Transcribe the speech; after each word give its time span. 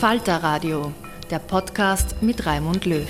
Falter 0.00 0.42
Radio, 0.42 0.92
der 1.30 1.38
Podcast 1.38 2.16
mit 2.20 2.44
Raimund 2.44 2.84
Löw. 2.84 3.08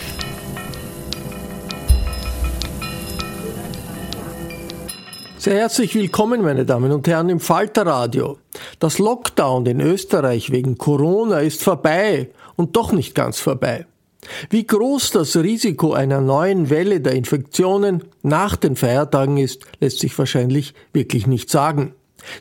Sehr 5.37 5.57
herzlich 5.57 5.97
willkommen, 5.97 6.43
meine 6.43 6.65
Damen 6.65 6.93
und 6.93 7.09
Herren, 7.09 7.29
im 7.29 7.41
Falter 7.41 7.87
Radio. 7.87 8.39
Das 8.79 9.01
Lockdown 9.01 9.67
in 9.67 9.81
Österreich 9.81 10.53
wegen 10.53 10.79
Corona 10.79 11.41
ist 11.41 11.65
vorbei 11.65 12.31
und 12.55 12.77
doch 12.77 12.93
nicht 12.93 13.17
ganz 13.17 13.41
vorbei. 13.41 13.85
Wie 14.51 14.65
groß 14.65 15.11
das 15.11 15.37
Risiko 15.37 15.93
einer 15.93 16.21
neuen 16.21 16.71
Welle 16.71 17.01
der 17.01 17.15
Infektionen 17.15 18.05
nach 18.23 18.55
den 18.55 18.77
Feiertagen 18.77 19.39
ist, 19.39 19.65
lässt 19.81 19.99
sich 19.99 20.17
wahrscheinlich 20.17 20.73
wirklich 20.93 21.27
nicht 21.27 21.51
sagen. 21.51 21.95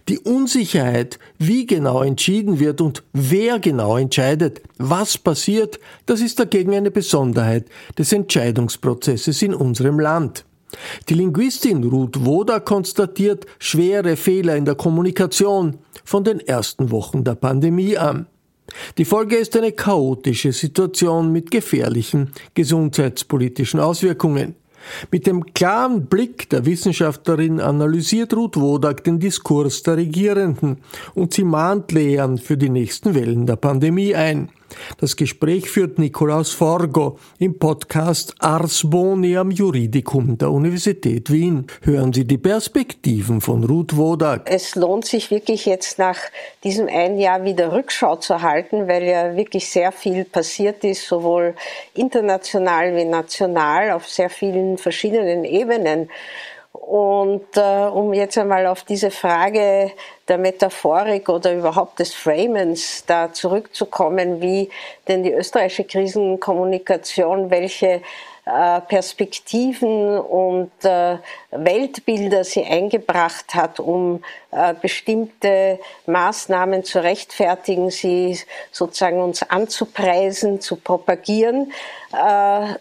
Die 0.09 0.19
Unsicherheit, 0.19 1.19
wie 1.37 1.65
genau 1.65 2.01
entschieden 2.03 2.59
wird 2.59 2.81
und 2.81 3.03
wer 3.13 3.59
genau 3.59 3.97
entscheidet, 3.97 4.61
was 4.77 5.17
passiert, 5.17 5.79
das 6.05 6.21
ist 6.21 6.39
dagegen 6.39 6.73
eine 6.73 6.91
Besonderheit 6.91 7.65
des 7.97 8.11
Entscheidungsprozesses 8.11 9.41
in 9.41 9.53
unserem 9.53 9.99
Land. 9.99 10.45
Die 11.09 11.13
Linguistin 11.13 11.83
Ruth 11.83 12.25
Woda 12.25 12.59
konstatiert 12.59 13.45
schwere 13.59 14.15
Fehler 14.15 14.55
in 14.55 14.65
der 14.65 14.75
Kommunikation 14.75 15.77
von 16.03 16.23
den 16.23 16.39
ersten 16.39 16.91
Wochen 16.91 17.23
der 17.23 17.35
Pandemie 17.35 17.97
an. 17.97 18.27
Die 18.97 19.05
Folge 19.05 19.35
ist 19.35 19.55
eine 19.55 19.71
chaotische 19.71 20.51
Situation 20.51 21.31
mit 21.31 21.51
gefährlichen 21.51 22.31
gesundheitspolitischen 22.55 23.79
Auswirkungen. 23.79 24.55
Mit 25.11 25.27
dem 25.27 25.53
klaren 25.53 26.05
Blick 26.05 26.49
der 26.49 26.65
Wissenschaftlerin 26.65 27.59
analysiert 27.59 28.33
Ruth 28.33 28.57
Wodak 28.57 29.03
den 29.03 29.19
Diskurs 29.19 29.83
der 29.83 29.97
Regierenden 29.97 30.77
und 31.13 31.33
sie 31.33 31.43
mahnt 31.43 31.91
Lehren 31.91 32.37
für 32.37 32.57
die 32.57 32.69
nächsten 32.69 33.15
Wellen 33.15 33.45
der 33.45 33.55
Pandemie 33.55 34.15
ein. 34.15 34.49
Das 34.99 35.15
Gespräch 35.15 35.69
führt 35.69 35.99
Nikolaus 35.99 36.51
Forgo 36.51 37.17
im 37.39 37.59
Podcast 37.59 38.35
Ars 38.39 38.81
Boni 38.85 39.37
am 39.37 39.51
Juridikum 39.51 40.37
der 40.37 40.51
Universität 40.51 41.31
Wien. 41.31 41.67
Hören 41.81 42.13
Sie 42.13 42.25
die 42.25 42.37
Perspektiven 42.37 43.41
von 43.41 43.63
Ruth 43.63 43.95
Wodak. 43.97 44.49
Es 44.49 44.75
lohnt 44.75 45.05
sich 45.05 45.31
wirklich 45.31 45.65
jetzt 45.65 45.99
nach 45.99 46.17
diesem 46.63 46.87
ein 46.87 47.17
Jahr 47.17 47.43
wieder 47.43 47.71
Rückschau 47.71 48.15
zu 48.17 48.41
halten, 48.41 48.87
weil 48.87 49.03
ja 49.03 49.35
wirklich 49.35 49.69
sehr 49.69 49.91
viel 49.91 50.25
passiert 50.25 50.83
ist, 50.83 51.07
sowohl 51.07 51.55
international 51.93 52.95
wie 52.95 53.05
national 53.05 53.91
auf 53.91 54.07
sehr 54.07 54.29
vielen 54.29 54.77
verschiedenen 54.77 55.43
Ebenen. 55.43 56.09
Und 56.87 57.57
äh, 57.57 57.87
um 57.87 58.13
jetzt 58.13 58.37
einmal 58.37 58.67
auf 58.67 58.83
diese 58.83 59.09
Frage 59.09 59.91
der 60.27 60.37
Metaphorik 60.37 61.29
oder 61.29 61.55
überhaupt 61.55 61.97
des 61.97 62.13
Framens 62.13 63.03
da 63.07 63.33
zurückzukommen, 63.33 64.39
wie 64.39 64.69
denn 65.07 65.23
die 65.23 65.31
österreichische 65.31 65.85
Krisenkommunikation, 65.85 67.49
welche 67.49 68.01
äh, 68.45 68.81
Perspektiven 68.81 70.19
und 70.19 70.69
äh, 70.83 71.17
Weltbilder 71.57 72.43
sie 72.43 72.63
eingebracht 72.63 73.55
hat, 73.55 73.79
um 73.79 74.23
äh, 74.51 74.73
bestimmte 74.73 75.79
Maßnahmen 76.05 76.83
zu 76.83 77.03
rechtfertigen, 77.03 77.89
sie 77.89 78.39
sozusagen 78.71 79.21
uns 79.21 79.43
anzupreisen, 79.43 80.61
zu 80.61 80.75
propagieren. 80.75 81.71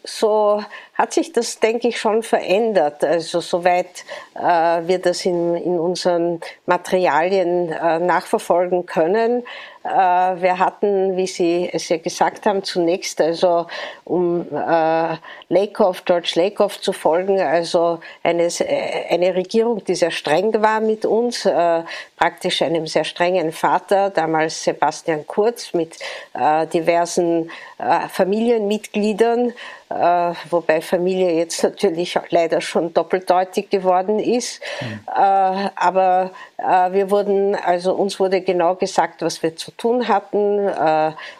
So 0.05 0.63
hat 0.95 1.13
sich 1.13 1.33
das, 1.33 1.59
denke 1.59 1.89
ich, 1.89 1.99
schon 1.99 2.23
verändert. 2.23 3.03
Also 3.03 3.41
soweit 3.41 4.05
wir 4.34 5.01
das 5.01 5.25
in, 5.25 5.57
in 5.57 5.81
unseren 5.81 6.41
Materialien 6.67 7.67
nachverfolgen 7.67 8.87
können. 8.87 9.43
Wir 9.83 10.59
hatten, 10.61 11.17
wie 11.17 11.27
Sie 11.27 11.69
es 11.73 11.89
ja 11.89 11.97
gesagt 11.97 12.47
haben, 12.47 12.63
zunächst 12.63 13.21
also 13.21 13.67
um 14.05 14.47
Lakoff, 15.49 16.05
George 16.05 16.33
Lakoff 16.37 16.81
zu 16.81 16.93
folgen, 16.93 17.41
also 17.41 17.99
eine, 18.23 18.48
eine 18.65 19.34
Regierung, 19.34 19.84
die 19.84 19.95
sehr 19.95 20.11
streng 20.11 20.53
war 20.63 20.81
mit 20.81 21.05
uns, 21.05 21.45
äh, 21.47 21.83
praktisch 22.16 22.63
einem 22.63 22.87
sehr 22.87 23.05
strengen 23.05 23.53
Vater, 23.53 24.11
damals 24.11 24.65
Sebastian 24.65 25.27
Kurz, 25.27 25.75
mit 25.75 25.99
äh, 26.34 26.66
diversen 26.66 27.51
äh, 27.78 28.09
Familienmitgliedern, 28.09 29.53
äh, 29.91 30.33
wobei 30.51 30.81
Familie 30.81 31.33
jetzt 31.33 31.63
natürlich 31.63 32.19
leider 32.31 32.61
schon 32.61 32.95
doppeldeutig 32.95 33.71
geworden 33.71 34.19
ist. 34.19 34.61
Mhm. 34.81 35.01
Äh, 35.09 35.71
aber 35.77 36.31
äh, 36.57 36.93
wir 36.93 37.10
wurden, 37.10 37.55
also 37.55 37.95
uns 37.95 38.19
wurde 38.19 38.41
genau 38.41 38.75
gesagt, 38.75 39.22
was 39.22 39.43
wir 39.43 39.57
zu 39.57 39.71
tun 39.72 40.09
hatten. 40.09 40.69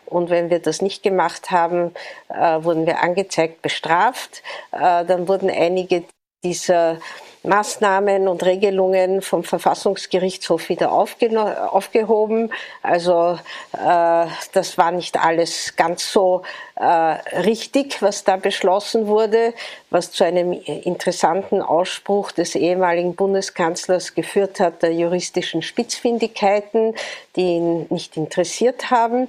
und 0.07 0.31
wenn 0.31 0.51
wir 0.51 0.59
das 0.59 0.83
nicht 0.83 1.03
gemacht 1.03 1.51
haben, 1.51 1.93
wurden 2.29 2.87
wir 2.87 3.03
angezeigt, 3.03 3.63
bestraft. 3.63 4.43
dann 4.71 5.29
wurden 5.29 5.51
einige 5.51 6.05
dieser 6.45 6.99
Maßnahmen 7.45 8.27
und 8.27 8.43
Regelungen 8.45 9.21
vom 9.21 9.45
Verfassungsgerichtshof 9.45 10.71
wieder 10.71 10.93
aufgehoben. 10.93 12.51
Also 12.83 13.39
äh, 13.73 14.27
das 14.53 14.79
war 14.79 14.91
nicht 14.93 15.23
alles 15.23 15.77
ganz 15.77 16.11
so 16.11 16.43
äh, 16.77 16.85
richtig, 16.85 18.01
was 18.01 18.25
da 18.25 18.37
beschlossen 18.37 19.07
wurde, 19.07 19.53
was 19.91 20.11
zu 20.11 20.25
einem 20.25 20.53
interessanten 20.53 21.61
Ausspruch 21.61 22.33
des 22.33 22.55
ehemaligen 22.55 23.15
Bundeskanzlers 23.15 24.15
geführt 24.15 24.59
hat, 24.59 24.83
der 24.83 24.95
juristischen 24.95 25.61
Spitzfindigkeiten, 25.61 26.95
die 27.37 27.57
ihn 27.57 27.87
nicht 27.91 28.17
interessiert 28.17 28.91
haben, 28.91 29.29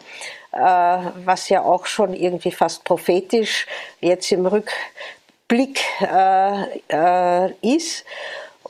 äh, 0.54 0.58
was 0.58 1.50
ja 1.50 1.64
auch 1.64 1.86
schon 1.86 2.14
irgendwie 2.14 2.52
fast 2.52 2.86
prophetisch 2.86 3.68
jetzt 4.00 4.32
im 4.32 4.46
Rückblick 4.46 4.74
äh, 6.02 6.80
äh, 6.90 7.52
ist. 7.62 8.06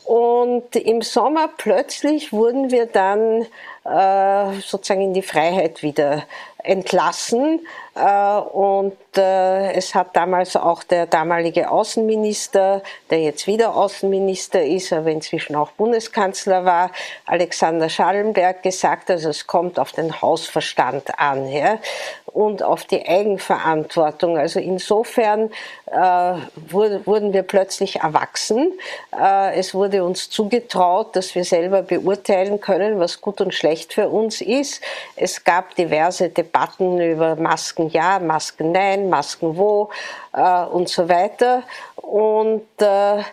Und 0.04 0.76
im 0.76 1.02
Sommer 1.02 1.50
plötzlich 1.58 2.32
wurden 2.32 2.70
wir 2.70 2.86
dann 2.86 3.48
äh, 3.86 4.60
sozusagen 4.62 5.02
in 5.02 5.14
die 5.14 5.24
Freiheit 5.24 5.82
wieder 5.82 6.24
entlassen. 6.66 7.66
Äh, 7.96 8.40
und 8.40 8.98
äh, 9.16 9.72
es 9.74 9.96
hat 9.96 10.16
damals 10.16 10.56
auch 10.56 10.84
der 10.84 11.06
damalige 11.06 11.70
Außenminister, 11.70 12.82
der 13.10 13.20
jetzt 13.22 13.48
wieder 13.48 13.76
Außenminister 13.76 14.64
ist, 14.64 14.92
aber 14.92 15.12
inzwischen 15.12 15.56
auch 15.56 15.72
Bundeskanzler 15.72 16.66
war, 16.66 16.92
Alexander 17.26 17.88
Schallenberg 17.88 18.64
gesagt, 18.64 19.10
also 19.10 19.30
es 19.30 19.48
kommt 19.48 19.80
auf 19.80 19.94
den 19.94 20.22
Hausverstand 20.22 21.18
an 21.20 21.48
ja, 21.48 21.78
und 22.26 22.64
auf 22.64 22.84
die 22.84 23.08
Eigenverantwortung. 23.08 24.38
Also 24.38 24.60
insofern 24.60 25.52
äh, 25.86 26.34
wurde, 26.70 27.06
wurden 27.06 27.32
wir 27.32 27.44
plötzlich 27.44 28.02
erwachsen. 28.02 28.74
Äh, 29.18 29.58
es 29.58 29.74
wurde 29.74 30.04
uns 30.04 30.30
zugetraut, 30.30 31.16
dass 31.16 31.34
wir 31.34 31.46
selber 31.46 31.82
beurteilen 31.82 32.60
können, 32.60 33.00
was 33.00 33.22
gut 33.22 33.40
und 33.40 33.54
schlecht 33.54 33.94
für 33.94 34.10
uns 34.10 34.42
ist. 34.42 34.82
Es 35.16 35.46
gab 35.46 35.76
diverse 35.76 36.28
Debatten 36.28 36.55
über 37.02 37.36
Masken 37.36 37.90
ja, 37.90 38.20
Masken 38.20 38.72
nein, 38.72 39.10
Masken 39.10 39.58
wo 39.58 39.90
äh, 40.34 40.64
und 40.66 40.90
so 40.90 41.10
weiter. 41.10 41.64
Und 41.96 42.66
äh, 42.80 43.24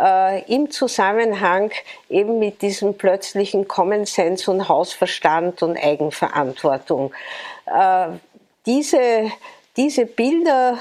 äh, 0.00 0.42
im 0.52 0.70
Zusammenhang 0.70 1.70
eben 2.08 2.38
mit 2.38 2.62
diesem 2.62 2.96
plötzlichen 2.96 3.68
Common 3.68 4.06
Sense 4.06 4.50
und 4.50 4.68
Hausverstand 4.68 5.62
und 5.62 5.76
Eigenverantwortung. 5.76 7.12
Äh, 7.66 8.08
diese, 8.66 9.30
diese 9.76 10.06
Bilder 10.06 10.78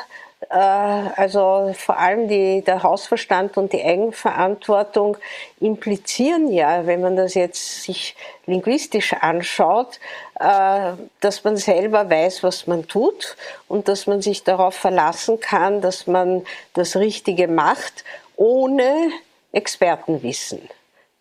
äh, 0.50 0.56
also 0.56 1.74
vor 1.75 1.98
allem 1.98 2.27
die, 2.27 2.62
der 2.62 2.83
Hausverstand 2.83 3.57
und 3.57 3.74
die 3.74 3.83
Eigenverantwortung 3.83 5.18
implizieren 5.59 6.51
ja, 6.51 6.86
wenn 6.86 7.01
man 7.01 7.16
das 7.16 7.33
jetzt 7.33 7.83
sich 7.83 8.16
linguistisch 8.45 9.13
anschaut, 9.13 10.00
äh, 10.39 10.94
dass 11.21 11.44
man 11.44 11.57
selber 11.57 12.09
weiß, 12.09 12.44
was 12.44 12.68
man 12.68 12.88
tut 12.88 13.36
und 13.68 13.88
dass 13.88 14.07
man 14.07 14.21
sich 14.21 14.44
darauf 14.44 14.75
verlassen 14.75 15.39
kann, 15.39 15.81
dass 15.81 16.07
man 16.07 16.44
das 16.74 16.95
Richtige 16.95 17.48
macht 17.48 18.04
ohne 18.35 19.12
Expertenwissen. 19.51 20.62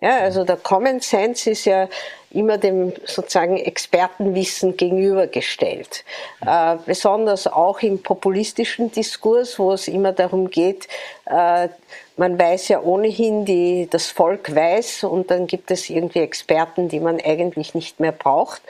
Ja, 0.01 0.19
also 0.19 0.43
der 0.43 0.57
Common 0.57 0.99
Sense 0.99 1.51
ist 1.51 1.65
ja 1.65 1.89
immer 2.33 2.59
dem 2.59 2.93
sozusagen 3.05 3.57
Expertenwissen 3.57 4.77
gegenübergestellt. 4.77 6.05
Äh, 6.45 6.77
besonders 6.85 7.47
auch 7.47 7.81
im 7.83 8.03
populistischen 8.03 8.91
Diskurs, 8.91 9.61
wo 9.61 9.73
es 9.73 9.87
immer 9.87 10.11
darum 10.11 10.51
geht, 10.51 10.89
äh, 11.27 11.69
man 12.17 12.39
weiß 12.39 12.69
ja 12.69 12.81
ohnehin, 12.83 13.45
die, 13.45 13.87
das 13.89 14.09
Volk 14.09 14.55
weiß 14.55 15.05
und 15.05 15.31
dann 15.31 15.47
gibt 15.47 15.71
es 15.71 15.89
irgendwie 15.89 16.21
Experten, 16.21 16.89
die 16.89 17.01
man 17.01 17.21
eigentlich 17.21 17.75
nicht 17.75 18.01
mehr 18.01 18.13
braucht. 18.13 18.63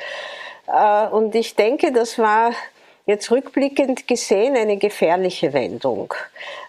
Äh, 0.66 1.06
und 1.06 1.34
ich 1.34 1.56
denke, 1.56 1.92
das 1.92 2.18
war 2.18 2.52
jetzt 3.06 3.30
rückblickend 3.30 4.06
gesehen 4.06 4.56
eine 4.56 4.76
gefährliche 4.76 5.52
Wendung, 5.52 6.14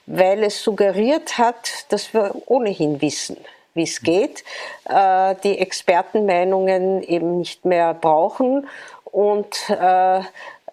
weil 0.06 0.44
es 0.44 0.62
suggeriert 0.62 1.38
hat, 1.38 1.92
dass 1.92 2.14
wir 2.14 2.34
ohnehin 2.46 3.02
wissen, 3.02 3.38
wie 3.74 3.84
es 3.84 4.02
geht, 4.02 4.44
äh, 4.90 5.36
die 5.44 5.58
Expertenmeinungen 5.58 7.04
eben 7.04 7.40
nicht 7.40 7.66
mehr 7.66 7.94
brauchen 7.94 8.68
und 9.06 9.70
äh, 9.70 10.22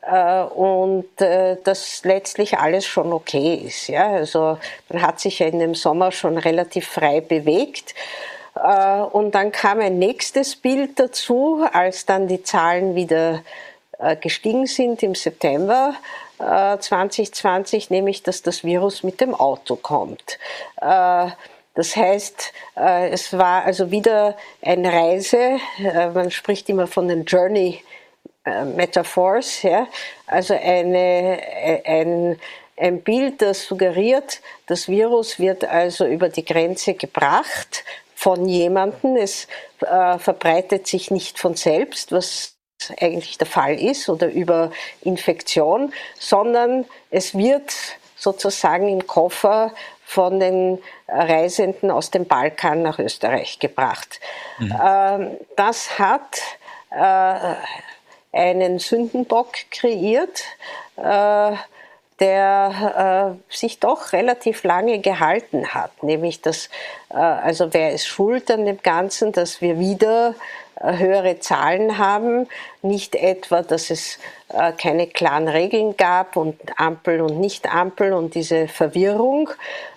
äh, 0.03 0.43
und 0.43 1.21
äh, 1.21 1.57
dass 1.63 2.05
letztlich 2.05 2.59
alles 2.59 2.87
schon 2.87 3.13
okay 3.13 3.63
ist. 3.67 3.89
Ja? 3.89 4.09
Also 4.09 4.59
man 4.89 5.03
hat 5.03 5.21
sich 5.21 5.41
ja 5.41 5.47
in 5.47 5.59
dem 5.59 5.75
Sommer 5.75 6.11
schon 6.13 6.39
relativ 6.39 6.89
frei 6.89 7.21
bewegt. 7.21 7.95
Äh, 8.55 9.01
und 9.01 9.35
dann 9.35 9.53
kam 9.53 9.81
ein 9.81 9.99
nächstes 9.99 10.57
Bild 10.57 10.99
dazu, 10.99 11.67
als 11.73 12.07
dann 12.07 12.29
die 12.29 12.43
Zahlen 12.43 12.95
wieder 12.95 13.43
gestiegen 14.21 14.67
sind 14.67 15.03
im 15.03 15.15
September 15.15 15.95
2020, 16.39 17.91
äh, 17.91 17.95
nämlich 17.95 18.23
dass 18.23 18.43
das 18.43 18.65
Virus 18.65 19.03
mit 19.03 19.21
dem 19.21 19.35
Auto 19.35 19.77
kommt. 19.77 20.39
Äh, 20.81 21.29
das 21.75 21.95
heißt, 21.95 22.53
es 22.75 23.33
war 23.39 23.65
also 23.65 23.93
wieder 23.93 24.37
eine 24.61 24.93
Reise, 24.93 25.59
man 26.13 26.33
spricht 26.33 26.69
immer 26.69 26.89
von 26.89 27.07
den 27.07 27.25
Journey 27.25 27.81
Metaphors, 28.45 29.63
ja? 29.63 29.87
also 30.27 30.53
eine, 30.53 31.39
ein, 31.85 32.39
ein 32.77 33.03
Bild, 33.03 33.41
das 33.41 33.67
suggeriert, 33.67 34.41
das 34.67 34.89
Virus 34.89 35.39
wird 35.39 35.65
also 35.65 36.07
über 36.07 36.29
die 36.29 36.45
Grenze 36.45 36.95
gebracht 36.95 37.85
von 38.15 38.47
jemandem, 38.47 39.17
es 39.17 39.47
äh, 39.81 40.19
verbreitet 40.19 40.87
sich 40.87 41.11
nicht 41.11 41.39
von 41.39 41.55
selbst, 41.55 42.13
was 42.13 42.55
eigentlich 43.01 43.39
der 43.39 43.47
Fall 43.47 43.79
ist 43.79 44.09
oder 44.09 44.29
über 44.29 44.71
Infektion, 45.03 45.93
sondern 46.19 46.85
es 47.11 47.35
wird 47.37 47.73
sozusagen 48.17 48.89
im 48.89 49.07
Koffer 49.07 49.73
von 50.05 50.41
den 50.41 50.79
Reisenden 51.09 51.91
aus 51.91 52.11
dem 52.11 52.27
Balkan 52.27 52.83
nach 52.83 52.99
Österreich 52.99 53.59
gebracht. 53.59 54.21
Mhm. 54.59 54.77
Ähm, 54.85 55.37
das 55.57 55.99
hat 55.99 56.39
äh, 56.91 57.55
einen 58.33 58.79
Sündenbock 58.79 59.53
kreiert, 59.71 60.43
äh, 60.97 61.53
der 62.19 63.37
äh, 63.51 63.55
sich 63.55 63.79
doch 63.79 64.13
relativ 64.13 64.65
lange 64.65 64.99
gehalten 64.99 65.69
hat, 65.73 66.03
nämlich 66.03 66.43
dass, 66.43 66.69
also 67.09 67.73
wer 67.73 67.93
ist 67.93 68.07
schuld 68.07 68.51
an 68.51 68.67
dem 68.67 68.83
Ganzen, 68.83 69.33
dass 69.33 69.63
wir 69.63 69.79
wieder 69.79 70.35
höhere 70.81 71.39
Zahlen 71.41 71.99
haben. 71.99 72.49
Nicht 72.83 73.15
etwa, 73.15 73.63
dass 73.63 73.91
es 73.91 74.19
äh, 74.49 74.73
keine 74.73 75.07
klaren 75.07 75.49
Regeln 75.49 75.97
gab 75.97 76.37
und 76.37 76.59
Ampel 76.77 77.21
und 77.21 77.39
Nicht-Ampel 77.39 78.13
und 78.13 78.35
diese 78.35 78.67
Verwirrung, 78.67 79.51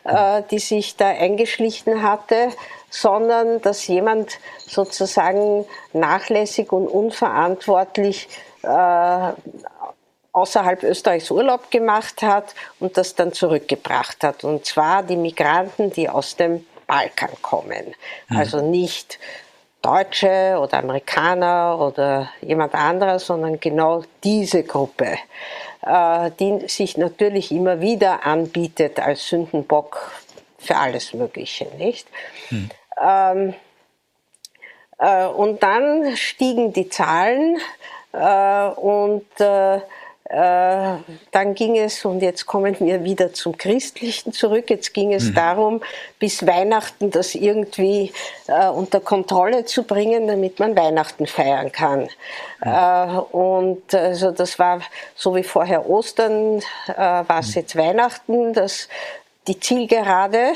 äh, 0.04 0.42
die 0.52 0.60
sich 0.60 0.98
da 0.98 1.08
eingeschlichen 1.08 2.04
hatte, 2.04 2.50
sondern 2.90 3.62
dass 3.62 3.88
jemand 3.88 4.40
sozusagen 4.60 5.66
nachlässig 5.94 6.72
und 6.72 6.88
unverantwortlich 6.88 8.28
äh, 8.62 9.32
außerhalb 10.34 10.84
Österreichs 10.84 11.32
Urlaub 11.32 11.72
gemacht 11.72 12.22
hat 12.22 12.56
und 12.80 12.98
das 12.98 13.16
dann 13.16 13.34
zurückgebracht 13.34 14.24
hat. 14.24 14.44
Und 14.44 14.66
zwar 14.66 15.04
die 15.04 15.16
Migranten, 15.16 15.92
die 15.92 16.10
aus 16.10 16.36
dem 16.36 16.66
Balkan 16.88 17.30
kommen. 17.42 17.96
Mhm. 18.30 18.38
Also 18.38 18.62
nicht 18.62 19.20
Deutsche 19.84 20.58
oder 20.60 20.80
Amerikaner 20.80 21.78
oder 21.80 22.30
jemand 22.42 22.74
anderer, 22.74 23.20
sondern 23.20 23.60
genau 23.60 24.04
diese 24.24 24.64
Gruppe, 24.64 25.18
äh, 25.86 26.32
die 26.40 26.68
sich 26.70 26.98
natürlich 26.98 27.52
immer 27.52 27.82
wieder 27.82 28.26
anbietet 28.26 29.00
als 29.00 29.28
Sündenbock 29.28 30.12
für 30.58 30.78
alles 30.78 31.14
Mögliche, 31.14 31.68
nicht? 31.78 32.08
Hm. 32.48 32.70
Ähm, 33.00 33.54
äh, 35.00 35.26
und 35.26 35.62
dann 35.62 36.16
stiegen 36.16 36.72
die 36.72 36.88
Zahlen 36.88 37.58
äh, 38.14 38.68
und 38.68 39.28
äh, 39.42 39.82
äh, 40.26 40.96
dann 41.32 41.54
ging 41.54 41.78
es, 41.78 42.06
und 42.06 42.22
jetzt 42.22 42.46
kommen 42.46 42.80
wir 42.80 43.04
wieder 43.04 43.34
zum 43.34 43.58
Christlichen 43.58 44.32
zurück, 44.32 44.70
jetzt 44.70 44.94
ging 44.94 45.14
es 45.14 45.26
mhm. 45.26 45.34
darum, 45.36 45.82
bis 46.18 46.48
Weihnachten 46.48 47.12
das 47.12 47.36
irgendwie 47.36 48.14
äh, 48.48 48.68
unter 48.70 49.02
Kontrolle 49.02 49.66
zu 49.66 49.84
bringen, 49.84 50.28
damit 50.28 50.60
man 50.60 50.78
Weihnachten 50.78 51.28
feiern 51.28 51.72
kann. 51.72 52.08
Mhm. 52.64 52.72
Äh, 52.72 53.18
und 53.36 53.94
also 53.94 54.32
das 54.32 54.58
war 54.60 54.82
so 55.16 55.36
wie 55.36 55.44
vorher 55.44 55.90
Ostern, 55.90 56.60
äh, 56.88 56.96
war 56.96 57.40
es 57.40 57.50
mhm. 57.50 57.62
jetzt 57.62 57.76
Weihnachten, 57.76 58.54
das 58.54 58.88
die 59.48 59.60
Zielgerade 59.60 60.54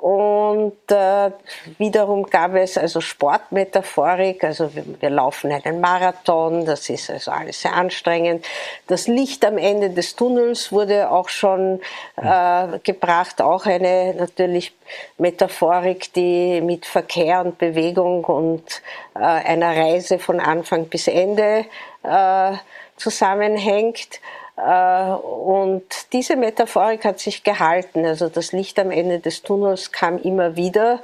und 0.00 0.76
äh, 0.90 1.30
wiederum 1.78 2.24
gab 2.26 2.54
es 2.54 2.76
also 2.76 3.00
Sportmetaphorik, 3.00 4.44
also 4.44 4.74
wir, 4.74 4.84
wir, 5.00 5.10
laufen 5.10 5.52
einen 5.52 5.80
Marathon, 5.80 6.64
das 6.64 6.88
ist 6.88 7.10
also 7.10 7.30
alles 7.30 7.62
sehr 7.62 7.74
anstrengend. 7.74 8.44
Das 8.86 9.06
Licht 9.06 9.44
am 9.44 9.58
Ende 9.58 9.90
des 9.90 10.16
Tunnels 10.16 10.72
wurde 10.72 11.10
auch 11.10 11.28
schon 11.28 11.80
äh, 12.16 12.78
gebracht, 12.82 13.40
auch 13.40 13.66
eine 13.66 14.14
natürlich 14.14 14.72
Metaphorik, 15.18 16.12
die 16.12 16.60
mit 16.60 16.86
Verkehr 16.86 17.40
und 17.40 17.58
Bewegung 17.58 18.24
und 18.24 18.82
äh, 19.14 19.18
einer 19.20 19.76
Reise 19.76 20.18
von 20.18 20.40
Anfang 20.40 20.86
bis 20.86 21.08
Ende 21.08 21.66
äh, 22.02 22.52
zusammenhängt. 22.96 24.20
Äh, 24.64 25.12
und 25.12 25.84
diese 26.12 26.36
Metaphorik 26.36 27.04
hat 27.04 27.18
sich 27.18 27.42
gehalten. 27.42 28.04
Also 28.06 28.28
das 28.28 28.52
Licht 28.52 28.78
am 28.78 28.90
Ende 28.90 29.18
des 29.18 29.42
Tunnels 29.42 29.90
kam 29.90 30.18
immer 30.18 30.56
wieder, 30.56 31.00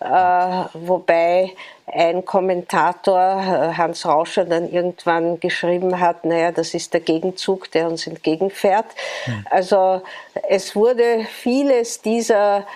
äh, 0.00 0.06
wobei 0.74 1.52
ein 1.86 2.24
Kommentator, 2.24 3.18
äh, 3.18 3.76
Hans 3.76 4.06
Rauscher, 4.06 4.44
dann 4.44 4.70
irgendwann 4.70 5.40
geschrieben 5.40 6.00
hat, 6.00 6.24
naja, 6.24 6.52
das 6.52 6.74
ist 6.74 6.94
der 6.94 7.00
Gegenzug, 7.00 7.70
der 7.72 7.88
uns 7.88 8.06
entgegenfährt. 8.06 8.86
Hm. 9.24 9.46
Also 9.50 10.02
es 10.48 10.74
wurde 10.74 11.24
vieles 11.24 12.00
dieser 12.00 12.66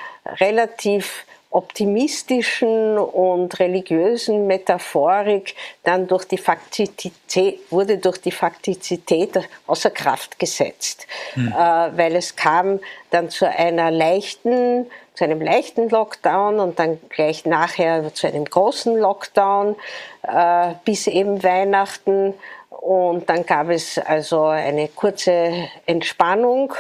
relativ 0.41 1.26
optimistischen 1.57 2.99
und 2.99 3.59
religiösen 3.59 4.47
Metaphorik 4.47 5.55
dann 5.85 6.07
durch 6.07 6.27
die 6.27 6.37
Faktizität, 6.37 7.61
wurde 7.71 7.97
durch 7.97 8.19
die 8.19 8.31
Faktizität 8.31 9.41
außer 9.67 9.89
Kraft 9.89 10.39
gesetzt, 10.39 11.07
hm. 11.33 11.49
äh, 11.49 11.55
weil 11.55 12.15
es 12.15 12.37
kam 12.37 12.79
dann 13.11 13.31
zu 13.31 13.49
einer 13.49 13.91
leichten, 13.91 14.87
zu 15.15 15.25
einem 15.25 15.41
leichten 15.41 15.89
Lockdown 15.89 16.61
und 16.61 16.79
dann 16.79 17.01
gleich 17.09 17.47
nachher 17.47 18.13
zu 18.13 18.27
einem 18.27 18.45
großen 18.45 18.95
Lockdown 18.95 19.77
äh, 20.25 20.75
bis 20.85 21.07
eben 21.07 21.43
Weihnachten 21.43 22.35
und 22.69 23.31
dann 23.31 23.47
gab 23.47 23.71
es 23.71 23.99
also 23.99 24.45
eine 24.45 24.89
kurze 24.89 25.69
Entspannung 25.87 26.75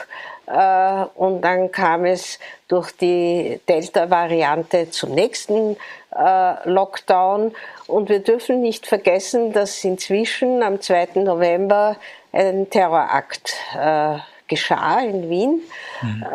und 0.47 1.41
dann 1.43 1.73
kam 1.73 2.05
es 2.05 2.39
durch 2.69 2.93
die 2.93 3.61
Delta-Variante 3.69 4.91
zum 4.91 5.13
nächsten 5.13 5.77
äh, 6.17 6.69
Lockdown. 6.69 7.53
Und 7.87 8.09
wir 8.09 8.21
dürfen 8.21 8.61
nicht 8.61 8.87
vergessen, 8.87 9.53
dass 9.53 9.83
inzwischen 9.85 10.63
am 10.63 10.81
2. 10.81 11.09
November 11.17 11.97
ein 12.33 12.71
Terrorakt 12.71 13.55
äh, 13.77 14.19
geschah 14.47 15.01
in 15.01 15.29
Wien. 15.29 15.63
Mhm 16.03 16.27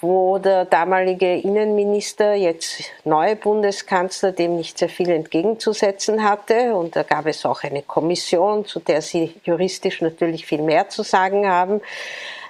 wo 0.00 0.38
der 0.38 0.64
damalige 0.64 1.36
Innenminister, 1.36 2.34
jetzt 2.34 2.82
neue 3.04 3.36
Bundeskanzler, 3.36 4.32
dem 4.32 4.56
nicht 4.56 4.78
sehr 4.78 4.88
viel 4.88 5.10
entgegenzusetzen 5.10 6.24
hatte. 6.24 6.74
Und 6.74 6.96
da 6.96 7.02
gab 7.02 7.26
es 7.26 7.44
auch 7.46 7.62
eine 7.62 7.82
Kommission, 7.82 8.64
zu 8.64 8.80
der 8.80 9.02
sie 9.02 9.34
juristisch 9.44 10.00
natürlich 10.00 10.46
viel 10.46 10.62
mehr 10.62 10.88
zu 10.88 11.02
sagen 11.02 11.48
haben. 11.48 11.80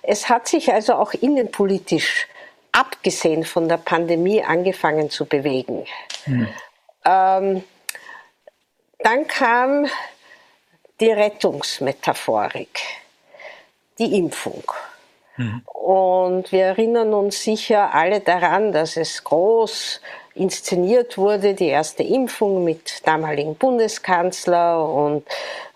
Es 0.03 0.29
hat 0.29 0.49
sich 0.49 0.73
also 0.73 0.95
auch 0.95 1.13
innenpolitisch, 1.13 2.27
abgesehen 2.73 3.45
von 3.45 3.69
der 3.69 3.77
Pandemie, 3.77 4.43
angefangen 4.43 5.11
zu 5.11 5.27
bewegen. 5.27 5.85
Hm. 6.25 6.49
Ähm, 7.05 7.65
dann 8.99 9.27
kam 9.27 9.87
die 11.01 11.11
Rettungsmetaphorik, 11.11 12.81
die 13.99 14.17
Impfung. 14.17 14.63
Mhm. 15.37 15.63
Und 15.65 16.53
wir 16.53 16.65
erinnern 16.65 17.15
uns 17.15 17.43
sicher 17.43 17.95
alle 17.95 18.21
daran, 18.21 18.73
dass 18.73 18.97
es 18.97 19.25
groß 19.25 20.01
inszeniert 20.35 21.19
wurde, 21.19 21.55
die 21.55 21.69
erste 21.69 22.03
Impfung 22.03 22.65
mit 22.65 23.07
damaligen 23.07 23.55
Bundeskanzler 23.55 24.89
und 24.89 25.25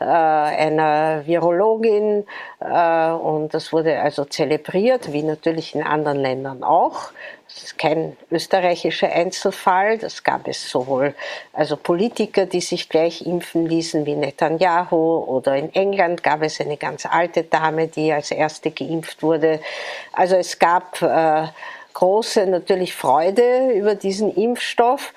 äh, 0.00 0.04
einer 0.04 1.26
Virologin. 1.26 2.26
Äh, 2.60 3.10
und 3.10 3.52
das 3.52 3.72
wurde 3.72 4.00
also 4.00 4.24
zelebriert, 4.24 5.12
wie 5.12 5.22
natürlich 5.22 5.74
in 5.74 5.82
anderen 5.82 6.18
Ländern 6.18 6.62
auch. 6.62 7.10
Das 7.48 7.62
ist 7.62 7.78
kein 7.78 8.16
österreichischer 8.30 9.12
Einzelfall. 9.12 9.98
Das 9.98 10.24
gab 10.24 10.48
es 10.48 10.68
sowohl 10.68 11.14
also 11.52 11.76
Politiker, 11.76 12.46
die 12.46 12.60
sich 12.60 12.88
gleich 12.88 13.24
impfen 13.24 13.66
ließen 13.66 14.04
wie 14.04 14.16
Netanyahu 14.16 15.18
oder 15.26 15.56
in 15.56 15.72
England 15.74 16.22
gab 16.22 16.42
es 16.42 16.60
eine 16.60 16.76
ganz 16.76 17.06
alte 17.06 17.44
Dame, 17.44 17.88
die 17.88 18.12
als 18.12 18.30
erste 18.30 18.70
geimpft 18.70 19.22
wurde. 19.22 19.60
Also 20.12 20.34
es 20.36 20.58
gab 20.58 21.00
äh, 21.02 21.46
große 21.96 22.46
natürlich 22.46 22.94
Freude 22.94 23.72
über 23.72 23.94
diesen 23.94 24.34
Impfstoff 24.34 25.14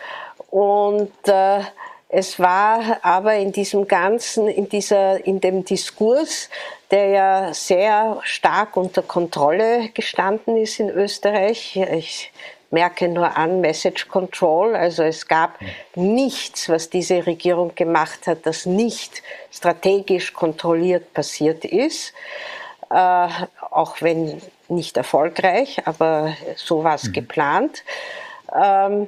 und 0.50 1.12
äh, 1.26 1.60
es 2.08 2.40
war 2.40 3.00
aber 3.04 3.36
in 3.36 3.52
diesem 3.52 3.88
ganzen, 3.88 4.48
in 4.48 4.70
dieser, 4.70 5.24
in 5.26 5.42
dem 5.42 5.66
Diskurs, 5.66 6.50
der 6.90 7.06
ja 7.10 7.54
sehr 7.54 8.20
stark 8.24 8.78
unter 8.78 9.04
Kontrolle 9.04 9.90
gestanden 9.90 10.58
ist 10.58 10.80
in 10.80 10.90
Österreich. 10.90 11.76
Ich 11.76 12.32
merke 12.72 13.10
nur 13.10 13.38
an 13.38 13.62
Message 13.62 14.08
Control. 14.08 14.76
Also 14.76 15.04
es 15.04 15.28
gab 15.28 15.60
nichts, 15.96 16.70
was 16.70 16.90
diese 16.90 17.28
Regierung 17.28 17.76
gemacht 17.76 18.26
hat, 18.26 18.46
das 18.46 18.66
nicht 18.66 19.22
strategisch 19.52 20.34
kontrolliert 20.34 21.14
passiert 21.14 21.66
ist. 21.66 22.14
Äh, 22.90 23.28
auch 23.70 24.02
wenn 24.02 24.42
nicht 24.72 24.98
erfolgreich, 24.98 25.82
aber 25.86 26.36
so 26.56 26.84
war 26.84 26.96
es 26.96 27.06
mhm. 27.06 27.14
geplant. 27.14 27.84
Ähm, 28.54 29.08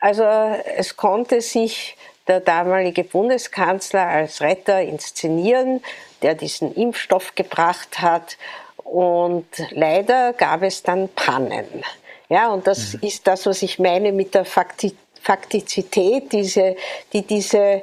also 0.00 0.24
es 0.24 0.96
konnte 0.96 1.40
sich 1.40 1.96
der 2.26 2.40
damalige 2.40 3.04
Bundeskanzler 3.04 4.06
als 4.06 4.40
Retter 4.40 4.80
inszenieren, 4.82 5.82
der 6.22 6.34
diesen 6.34 6.74
Impfstoff 6.74 7.34
gebracht 7.34 8.00
hat. 8.00 8.36
Und 8.84 9.46
leider 9.70 10.32
gab 10.32 10.62
es 10.62 10.82
dann 10.82 11.08
Pannen. 11.08 11.84
Ja, 12.28 12.50
und 12.50 12.66
das 12.66 12.94
mhm. 12.94 13.00
ist 13.02 13.26
das, 13.26 13.46
was 13.46 13.62
ich 13.62 13.78
meine 13.78 14.12
mit 14.12 14.34
der 14.34 14.44
Fakti 14.44 14.96
Faktizität, 15.20 16.32
diese, 16.32 16.74
die 17.12 17.24
diese 17.24 17.58
äh, 17.58 17.82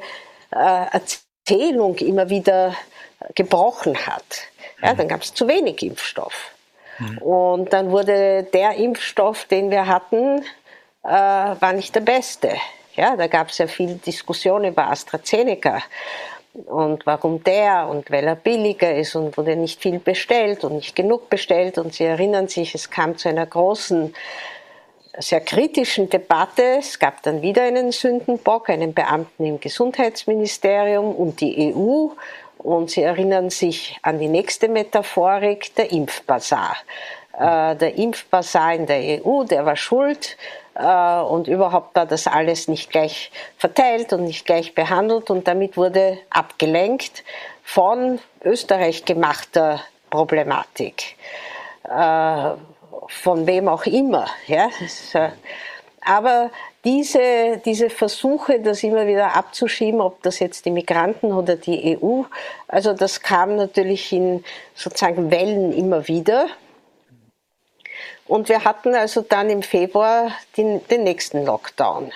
Erzählung 0.52 1.96
immer 2.00 2.30
wieder 2.30 2.76
gebrochen 3.34 3.96
hat. 4.06 4.42
Ja, 4.82 4.94
dann 4.94 5.08
gab 5.08 5.22
es 5.22 5.34
zu 5.34 5.48
wenig 5.48 5.82
Impfstoff. 5.82 6.52
Mhm. 7.00 7.18
Und 7.20 7.74
dann 7.74 7.92
wurde 7.92 8.44
der 8.44 8.76
Impfstoff, 8.76 9.46
den 9.46 9.72
wir 9.72 9.88
hatten, 9.88 10.44
äh, 11.04 11.10
war 11.10 11.74
nicht 11.74 11.96
der 11.96 12.02
beste. 12.02 12.52
Ja, 12.96 13.16
da 13.16 13.28
gab 13.28 13.50
es 13.50 13.58
ja 13.58 13.68
viel 13.68 13.96
Diskussion 13.96 14.66
über 14.66 14.88
AstraZeneca 14.90 15.82
und 16.66 17.06
warum 17.06 17.44
der 17.44 17.88
und 17.90 18.12
weil 18.12 18.26
er 18.26 18.36
billiger 18.36 18.94
ist 18.94 19.16
und 19.16 19.38
wurde 19.38 19.56
nicht 19.56 19.82
viel 19.82 20.00
bestellt 20.00 20.64
und 20.64 20.76
nicht 20.76 20.96
genug 20.96 21.30
bestellt. 21.30 21.78
Und 21.78 21.94
Sie 21.94 22.04
erinnern 22.04 22.48
sich, 22.48 22.76
es 22.76 22.90
kam 22.90 23.18
zu 23.18 23.30
einer 23.30 23.46
großen, 23.46 24.14
sehr 25.18 25.42
kritischen 25.42 26.10
Debatte. 26.10 26.78
Es 26.80 27.00
gab 27.00 27.22
dann 27.24 27.42
wieder 27.42 27.64
einen 27.64 27.92
Sündenbock, 27.92 28.70
einen 28.70 28.94
Beamten 28.94 29.46
im 29.46 29.60
Gesundheitsministerium 29.60 31.16
und 31.16 31.42
die 31.42 31.74
EU. 31.74 32.10
Und 32.60 32.92
Sie 32.92 33.02
erinnern 33.02 33.50
sich 33.50 33.98
an 34.02 34.20
die 34.20 34.28
nächste 34.28 34.68
Metaphorik, 34.68 35.74
der 35.76 35.92
Impfbazar. 35.92 36.76
Äh, 37.34 37.76
der 37.78 37.96
Impfbazar 37.96 38.74
in 38.74 38.86
der 38.86 39.26
EU, 39.26 39.46
der 39.46 39.66
war 39.66 39.78
schuld 39.78 40.36
äh, 40.76 41.20
und 41.22 41.48
überhaupt 41.48 41.96
war 41.96 42.06
das 42.06 42.28
alles 42.28 42.68
nicht 42.68 42.90
gleich 42.90 43.32
verteilt 43.58 44.12
und 44.12 44.26
nicht 44.26 44.46
gleich 44.46 44.76
behandelt 44.76 45.30
und 45.30 45.48
damit 45.48 45.78
wurde 45.78 46.18
abgelenkt 46.30 47.24
von 47.64 48.20
Österreich 48.44 49.06
gemachter 49.06 49.80
Problematik. 50.10 51.16
Äh, 51.84 52.52
von 53.08 53.48
wem 53.48 53.70
auch 53.70 53.86
immer. 53.86 54.28
Ja? 54.48 54.70
Aber 56.06 56.52
diese, 56.86 57.62
diese 57.66 57.90
Versuche, 57.90 58.60
das 58.60 58.84
immer 58.84 59.06
wieder 59.06 59.36
abzuschieben, 59.36 60.00
ob 60.00 60.22
das 60.24 60.40
jetzt 60.40 60.66
die 60.66 60.72
Migranten 60.72 61.34
oder 61.34 61.56
die 61.56 61.98
EU, 62.02 62.24
also 62.68 62.94
das 62.94 63.22
kam 63.22 63.56
natürlich 63.56 64.14
in 64.14 64.44
sozusagen 64.76 65.30
Wellen 65.30 65.74
immer 65.74 66.08
wieder. 66.08 66.48
Und 68.28 68.48
wir 68.48 68.64
hatten 68.64 68.94
also 68.94 69.22
dann 69.22 69.50
im 69.50 69.64
Februar 69.64 70.32
den, 70.56 70.88
den 70.88 71.04
nächsten 71.04 71.46
Lockdown. 71.46 72.12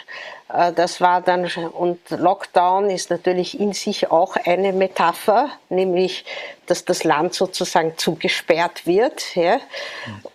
Äh, 0.53 0.72
das 0.72 1.01
war 1.01 1.22
dann, 1.22 1.50
und 1.72 2.00
Lockdown 2.10 2.89
ist 2.89 3.10
natürlich 3.10 3.60
in 3.60 3.74
sich 3.74 4.12
auch 4.12 4.36
eine 4.36 4.72
Metapher, 4.74 5.50
nämlich, 5.70 6.24
dass 6.67 6.86
das 6.86 7.03
Land 7.03 7.34
sozusagen 7.34 7.98
zugesperrt 7.98 8.86
wird. 8.86 9.36
Ja? 9.36 9.60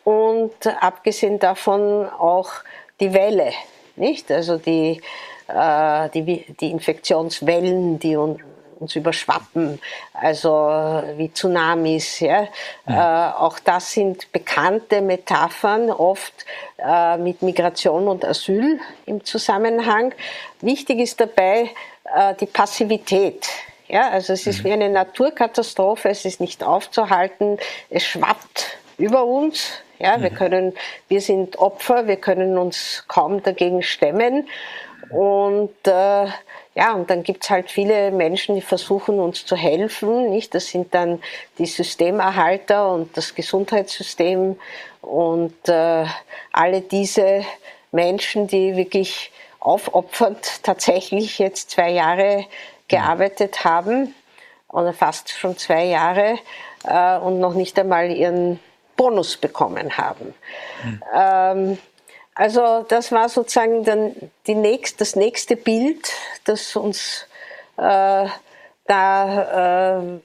Und 0.04 0.66
abgesehen 0.80 1.38
davon 1.38 2.08
auch 2.08 2.50
die 3.00 3.14
Welle, 3.14 3.52
nicht? 3.98 4.30
Also 4.30 4.58
die, 4.58 5.00
äh, 5.48 6.08
die, 6.10 6.44
die 6.60 6.70
Infektionswellen, 6.70 7.98
die 7.98 8.16
uns 8.16 8.94
überschwappen, 8.94 9.80
also 10.12 10.48
wie 11.16 11.32
Tsunamis. 11.32 12.20
Ja? 12.20 12.46
ja. 12.88 13.30
Äh, 13.30 13.34
auch 13.34 13.58
das 13.58 13.92
sind 13.92 14.30
bekannte 14.32 15.00
Metaphern, 15.00 15.90
oft 15.90 16.46
äh, 16.78 17.16
mit 17.16 17.42
Migration 17.42 18.08
und 18.08 18.24
Asyl 18.24 18.78
im 19.06 19.24
Zusammenhang. 19.24 20.14
Wichtig 20.60 21.00
ist 21.00 21.20
dabei 21.20 21.70
äh, 22.14 22.34
die 22.40 22.46
Passivität. 22.46 23.48
Ja, 23.88 24.10
also 24.10 24.34
es 24.34 24.46
ist 24.46 24.60
mhm. 24.60 24.64
wie 24.64 24.72
eine 24.72 24.90
Naturkatastrophe, 24.90 26.10
es 26.10 26.24
ist 26.24 26.40
nicht 26.40 26.62
aufzuhalten, 26.62 27.58
es 27.88 28.04
schwappt 28.04 28.78
über 28.98 29.24
uns. 29.24 29.72
Ja, 29.98 30.22
wir 30.22 30.30
mhm. 30.30 30.34
können, 30.34 30.74
wir 31.08 31.20
sind 31.20 31.58
Opfer, 31.58 32.06
wir 32.06 32.16
können 32.16 32.58
uns 32.58 33.04
kaum 33.08 33.42
dagegen 33.42 33.82
stemmen. 33.82 34.48
Und 35.10 35.74
äh, 35.86 36.26
ja, 36.74 36.92
und 36.94 37.10
dann 37.10 37.22
gibt's 37.22 37.50
halt 37.50 37.70
viele 37.70 38.10
Menschen, 38.10 38.54
die 38.54 38.60
versuchen 38.60 39.18
uns 39.18 39.44
zu 39.44 39.56
helfen. 39.56 40.30
Nicht? 40.30 40.54
Das 40.54 40.66
sind 40.66 40.94
dann 40.94 41.20
die 41.58 41.66
Systemerhalter 41.66 42.92
und 42.92 43.16
das 43.16 43.34
Gesundheitssystem 43.34 44.56
und 45.00 45.68
äh, 45.68 46.04
alle 46.52 46.80
diese 46.82 47.44
Menschen, 47.90 48.46
die 48.46 48.76
wirklich 48.76 49.32
aufopfernd 49.60 50.60
tatsächlich 50.62 51.38
jetzt 51.38 51.70
zwei 51.70 51.90
Jahre 51.90 52.44
gearbeitet 52.86 53.64
haben 53.64 54.14
oder 54.68 54.92
fast 54.92 55.30
schon 55.30 55.56
zwei 55.56 55.84
Jahre 55.84 56.38
äh, 56.84 57.18
und 57.18 57.40
noch 57.40 57.54
nicht 57.54 57.78
einmal 57.78 58.10
ihren 58.10 58.60
Bonus 58.98 59.38
bekommen 59.38 59.96
haben. 59.96 60.34
Mhm. 60.84 61.02
Ähm, 61.14 61.78
also 62.34 62.84
das 62.86 63.10
war 63.10 63.30
sozusagen 63.30 63.84
dann 63.84 64.14
die 64.46 64.54
nächst, 64.54 65.00
das 65.00 65.16
nächste 65.16 65.56
Bild, 65.56 66.12
das 66.44 66.76
uns 66.76 67.26
äh, 67.78 68.26
da 68.86 69.98
äh, 69.98 70.20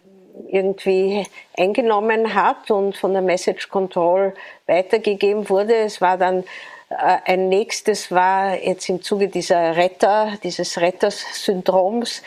irgendwie 0.49 1.25
eingenommen 1.57 2.33
hat 2.33 2.69
und 2.71 2.97
von 2.97 3.13
der 3.13 3.21
Message 3.21 3.69
Control 3.69 4.33
weitergegeben 4.67 5.49
wurde. 5.49 5.75
Es 5.75 6.01
war 6.01 6.17
dann 6.17 6.43
äh, 6.89 7.17
ein 7.25 7.49
nächstes 7.49 8.11
war 8.11 8.57
jetzt 8.57 8.89
im 8.89 9.01
Zuge 9.01 9.27
dieser 9.27 9.75
Retter, 9.75 10.33
dieses 10.43 10.79
Retters-Syndroms 10.79 12.21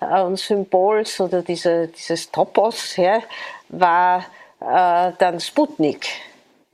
äh, 0.00 0.20
und 0.20 0.38
Symbols 0.38 1.20
oder 1.20 1.42
dieser, 1.42 1.86
dieses 1.86 2.30
Topos, 2.30 2.96
ja, 2.96 3.22
war 3.68 4.24
äh, 4.62 5.12
dann 5.18 5.40
Sputnik. 5.40 6.06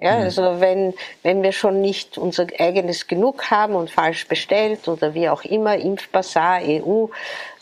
Ja, 0.01 0.17
mhm. 0.17 0.23
also 0.25 0.61
wenn, 0.61 0.95
wenn 1.23 1.43
wir 1.43 1.53
schon 1.53 1.81
nicht 1.81 2.19
unser 2.19 2.47
eigenes 2.59 3.07
genug 3.07 3.51
haben 3.51 3.75
und 3.75 3.91
falsch 3.91 4.29
bestellt 4.29 4.87
oder 4.87 5.15
wie 5.15 5.29
auch 5.29 5.43
immer, 5.45 5.77
Impfbasar, 5.77 6.61
EU, 6.63 7.07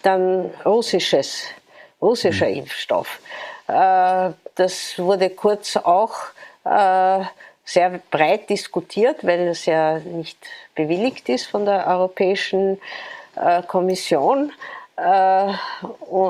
dann 0.03 0.51
russisches, 0.65 1.45
russischer 2.01 2.49
mhm. 2.49 2.57
Impfstoff. 2.57 3.21
Äh, 3.69 4.31
das 4.55 4.99
wurde 4.99 5.31
kurz 5.31 5.77
auch 5.77 6.15
äh, 6.65 7.25
sehr 7.65 8.01
breit 8.11 8.49
diskutiert, 8.51 9.25
weil 9.27 9.49
es 9.49 9.67
ja 9.67 9.99
nicht 9.99 10.39
bewilligt 10.75 11.29
ist 11.29 11.47
von 11.47 11.65
der 11.65 11.87
Europäischen 11.87 12.81
äh, 13.35 13.63
Kommission. 13.63 14.53
Äh, 14.97 15.53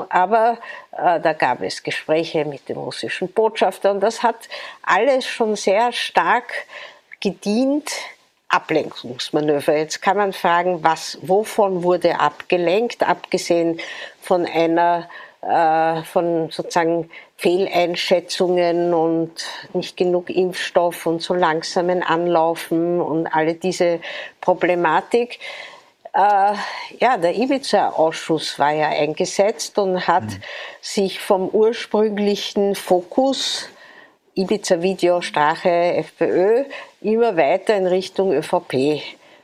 aber 0.09 0.57
äh, 0.91 1.19
da 1.21 1.33
gab 1.33 1.61
es 1.61 1.83
Gespräche 1.83 2.43
mit 2.43 2.67
dem 2.67 2.77
russischen 2.77 3.31
Botschafter 3.31 3.91
und 3.91 4.01
das 4.01 4.23
hat 4.23 4.49
alles 4.83 5.25
schon 5.25 5.55
sehr 5.55 5.93
stark 5.93 6.53
gedient, 7.21 7.89
Ablenkungsmanöver. 8.49 9.75
Jetzt 9.75 10.01
kann 10.01 10.17
man 10.17 10.33
fragen, 10.33 10.83
was, 10.83 11.17
wovon 11.21 11.83
wurde 11.83 12.19
abgelenkt, 12.19 13.07
abgesehen 13.07 13.79
von 14.21 14.45
einer, 14.45 15.09
äh, 15.41 16.03
von 16.03 16.49
sozusagen 16.49 17.09
Fehleinschätzungen 17.37 18.93
und 18.93 19.31
nicht 19.73 19.95
genug 19.95 20.29
Impfstoff 20.29 21.05
und 21.05 21.21
so 21.21 21.33
langsamen 21.33 22.03
Anlaufen 22.03 22.99
und 22.99 23.27
alle 23.27 23.53
diese 23.53 23.99
Problematik. 24.41 25.39
Äh, 26.13 26.53
ja, 26.99 27.17
der 27.17 27.35
Ibiza-Ausschuss 27.35 28.57
war 28.59 28.71
ja 28.71 28.89
eingesetzt 28.89 29.77
und 29.77 30.07
hat 30.07 30.23
mhm. 30.23 30.41
sich 30.81 31.19
vom 31.19 31.47
ursprünglichen 31.49 32.75
Fokus 32.75 33.69
Ibiza-Video, 34.35 35.21
Strache, 35.21 35.69
FPÖ 35.69 36.65
immer 37.01 37.35
weiter 37.37 37.75
in 37.75 37.87
Richtung 37.87 38.31
ÖVP 38.31 39.01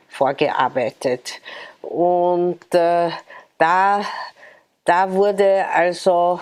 vorgearbeitet. 0.08 1.40
Und 1.82 2.60
äh, 2.72 3.10
da, 3.58 4.04
da 4.84 5.12
wurde 5.12 5.66
also 5.72 6.40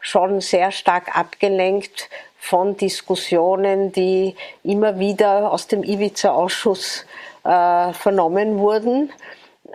schon 0.00 0.40
sehr 0.40 0.70
stark 0.70 1.16
abgelenkt 1.16 2.10
von 2.38 2.76
Diskussionen, 2.76 3.90
die 3.92 4.36
immer 4.62 4.98
wieder 4.98 5.50
aus 5.50 5.66
dem 5.66 5.82
Ibiza-Ausschuss 5.82 7.06
äh, 7.44 7.92
vernommen 7.94 8.58
wurden 8.58 9.10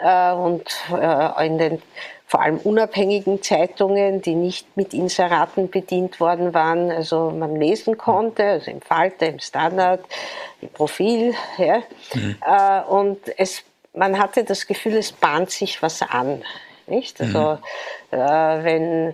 äh, 0.03 0.31
und 0.33 0.63
äh, 0.91 1.45
in 1.45 1.57
den 1.57 1.81
vor 2.29 2.43
allem 2.43 2.59
unabhängigen 2.59 3.41
Zeitungen, 3.41 4.21
die 4.21 4.35
nicht 4.35 4.77
mit 4.77 4.93
Inseraten 4.93 5.71
bedient 5.71 6.19
worden 6.19 6.53
waren, 6.53 6.91
also 6.91 7.31
man 7.31 7.55
lesen 7.55 7.97
konnte, 7.97 8.43
also 8.43 8.69
im 8.69 8.81
Falter, 8.81 9.25
im 9.25 9.39
Standard, 9.39 10.01
im 10.61 10.69
Profil. 10.69 11.33
Ja. 11.57 11.81
Mhm. 12.13 12.37
Äh, 12.45 12.81
und 12.83 13.17
es, 13.39 13.63
man 13.93 14.19
hatte 14.19 14.43
das 14.43 14.67
Gefühl, 14.67 14.97
es 14.97 15.11
bahnt 15.11 15.49
sich 15.49 15.81
was 15.81 16.03
an. 16.03 16.43
Nicht? 16.85 17.19
Also, 17.19 17.57
mhm. 18.11 18.17
wenn 18.63 19.09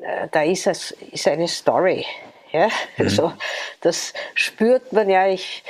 äh, 0.00 0.28
da 0.30 0.42
ist, 0.42 0.68
es, 0.68 0.92
ist 0.92 1.26
eine 1.26 1.48
Story. 1.48 2.06
Ja? 2.52 2.66
Mhm. 2.66 2.70
Also, 2.98 3.32
das 3.80 4.12
spürt 4.34 4.92
man 4.92 5.10
ja. 5.10 5.26
Ich 5.26 5.64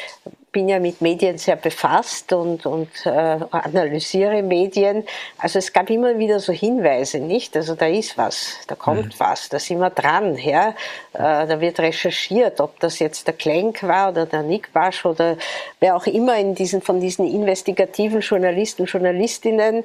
bin 0.52 0.68
ja 0.68 0.78
mit 0.78 1.00
Medien 1.00 1.38
sehr 1.38 1.56
befasst 1.56 2.32
und, 2.32 2.66
und 2.66 2.90
äh, 3.06 3.10
analysiere 3.50 4.42
Medien. 4.42 5.04
Also 5.38 5.58
es 5.58 5.72
gab 5.72 5.88
immer 5.88 6.18
wieder 6.18 6.40
so 6.40 6.52
Hinweise, 6.52 7.18
nicht? 7.18 7.56
Also 7.56 7.74
da 7.74 7.86
ist 7.86 8.18
was, 8.18 8.58
da 8.68 8.74
kommt 8.74 9.06
mhm. 9.06 9.14
was, 9.18 9.48
da 9.48 9.58
sind 9.58 9.78
wir 9.78 9.88
dran, 9.88 10.36
ja. 10.36 10.74
Äh, 11.14 11.46
da 11.46 11.60
wird 11.60 11.80
recherchiert, 11.80 12.60
ob 12.60 12.78
das 12.80 12.98
jetzt 12.98 13.26
der 13.26 13.34
Klenk 13.34 13.82
war 13.82 14.10
oder 14.10 14.26
der 14.26 14.42
Nick 14.42 14.72
Basch 14.74 15.06
oder 15.06 15.38
wer 15.80 15.96
auch 15.96 16.06
immer 16.06 16.36
in 16.36 16.54
diesen, 16.54 16.82
von 16.82 17.00
diesen 17.00 17.26
investigativen 17.26 18.20
Journalisten, 18.20 18.84
Journalistinnen. 18.84 19.84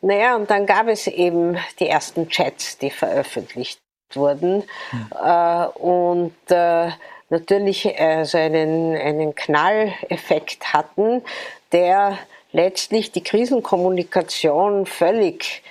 naja, 0.00 0.34
und 0.34 0.50
dann 0.50 0.66
gab 0.66 0.88
es 0.88 1.06
eben 1.06 1.56
die 1.78 1.88
ersten 1.88 2.28
Chats, 2.28 2.78
die 2.78 2.90
veröffentlicht 2.90 3.78
wurden. 4.12 4.64
Mhm. 4.90 5.08
Äh, 5.24 5.66
und 5.78 6.34
äh, 6.50 6.90
natürlich 7.30 7.86
äh, 7.86 8.24
so 8.24 8.38
einen, 8.38 8.96
einen 8.96 9.34
Knalleffekt 9.34 10.72
hatten, 10.72 11.22
der 11.72 12.18
letztlich 12.52 13.10
die 13.12 13.22
Krisenkommunikation 13.22 14.86
völlig 14.86 15.62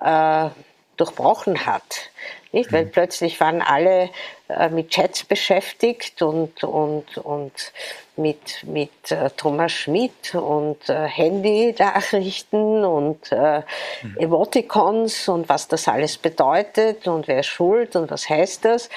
äh, 0.00 0.48
durchbrochen 0.96 1.66
hat. 1.66 2.10
Nicht? 2.52 2.72
Weil 2.72 2.86
mhm. 2.86 2.90
plötzlich 2.90 3.40
waren 3.40 3.60
alle 3.60 4.10
äh, 4.48 4.68
mit 4.68 4.90
Chats 4.90 5.24
beschäftigt 5.24 6.22
und, 6.22 6.64
und, 6.64 7.18
und 7.18 7.72
mit, 8.16 8.64
mit 8.64 9.10
äh, 9.10 9.30
Thomas 9.36 9.72
Schmidt 9.72 10.34
und 10.34 10.88
äh, 10.88 11.06
Handy-Nachrichten 11.06 12.84
und 12.84 13.30
äh, 13.32 13.62
mhm. 14.02 14.16
Emoticons 14.18 15.28
und 15.28 15.48
was 15.48 15.68
das 15.68 15.88
alles 15.88 16.16
bedeutet 16.16 17.08
und 17.08 17.28
wer 17.28 17.40
ist 17.40 17.46
schuld 17.46 17.96
und 17.96 18.10
was 18.10 18.28
heißt 18.28 18.64
das. 18.64 18.88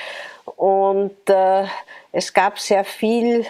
Und 0.55 1.29
äh, 1.29 1.65
es 2.11 2.33
gab 2.33 2.59
sehr 2.59 2.83
viel 2.83 3.45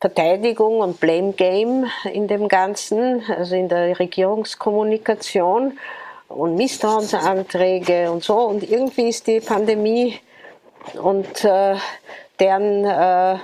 Verteidigung 0.00 0.80
und 0.80 1.00
Blame 1.00 1.32
Game 1.32 1.86
in 2.12 2.28
dem 2.28 2.48
Ganzen, 2.48 3.22
also 3.30 3.54
in 3.54 3.68
der 3.68 3.98
Regierungskommunikation 3.98 5.78
und 6.28 6.56
Misstrauensanträge 6.56 8.10
und 8.10 8.22
so. 8.22 8.36
Und 8.36 8.68
irgendwie 8.68 9.08
ist 9.08 9.26
die 9.26 9.40
Pandemie 9.40 10.20
und 11.00 11.44
äh, 11.44 11.76
deren 12.38 12.84
äh, 12.84 13.38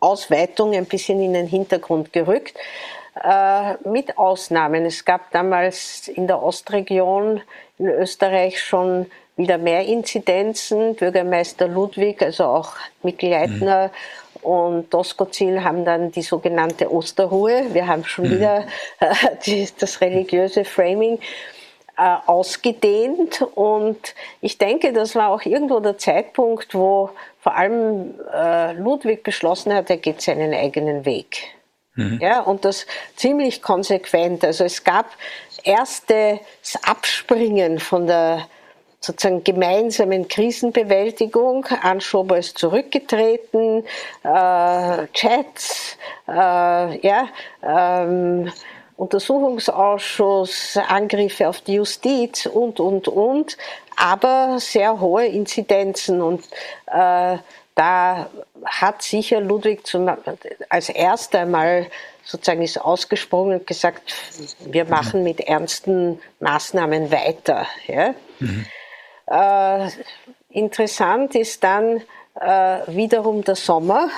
Ausweitung 0.00 0.74
ein 0.74 0.86
bisschen 0.86 1.20
in 1.20 1.34
den 1.34 1.46
Hintergrund 1.46 2.12
gerückt. 2.12 2.58
Äh, 3.22 3.74
mit 3.88 4.18
Ausnahmen. 4.18 4.84
Es 4.84 5.04
gab 5.04 5.30
damals 5.30 6.08
in 6.08 6.26
der 6.26 6.42
Ostregion 6.42 7.40
in 7.78 7.86
Österreich 7.86 8.60
schon 8.60 9.06
wieder 9.36 9.58
mehr 9.58 9.84
Inzidenzen. 9.84 10.94
Bürgermeister 10.94 11.68
Ludwig, 11.68 12.22
also 12.22 12.44
auch 12.44 12.74
Mikl 13.02 13.28
Leitner 13.28 13.90
mhm. 14.42 14.48
und 14.48 14.94
Doskozil 14.94 15.64
haben 15.64 15.84
dann 15.84 16.12
die 16.12 16.22
sogenannte 16.22 16.92
Osterruhe. 16.92 17.66
Wir 17.72 17.86
haben 17.86 18.04
schon 18.04 18.26
mhm. 18.26 18.30
wieder 18.32 18.66
äh, 19.00 19.14
die, 19.44 19.68
das 19.78 20.00
religiöse 20.00 20.64
Framing 20.64 21.18
äh, 21.96 22.16
ausgedehnt 22.26 23.42
und 23.54 24.14
ich 24.40 24.58
denke, 24.58 24.92
das 24.92 25.14
war 25.14 25.30
auch 25.30 25.42
irgendwo 25.42 25.80
der 25.80 25.96
Zeitpunkt, 25.98 26.74
wo 26.74 27.10
vor 27.40 27.54
allem 27.54 28.14
äh, 28.32 28.72
Ludwig 28.72 29.22
beschlossen 29.22 29.72
hat, 29.72 29.90
er 29.90 29.98
geht 29.98 30.20
seinen 30.20 30.52
eigenen 30.54 31.04
Weg. 31.04 31.54
Mhm. 31.94 32.18
Ja, 32.20 32.40
und 32.40 32.64
das 32.64 32.86
ziemlich 33.14 33.62
konsequent. 33.62 34.44
Also 34.44 34.64
es 34.64 34.82
gab 34.82 35.06
erstes 35.62 36.40
Abspringen 36.82 37.78
von 37.78 38.06
der 38.06 38.48
sozusagen 39.04 39.44
gemeinsamen 39.44 40.28
Krisenbewältigung. 40.28 41.66
Anschober 41.82 42.38
ist 42.38 42.56
zurückgetreten, 42.56 43.84
äh, 44.22 45.06
Chats, 45.12 45.98
äh, 46.26 46.98
ja, 47.06 47.28
ähm, 47.62 48.50
Untersuchungsausschuss, 48.96 50.78
Angriffe 50.88 51.48
auf 51.48 51.60
die 51.60 51.74
Justiz 51.74 52.46
und, 52.46 52.80
und, 52.80 53.08
und, 53.08 53.58
aber 53.96 54.58
sehr 54.60 55.00
hohe 55.00 55.26
Inzidenzen. 55.26 56.22
Und 56.22 56.44
äh, 56.86 57.36
da 57.74 58.30
hat 58.64 59.02
sicher 59.02 59.40
Ludwig 59.40 59.86
zum, 59.86 60.10
als 60.68 60.88
erster 60.88 61.44
mal 61.44 61.86
sozusagen 62.22 62.62
ist 62.62 62.80
ausgesprungen 62.80 63.58
und 63.58 63.66
gesagt, 63.66 64.14
wir 64.60 64.86
machen 64.86 65.24
mit 65.24 65.40
ernsten 65.40 66.20
Maßnahmen 66.40 67.10
weiter. 67.10 67.66
Ja? 67.86 68.14
Mhm. 68.38 68.64
Äh, 69.26 69.88
interessant 70.50 71.34
ist 71.34 71.64
dann 71.64 72.02
äh, 72.40 72.80
wiederum 72.88 73.42
der 73.42 73.54
Sommer, 73.54 74.08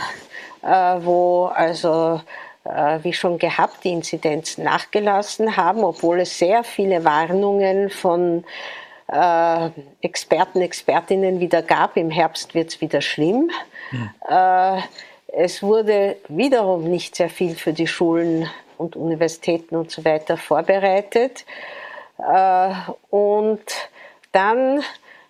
äh, 0.62 0.69
wo 0.69 1.47
also 1.47 2.21
äh, 2.64 2.99
wie 3.03 3.12
schon 3.12 3.38
gehabt, 3.38 3.85
die 3.85 3.92
Inzidenzen 3.92 4.64
nachgelassen 4.64 5.57
haben, 5.57 5.85
obwohl 5.85 6.21
es 6.21 6.38
sehr 6.38 6.64
viele 6.64 7.05
Warnungen 7.05 7.90
von 7.90 8.45
äh, 9.09 9.71
Experten, 10.01 10.61
Expertinnen 10.61 11.38
wieder 11.38 11.62
gab. 11.62 11.97
Im 11.97 12.11
Herbst 12.11 12.55
wird 12.55 12.71
es 12.71 12.81
wieder 12.81 13.01
schlimm. 13.01 13.51
Mhm. 13.92 14.11
Äh, 14.29 14.81
es 15.29 15.62
wurde 15.62 16.16
wiederum 16.29 16.85
nicht 16.85 17.14
sehr 17.14 17.29
viel 17.29 17.55
für 17.55 17.73
die 17.73 17.87
Schulen 17.87 18.49
und 18.79 18.97
Universitäten 18.97 19.77
und 19.77 19.90
so 19.90 20.05
weiter 20.05 20.37
vorbereitet. 20.37 21.45
Und 23.11 23.61
dann, 24.37 24.85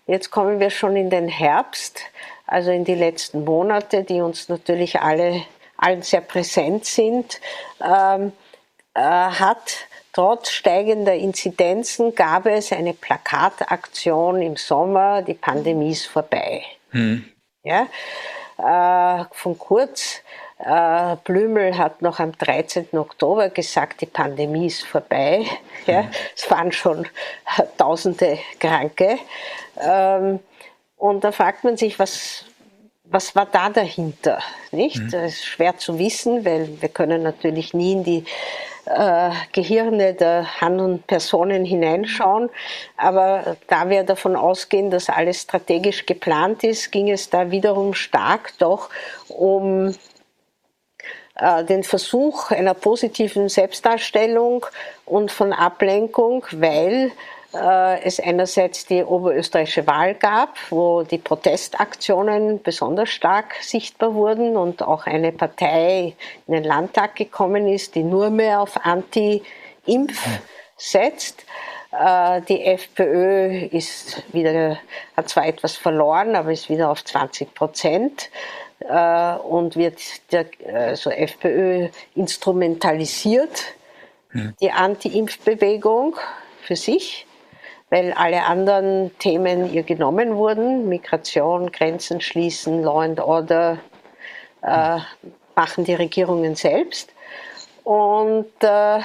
jetzt 0.06 0.30
kommen 0.30 0.58
wir 0.58 0.70
schon 0.70 0.96
in 0.96 1.10
den 1.10 1.28
Herbst, 1.28 2.00
also 2.46 2.72
in 2.72 2.84
die 2.84 2.96
letzten 2.96 3.44
Monate, 3.44 4.02
die 4.02 4.20
uns 4.20 4.48
natürlich 4.48 5.00
alle 5.00 5.42
allen 5.76 6.02
sehr 6.02 6.22
präsent 6.22 6.86
sind, 6.86 7.40
ähm, 7.80 8.32
äh, 8.94 9.00
hat 9.00 9.86
trotz 10.12 10.50
steigender 10.50 11.14
Inzidenzen 11.14 12.14
gab 12.14 12.46
es 12.46 12.72
eine 12.72 12.94
Plakataktion 12.94 14.40
im 14.40 14.56
Sommer, 14.56 15.22
die 15.22 15.34
Pandemie 15.34 15.92
ist 15.92 16.06
vorbei. 16.06 16.64
Hm. 16.90 17.24
Ja? 17.62 17.86
Äh, 18.58 19.24
von 19.32 19.58
Kurz, 19.58 20.22
Blümel 20.58 21.76
hat 21.76 22.00
noch 22.00 22.18
am 22.18 22.32
13. 22.32 22.88
Oktober 22.92 23.50
gesagt, 23.50 24.00
die 24.00 24.06
Pandemie 24.06 24.66
ist 24.66 24.86
vorbei. 24.86 25.44
Ja? 25.86 26.02
Hm. 26.02 26.10
Es 26.34 26.50
waren 26.50 26.72
schon 26.72 27.06
tausende 27.76 28.38
Kranke. 28.58 29.18
Ähm, 29.78 30.40
und 30.96 31.24
da 31.24 31.32
fragt 31.32 31.64
man 31.64 31.76
sich, 31.76 31.98
was, 31.98 32.46
was 33.04 33.36
war 33.36 33.46
da 33.46 33.68
dahinter? 33.68 34.38
Nicht? 34.72 34.98
Mhm. 34.98 35.10
Das 35.10 35.34
ist 35.34 35.44
schwer 35.44 35.76
zu 35.76 35.98
wissen, 35.98 36.44
weil 36.44 36.80
wir 36.80 36.88
können 36.88 37.22
natürlich 37.22 37.74
nie 37.74 37.92
in 37.92 38.04
die 38.04 38.24
äh, 38.86 39.30
Gehirne 39.52 40.14
der 40.14 40.60
handelnden 40.60 41.02
Personen 41.02 41.64
hineinschauen. 41.64 42.48
Aber 42.96 43.56
da 43.68 43.90
wir 43.90 44.04
davon 44.04 44.36
ausgehen, 44.36 44.90
dass 44.90 45.10
alles 45.10 45.42
strategisch 45.42 46.06
geplant 46.06 46.64
ist, 46.64 46.90
ging 46.92 47.10
es 47.10 47.28
da 47.28 47.50
wiederum 47.50 47.92
stark 47.92 48.52
doch 48.58 48.88
um 49.28 49.88
äh, 49.88 49.92
den 51.68 51.82
Versuch 51.82 52.50
einer 52.50 52.72
positiven 52.72 53.50
Selbstdarstellung 53.50 54.64
und 55.04 55.30
von 55.30 55.52
Ablenkung, 55.52 56.46
weil 56.52 57.12
äh, 57.56 58.02
es 58.02 58.20
einerseits 58.20 58.86
die 58.86 59.02
oberösterreichische 59.02 59.86
Wahl 59.86 60.14
gab, 60.14 60.56
wo 60.70 61.02
die 61.02 61.18
Protestaktionen 61.18 62.62
besonders 62.62 63.10
stark 63.10 63.54
sichtbar 63.60 64.14
wurden 64.14 64.56
und 64.56 64.82
auch 64.82 65.06
eine 65.06 65.32
Partei 65.32 66.14
in 66.46 66.54
den 66.54 66.64
Landtag 66.64 67.16
gekommen 67.16 67.68
ist, 67.68 67.94
die 67.94 68.02
nur 68.02 68.30
mehr 68.30 68.60
auf 68.60 68.84
Anti-Impf 68.84 70.20
setzt. 70.76 71.44
Äh, 71.92 72.42
die 72.42 72.64
FPÖ 72.64 73.66
ist 73.70 74.22
wieder, 74.32 74.76
hat 75.16 75.28
zwar 75.28 75.46
etwas 75.46 75.76
verloren, 75.76 76.36
aber 76.36 76.52
ist 76.52 76.68
wieder 76.68 76.90
auf 76.90 77.04
20 77.04 77.54
Prozent 77.54 78.30
äh, 78.80 79.34
und 79.36 79.76
wird 79.76 80.00
der 80.32 80.46
also 80.72 81.10
FPÖ 81.10 81.88
instrumentalisiert, 82.14 83.64
die 84.60 84.70
Anti-Impf-Bewegung 84.70 86.16
für 86.60 86.76
sich 86.76 87.26
weil 87.90 88.12
alle 88.12 88.44
anderen 88.44 89.16
Themen 89.18 89.72
ihr 89.72 89.82
genommen 89.82 90.36
wurden. 90.36 90.88
Migration, 90.88 91.70
Grenzen 91.70 92.20
schließen, 92.20 92.82
Law 92.82 93.00
and 93.00 93.20
Order 93.20 93.78
äh, 94.62 94.98
machen 95.54 95.84
die 95.84 95.94
Regierungen 95.94 96.56
selbst. 96.56 97.12
Und 97.84 98.50
äh, 98.60 99.00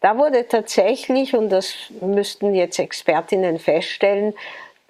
da 0.00 0.16
wurde 0.18 0.48
tatsächlich, 0.48 1.34
und 1.34 1.50
das 1.50 1.74
müssten 2.00 2.54
jetzt 2.54 2.78
Expertinnen 2.78 3.58
feststellen, 3.58 4.34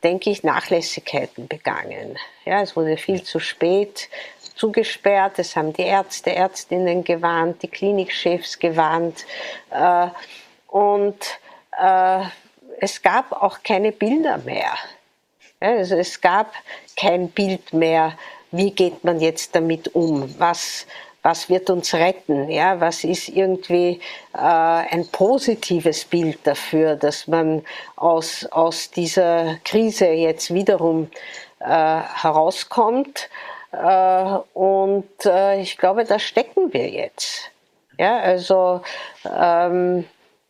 denke 0.02 0.30
ich, 0.30 0.42
Nachlässigkeiten 0.42 1.48
begangen. 1.48 2.18
Ja, 2.44 2.62
es 2.62 2.76
wurde 2.76 2.96
viel 2.96 3.22
zu 3.22 3.38
spät 3.38 4.08
zugesperrt, 4.54 5.38
es 5.38 5.56
haben 5.56 5.72
die 5.72 5.82
Ärzte, 5.82 6.34
Ärztinnen 6.34 7.04
gewarnt, 7.04 7.62
die 7.62 7.68
Klinikchefs 7.68 8.58
gewarnt. 8.58 9.24
Äh, 9.70 10.08
und 10.68 11.16
äh, 11.80 12.24
es 12.80 13.02
gab 13.02 13.32
auch 13.32 13.62
keine 13.62 13.92
Bilder 13.92 14.38
mehr. 14.38 14.72
Also 15.60 15.96
es 15.96 16.20
gab 16.20 16.52
kein 16.96 17.28
Bild 17.28 17.72
mehr, 17.72 18.18
wie 18.50 18.70
geht 18.70 19.04
man 19.04 19.20
jetzt 19.20 19.54
damit 19.54 19.94
um, 19.94 20.38
was, 20.38 20.86
was 21.22 21.48
wird 21.48 21.70
uns 21.70 21.94
retten, 21.94 22.48
ja, 22.50 22.80
was 22.80 23.04
ist 23.04 23.28
irgendwie 23.28 24.00
äh, 24.34 24.38
ein 24.38 25.06
positives 25.12 26.04
Bild 26.04 26.38
dafür, 26.44 26.96
dass 26.96 27.26
man 27.28 27.64
aus, 27.96 28.46
aus 28.50 28.90
dieser 28.90 29.56
Krise 29.64 30.08
jetzt 30.08 30.52
wiederum 30.52 31.10
äh, 31.60 31.66
herauskommt. 31.66 33.28
Äh, 33.72 34.38
und 34.54 35.08
äh, 35.24 35.60
ich 35.60 35.78
glaube, 35.78 36.04
da 36.04 36.18
stecken 36.18 36.72
wir 36.72 36.88
jetzt. 36.90 37.50
Ja, 37.98 38.18
also 38.18 38.82
ähm, 39.24 40.04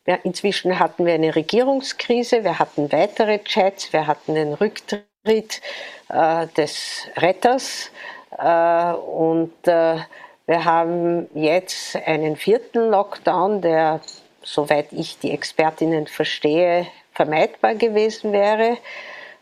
Ja, 0.06 0.16
inzwischen 0.24 0.78
hatten 0.80 1.06
wir 1.06 1.14
eine 1.14 1.35
Regierungskrise, 1.37 2.42
wir 2.42 2.58
hatten 2.58 2.90
weitere 2.90 3.38
Chats, 3.44 3.92
wir 3.92 4.06
hatten 4.08 4.35
den 4.35 4.52
Rücktritt 4.54 5.61
äh, 6.08 6.46
des 6.56 7.06
Retters 7.16 7.90
äh, 8.37 8.92
und 8.94 9.52
wir 10.46 10.64
haben 10.64 11.28
jetzt 11.35 11.96
einen 11.96 12.37
vierten 12.37 12.90
Lockdown, 12.90 13.61
der, 13.62 14.00
soweit 14.42 14.92
ich 14.92 15.18
die 15.18 15.31
Expertinnen 15.31 16.07
verstehe, 16.07 16.87
vermeidbar 17.12 17.74
gewesen 17.74 18.33
wäre. 18.33 18.78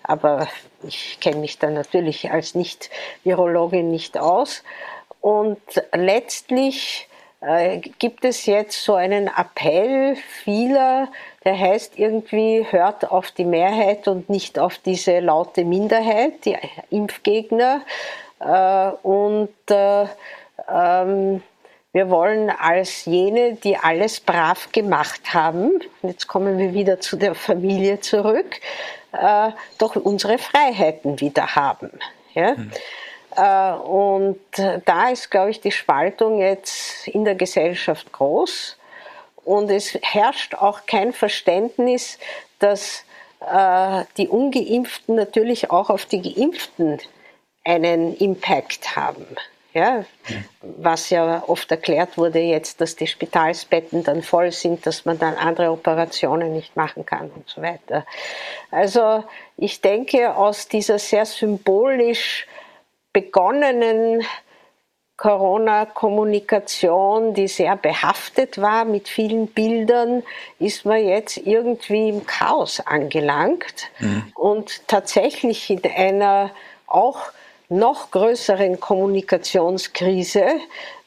Aber 0.02 0.48
ich 0.82 1.18
kenne 1.20 1.40
mich 1.40 1.58
da 1.58 1.70
natürlich 1.70 2.30
als 2.30 2.54
Nicht-Virologin 2.54 3.90
nicht 3.90 4.18
aus. 4.18 4.62
Und 5.20 5.60
letztlich 5.92 7.08
äh, 7.40 7.78
gibt 7.78 8.24
es 8.24 8.46
jetzt 8.46 8.82
so 8.82 8.94
einen 8.94 9.28
Appell 9.28 10.16
vieler, 10.16 11.08
der 11.44 11.58
heißt 11.58 11.98
irgendwie, 11.98 12.66
hört 12.70 13.10
auf 13.10 13.30
die 13.30 13.44
Mehrheit 13.44 14.08
und 14.08 14.28
nicht 14.28 14.58
auf 14.58 14.78
diese 14.78 15.20
laute 15.20 15.64
Minderheit, 15.64 16.44
die 16.44 16.56
Impfgegner. 16.90 17.82
Äh, 18.40 18.90
und 19.02 19.48
äh, 19.68 20.06
ähm, 20.68 21.42
wir 21.92 22.08
wollen 22.08 22.50
als 22.50 23.04
jene, 23.04 23.54
die 23.54 23.76
alles 23.76 24.20
brav 24.20 24.70
gemacht 24.72 25.34
haben, 25.34 25.80
jetzt 26.02 26.28
kommen 26.28 26.56
wir 26.58 26.72
wieder 26.72 27.00
zu 27.00 27.16
der 27.16 27.34
Familie 27.34 28.00
zurück, 28.00 28.60
äh, 29.12 29.50
doch 29.78 29.96
unsere 29.96 30.38
Freiheiten 30.38 31.20
wieder 31.20 31.56
haben. 31.56 31.90
Ja? 32.34 32.54
Mhm. 32.54 32.70
Äh, 33.36 33.72
und 33.82 34.40
da 34.84 35.08
ist, 35.08 35.30
glaube 35.30 35.50
ich, 35.50 35.60
die 35.60 35.72
Spaltung 35.72 36.40
jetzt 36.40 37.08
in 37.08 37.24
der 37.24 37.34
Gesellschaft 37.34 38.12
groß. 38.12 38.76
Und 39.44 39.70
es 39.70 39.98
herrscht 40.02 40.54
auch 40.54 40.86
kein 40.86 41.12
Verständnis, 41.12 42.18
dass 42.58 43.04
äh, 43.40 44.04
die 44.16 44.28
ungeimpften 44.28 45.16
natürlich 45.16 45.70
auch 45.70 45.90
auf 45.90 46.04
die 46.06 46.22
geimpften 46.22 47.00
einen 47.64 48.16
Impact 48.16 48.96
haben. 48.96 49.26
Ja, 49.72 50.04
was 50.62 51.10
ja 51.10 51.44
oft 51.46 51.70
erklärt 51.70 52.18
wurde 52.18 52.40
jetzt, 52.40 52.80
dass 52.80 52.96
die 52.96 53.06
Spitalsbetten 53.06 54.02
dann 54.02 54.22
voll 54.22 54.50
sind, 54.50 54.84
dass 54.84 55.04
man 55.04 55.18
dann 55.18 55.36
andere 55.36 55.70
Operationen 55.70 56.52
nicht 56.52 56.76
machen 56.76 57.06
kann 57.06 57.30
und 57.30 57.48
so 57.48 57.62
weiter. 57.62 58.04
Also 58.72 59.22
ich 59.56 59.80
denke, 59.80 60.34
aus 60.34 60.66
dieser 60.66 60.98
sehr 60.98 61.24
symbolisch 61.24 62.48
begonnenen 63.12 64.24
Corona-Kommunikation, 65.20 67.34
die 67.34 67.46
sehr 67.46 67.76
behaftet 67.76 68.60
war 68.60 68.84
mit 68.86 69.08
vielen 69.08 69.46
Bildern, 69.48 70.22
ist 70.58 70.86
man 70.86 71.06
jetzt 71.06 71.36
irgendwie 71.36 72.08
im 72.08 72.26
Chaos 72.26 72.80
angelangt 72.80 73.90
mhm. 73.98 74.32
und 74.34 74.88
tatsächlich 74.88 75.70
in 75.70 75.84
einer 75.84 76.50
auch 76.86 77.20
noch 77.70 78.10
größeren 78.10 78.80
Kommunikationskrise, 78.80 80.44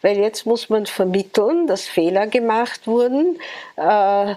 weil 0.01 0.17
jetzt 0.17 0.45
muss 0.45 0.69
man 0.69 0.85
vermitteln, 0.85 1.67
dass 1.67 1.85
Fehler 1.85 2.27
gemacht 2.27 2.87
wurden. 2.87 3.39
Äh, 3.75 4.35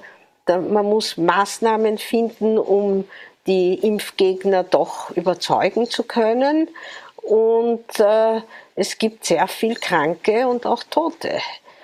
man 0.49 0.85
muss 0.85 1.17
Maßnahmen 1.17 1.99
finden, 1.99 2.59
um 2.59 3.05
die 3.47 3.75
Impfgegner 3.75 4.65
doch 4.65 5.11
überzeugen 5.11 5.89
zu 5.89 6.03
können. 6.03 6.69
Und 7.17 7.99
äh, 7.99 8.41
es 8.75 8.99
gibt 8.99 9.25
sehr 9.25 9.49
viel 9.49 9.77
Kranke 9.77 10.47
und 10.47 10.67
auch 10.67 10.83
Tote. 10.85 11.41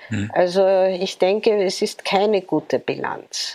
Hm. 0.08 0.30
Also 0.34 0.64
ich 0.84 1.18
denke, 1.18 1.62
es 1.62 1.82
ist 1.82 2.04
keine 2.04 2.42
gute 2.42 2.78
Bilanz. 2.78 3.54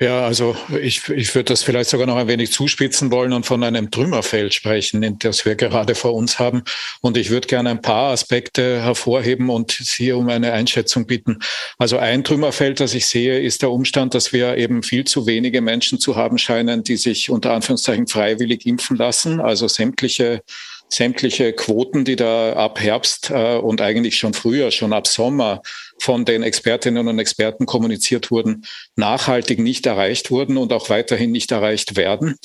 Ja, 0.00 0.24
also 0.24 0.56
ich, 0.80 1.08
ich 1.08 1.34
würde 1.34 1.46
das 1.46 1.64
vielleicht 1.64 1.90
sogar 1.90 2.06
noch 2.06 2.16
ein 2.16 2.28
wenig 2.28 2.52
zuspitzen 2.52 3.10
wollen 3.10 3.32
und 3.32 3.46
von 3.46 3.64
einem 3.64 3.90
Trümmerfeld 3.90 4.54
sprechen, 4.54 5.18
das 5.18 5.44
wir 5.44 5.56
gerade 5.56 5.96
vor 5.96 6.14
uns 6.14 6.38
haben. 6.38 6.62
Und 7.00 7.16
ich 7.16 7.30
würde 7.30 7.48
gerne 7.48 7.70
ein 7.70 7.82
paar 7.82 8.12
Aspekte 8.12 8.80
hervorheben 8.80 9.50
und 9.50 9.72
Sie 9.72 10.12
um 10.12 10.28
eine 10.28 10.52
Einschätzung 10.52 11.06
bitten. 11.06 11.40
Also 11.78 11.98
ein 11.98 12.22
Trümmerfeld, 12.22 12.78
das 12.78 12.94
ich 12.94 13.06
sehe, 13.06 13.40
ist 13.40 13.62
der 13.62 13.72
Umstand, 13.72 14.14
dass 14.14 14.32
wir 14.32 14.56
eben 14.56 14.84
viel 14.84 15.04
zu 15.04 15.26
wenige 15.26 15.62
Menschen 15.62 15.98
zu 15.98 16.14
haben 16.14 16.38
scheinen, 16.38 16.84
die 16.84 16.96
sich 16.96 17.28
unter 17.28 17.52
Anführungszeichen 17.52 18.06
freiwillig 18.06 18.66
impfen 18.66 18.96
lassen. 18.96 19.40
Also 19.40 19.66
sämtliche 19.66 20.42
sämtliche 20.88 21.52
Quoten, 21.52 22.04
die 22.04 22.16
da 22.16 22.54
ab 22.54 22.80
Herbst 22.80 23.30
äh, 23.30 23.56
und 23.56 23.80
eigentlich 23.80 24.16
schon 24.18 24.34
früher, 24.34 24.70
schon 24.70 24.92
ab 24.92 25.06
Sommer 25.06 25.62
von 26.00 26.24
den 26.24 26.42
Expertinnen 26.42 27.08
und 27.08 27.18
Experten 27.18 27.66
kommuniziert 27.66 28.30
wurden, 28.30 28.64
nachhaltig 28.96 29.58
nicht 29.58 29.86
erreicht 29.86 30.30
wurden 30.30 30.56
und 30.56 30.72
auch 30.72 30.90
weiterhin 30.90 31.32
nicht 31.32 31.50
erreicht 31.50 31.96
werden. 31.96 32.36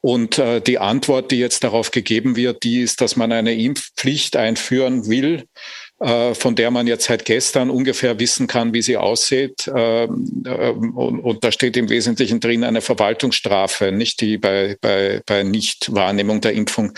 Und 0.00 0.38
äh, 0.38 0.60
die 0.60 0.78
Antwort, 0.78 1.30
die 1.30 1.38
jetzt 1.38 1.62
darauf 1.64 1.90
gegeben 1.90 2.36
wird, 2.36 2.64
die 2.64 2.80
ist, 2.80 3.00
dass 3.00 3.16
man 3.16 3.32
eine 3.32 3.54
Impfpflicht 3.54 4.36
einführen 4.36 5.08
will 5.08 5.44
von 6.34 6.54
der 6.54 6.70
man 6.70 6.86
jetzt 6.86 7.04
seit 7.04 7.24
gestern 7.24 7.70
ungefähr 7.70 8.18
wissen 8.18 8.46
kann, 8.46 8.74
wie 8.74 8.82
sie 8.82 8.96
aussieht. 8.96 9.70
Ähm, 9.74 10.42
ähm, 10.46 10.96
und, 10.96 11.44
da 11.44 11.52
steht 11.52 11.76
im 11.76 11.88
Wesentlichen 11.88 12.40
drin 12.40 12.64
eine 12.64 12.80
Verwaltungsstrafe, 12.80 13.92
nicht 13.92 14.20
die 14.20 14.38
bei, 14.38 14.76
bei, 14.80 15.22
bei 15.26 15.42
Nichtwahrnehmung 15.42 16.40
der 16.40 16.52
Impfung 16.52 16.92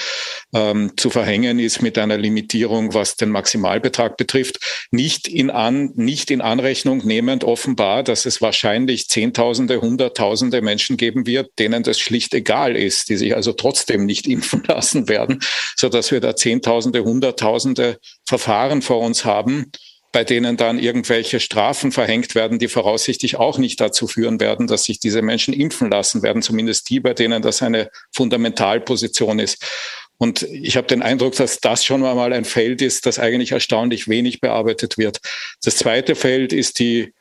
ähm, 0.55 0.93
zu 0.97 1.11
verhängen 1.11 1.59
ist 1.59 1.83
mit 1.83 1.99
einer 1.99 2.17
Limitierung, 2.17 2.95
was 2.95 3.17
den 3.17 3.31
Maximalbetrag 3.31 4.17
betrifft. 4.17 4.87
Nicht 4.91 5.29
in, 5.29 5.51
an, 5.51 5.91
nicht 5.95 6.31
in 6.31 6.41
Anrechnung 6.41 6.99
nehmend 7.05 7.45
offenbar, 7.45 8.03
dass 8.03 8.25
es 8.27 8.41
wahrscheinlich 8.41 9.09
Zehntausende, 9.09 9.81
Hunderttausende 9.81 10.63
Menschen 10.63 10.97
geben 10.97 11.27
wird, 11.27 11.59
denen 11.59 11.83
das 11.83 11.99
schlicht 11.99 12.35
egal 12.35 12.77
ist, 12.77 13.09
die 13.09 13.17
sich 13.17 13.35
also 13.35 13.53
trotzdem 13.53 14.07
nicht 14.07 14.27
impfen 14.35 14.63
lassen 14.67 15.09
werden, 15.09 15.41
so 15.77 15.89
dass 15.89 16.11
wir 16.11 16.21
da 16.21 16.37
Zehntausende, 16.37 17.05
Hunderttausende 17.05 17.99
Verfahren 18.27 18.83
vor 18.83 19.01
uns 19.01 19.25
haben, 19.25 19.71
bei 20.13 20.23
denen 20.23 20.57
dann 20.57 20.79
irgendwelche 20.79 21.41
Strafen 21.41 21.91
verhängt 21.91 22.37
werden, 22.37 22.61
die 22.61 22.69
voraussichtlich 22.69 23.37
auch 23.37 23.59
nicht 23.59 23.81
dazu 23.81 24.07
führen 24.07 24.39
werden, 24.39 24.69
dass 24.69 24.85
sich 24.85 25.01
diese 25.01 25.23
Menschen 25.23 25.53
impfen 25.53 25.91
lassen 25.91 26.23
werden, 26.23 26.41
zumindest 26.41 26.89
die, 26.89 27.01
bei 27.01 27.15
denen 27.15 27.43
das 27.43 27.63
eine 27.63 27.91
Fundamentalposition 28.13 29.41
ist. 29.41 29.63
Und 30.17 30.43
ich 30.45 30.77
habe 30.77 30.87
den 30.87 31.03
Eindruck, 31.03 31.35
dass 31.35 31.59
das 31.61 31.85
schon 31.85 32.05
einmal 32.05 32.33
ein 32.33 32.45
Feld 32.45 32.81
ist, 32.81 33.07
das 33.07 33.19
eigentlich 33.19 33.51
erstaunlich 33.51 34.09
wenig 34.09 34.41
bearbeitet 34.41 34.97
wird. 34.97 35.21
Das 35.65 35.77
zweite 35.77 36.15
Feld 36.15 36.53
ist 36.53 36.79
die, 36.79 37.13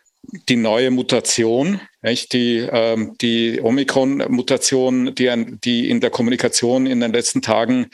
die 0.48 0.56
neue 0.56 0.92
Mutation, 0.92 1.82
die, 2.04 2.60
ähm, 2.72 3.16
die 3.20 3.60
Omikron-Mutation, 3.62 5.16
die, 5.16 5.32
die 5.64 5.90
in 5.90 6.00
der 6.00 6.12
Kommunikation 6.12 6.86
in 6.86 7.00
den 7.00 7.12
letzten 7.12 7.42
Tagen 7.42 7.90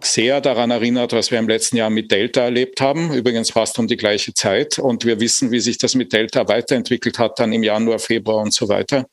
sehr 0.00 0.40
daran 0.40 0.70
erinnert, 0.70 1.12
was 1.12 1.30
wir 1.30 1.38
im 1.38 1.48
letzten 1.48 1.76
Jahr 1.76 1.90
mit 1.90 2.10
Delta 2.10 2.42
erlebt 2.42 2.80
haben. 2.80 3.12
Übrigens 3.12 3.50
fast 3.50 3.78
um 3.78 3.86
die 3.86 3.96
gleiche 3.96 4.32
Zeit. 4.34 4.78
Und 4.78 5.04
wir 5.04 5.20
wissen, 5.20 5.50
wie 5.50 5.60
sich 5.60 5.78
das 5.78 5.94
mit 5.94 6.12
Delta 6.12 6.48
weiterentwickelt 6.48 7.18
hat, 7.18 7.38
dann 7.38 7.52
im 7.52 7.62
Januar, 7.62 7.98
Februar 7.98 8.42
und 8.42 8.52
so 8.52 8.68
weiter. 8.68 9.06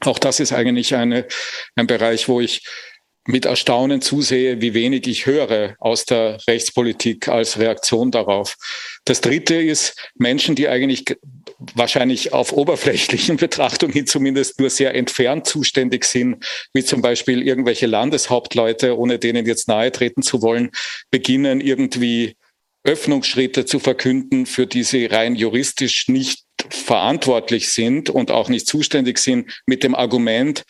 Auch 0.00 0.18
das 0.18 0.40
ist 0.40 0.52
eigentlich 0.52 0.94
eine, 0.94 1.26
ein 1.74 1.86
Bereich, 1.86 2.28
wo 2.28 2.40
ich 2.40 2.62
mit 3.26 3.44
Erstaunen 3.44 4.00
zusehe, 4.00 4.60
wie 4.60 4.74
wenig 4.74 5.06
ich 5.06 5.26
höre 5.26 5.76
aus 5.78 6.04
der 6.04 6.38
Rechtspolitik 6.48 7.28
als 7.28 7.58
Reaktion 7.58 8.10
darauf. 8.10 8.56
Das 9.04 9.20
Dritte 9.20 9.54
ist 9.54 10.10
Menschen, 10.14 10.54
die 10.54 10.68
eigentlich 10.68 11.04
wahrscheinlich 11.74 12.32
auf 12.32 12.52
oberflächlichen 12.52 13.36
Betrachtungen 13.36 14.06
zumindest 14.06 14.60
nur 14.60 14.70
sehr 14.70 14.94
entfernt 14.94 15.46
zuständig 15.46 16.04
sind, 16.04 16.44
wie 16.72 16.84
zum 16.84 17.02
Beispiel 17.02 17.42
irgendwelche 17.42 17.86
Landeshauptleute, 17.86 18.96
ohne 18.96 19.18
denen 19.18 19.46
jetzt 19.46 19.68
nahe 19.68 19.92
treten 19.92 20.22
zu 20.22 20.42
wollen, 20.42 20.70
beginnen 21.10 21.60
irgendwie 21.60 22.36
Öffnungsschritte 22.84 23.64
zu 23.64 23.80
verkünden, 23.80 24.46
für 24.46 24.66
die 24.66 24.84
sie 24.84 25.06
rein 25.06 25.34
juristisch 25.34 26.08
nicht 26.08 26.44
verantwortlich 26.70 27.68
sind 27.70 28.10
und 28.10 28.30
auch 28.30 28.48
nicht 28.48 28.66
zuständig 28.66 29.18
sind, 29.18 29.50
mit 29.66 29.82
dem 29.82 29.94
Argument, 29.94 30.62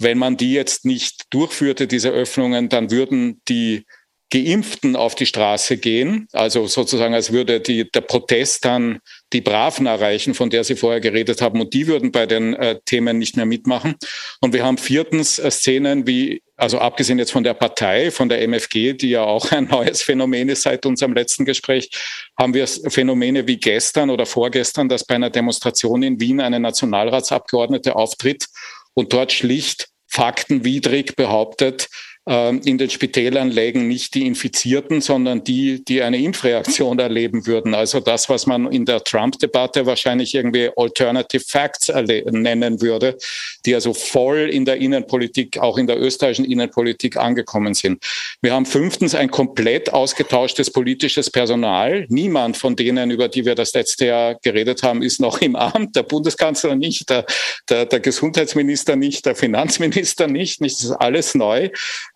wenn 0.00 0.18
man 0.18 0.36
die 0.36 0.52
jetzt 0.52 0.84
nicht 0.84 1.26
durchführte, 1.30 1.86
diese 1.86 2.10
Öffnungen, 2.10 2.68
dann 2.68 2.90
würden 2.90 3.40
die 3.48 3.84
Geimpften 4.32 4.94
auf 4.94 5.16
die 5.16 5.26
Straße 5.26 5.76
gehen. 5.76 6.28
Also 6.32 6.68
sozusagen, 6.68 7.14
als 7.14 7.32
würde 7.32 7.60
die, 7.60 7.90
der 7.90 8.00
Protest 8.00 8.64
dann 8.64 9.00
die 9.32 9.40
Braven 9.40 9.86
erreichen, 9.86 10.34
von 10.34 10.50
der 10.50 10.62
Sie 10.62 10.76
vorher 10.76 11.00
geredet 11.00 11.42
haben. 11.42 11.60
Und 11.60 11.74
die 11.74 11.88
würden 11.88 12.12
bei 12.12 12.26
den 12.26 12.54
äh, 12.54 12.78
Themen 12.84 13.18
nicht 13.18 13.36
mehr 13.36 13.46
mitmachen. 13.46 13.96
Und 14.40 14.54
wir 14.54 14.64
haben 14.64 14.78
viertens 14.78 15.40
äh, 15.40 15.50
Szenen 15.50 16.06
wie, 16.06 16.42
also 16.56 16.78
abgesehen 16.78 17.18
jetzt 17.18 17.32
von 17.32 17.42
der 17.42 17.54
Partei, 17.54 18.12
von 18.12 18.28
der 18.28 18.40
MFG, 18.46 18.92
die 18.92 19.10
ja 19.10 19.24
auch 19.24 19.50
ein 19.50 19.64
neues 19.64 20.02
Phänomen 20.02 20.48
ist 20.48 20.62
seit 20.62 20.86
unserem 20.86 21.12
letzten 21.12 21.44
Gespräch, 21.44 21.90
haben 22.38 22.54
wir 22.54 22.68
Phänomene 22.68 23.48
wie 23.48 23.58
gestern 23.58 24.10
oder 24.10 24.26
vorgestern, 24.26 24.88
dass 24.88 25.04
bei 25.04 25.16
einer 25.16 25.30
Demonstration 25.30 26.04
in 26.04 26.20
Wien 26.20 26.40
eine 26.40 26.60
Nationalratsabgeordnete 26.60 27.96
auftritt 27.96 28.46
und 28.94 29.12
dort 29.12 29.32
schlicht 29.32 29.88
faktenwidrig 30.06 31.16
behauptet, 31.16 31.88
in 32.26 32.76
den 32.76 32.90
Spitälern 32.90 33.50
lägen 33.50 33.88
nicht 33.88 34.14
die 34.14 34.26
Infizierten, 34.26 35.00
sondern 35.00 35.42
die, 35.42 35.82
die 35.82 36.02
eine 36.02 36.18
Impfreaktion 36.18 36.98
erleben 36.98 37.46
würden. 37.46 37.74
Also 37.74 37.98
das, 37.98 38.28
was 38.28 38.46
man 38.46 38.70
in 38.70 38.84
der 38.84 39.02
Trump-Debatte 39.02 39.86
wahrscheinlich 39.86 40.34
irgendwie 40.34 40.70
Alternative 40.76 41.42
Facts 41.42 41.88
nennen 41.88 42.82
würde, 42.82 43.16
die 43.64 43.74
also 43.74 43.94
voll 43.94 44.50
in 44.52 44.66
der 44.66 44.76
Innenpolitik, 44.76 45.58
auch 45.58 45.78
in 45.78 45.86
der 45.86 45.98
österreichischen 45.98 46.44
Innenpolitik 46.44 47.16
angekommen 47.16 47.72
sind. 47.72 48.04
Wir 48.42 48.52
haben 48.52 48.66
fünftens 48.66 49.14
ein 49.14 49.30
komplett 49.30 49.92
ausgetauschtes 49.92 50.70
politisches 50.70 51.30
Personal. 51.30 52.04
Niemand 52.10 52.58
von 52.58 52.76
denen, 52.76 53.10
über 53.10 53.28
die 53.28 53.46
wir 53.46 53.54
das 53.54 53.72
letzte 53.72 54.06
Jahr 54.06 54.34
geredet 54.34 54.82
haben, 54.82 55.02
ist 55.02 55.20
noch 55.20 55.40
im 55.40 55.56
Amt. 55.56 55.96
Der 55.96 56.02
Bundeskanzler 56.02 56.76
nicht, 56.76 57.08
der, 57.08 57.24
der, 57.70 57.86
der 57.86 58.00
Gesundheitsminister 58.00 58.94
nicht, 58.94 59.24
der 59.24 59.34
Finanzminister 59.34 60.26
nicht. 60.26 60.60
Nicht, 60.60 60.76
das 60.76 60.84
ist 60.84 60.92
alles 60.92 61.34
neu 61.34 61.70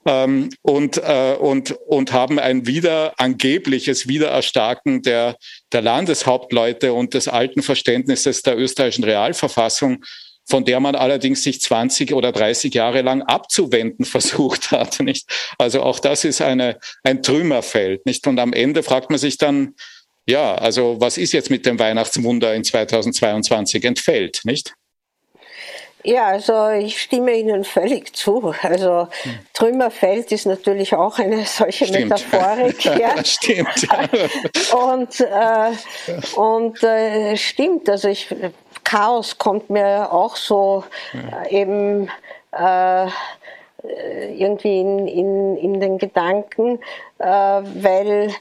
ähm, 0.07 0.51
und, 0.63 0.99
äh, 0.99 1.37
und, 1.39 1.73
und 1.73 2.13
haben 2.13 2.39
ein 2.39 2.67
wieder 2.67 3.15
angebliches 3.19 4.09
Wiedererstarken 4.09 5.03
der, 5.03 5.37
der 5.73 5.83
Landeshauptleute 5.83 6.93
und 6.93 7.15
des 7.15 7.29
alten 7.29 7.63
Verständnisses 7.63 8.43
der 8.43 8.59
österreichischen 8.59 9.05
Realverfassung 9.05 10.05
von 10.47 10.65
der 10.65 10.81
man 10.81 10.95
allerdings 10.95 11.43
sich 11.43 11.61
20 11.61 12.13
oder 12.13 12.31
30 12.33 12.75
Jahre 12.75 13.03
lang 13.03 13.23
abzuwenden 13.23 14.05
versucht 14.05 14.71
hat. 14.71 15.01
Nicht? 15.01 15.27
Also 15.59 15.83
auch 15.83 15.99
das 15.99 16.25
ist 16.25 16.43
eine, 16.43 16.79
ein 17.03 17.23
Trümmerfeld. 17.23 18.07
Nicht? 18.07 18.27
Und 18.27 18.39
am 18.39 18.53
Ende 18.53 18.83
fragt 18.83 19.11
man 19.11 19.19
sich 19.19 19.39
dann, 19.39 19.75
ja, 20.27 20.55
also 20.55 20.97
was 21.01 21.19
ist 21.19 21.33
jetzt 21.33 21.51
mit 21.51 21.67
dem 21.67 21.79
Weihnachtswunder 21.79 22.55
in 22.55 22.65
2022 22.65 23.85
entfällt, 23.85 24.41
nicht? 24.45 24.75
Ja, 26.05 26.27
also 26.27 26.69
ich 26.69 27.01
stimme 27.01 27.33
Ihnen 27.33 27.65
völlig 27.65 28.15
zu. 28.15 28.55
Also 28.63 29.09
hm. 29.23 29.39
Trümmerfeld 29.55 30.31
ist 30.33 30.45
natürlich 30.45 30.95
auch 30.95 31.19
eine 31.19 31.45
solche 31.45 31.87
stimmt. 31.87 32.11
Metaphorik. 32.11 32.85
Ja. 33.01 33.25
stimmt. 33.25 33.89
und 34.75 35.21
äh, 35.21 35.71
und 36.37 36.83
äh, 36.83 37.37
stimmt, 37.37 37.89
also 37.89 38.09
ich, 38.09 38.29
Chaos 38.85 39.39
kommt 39.39 39.71
mir 39.71 40.13
auch 40.13 40.37
so 40.37 40.85
äh, 41.43 41.61
eben 41.63 42.11
äh, 42.53 43.07
irgendwie 44.37 44.81
in, 44.81 45.07
in, 45.09 45.57
in 45.57 45.81
den 45.81 45.99
Gedanken, 45.99 46.79
äh, 47.19 47.27
weil 47.27 48.29
äh, 48.29 48.33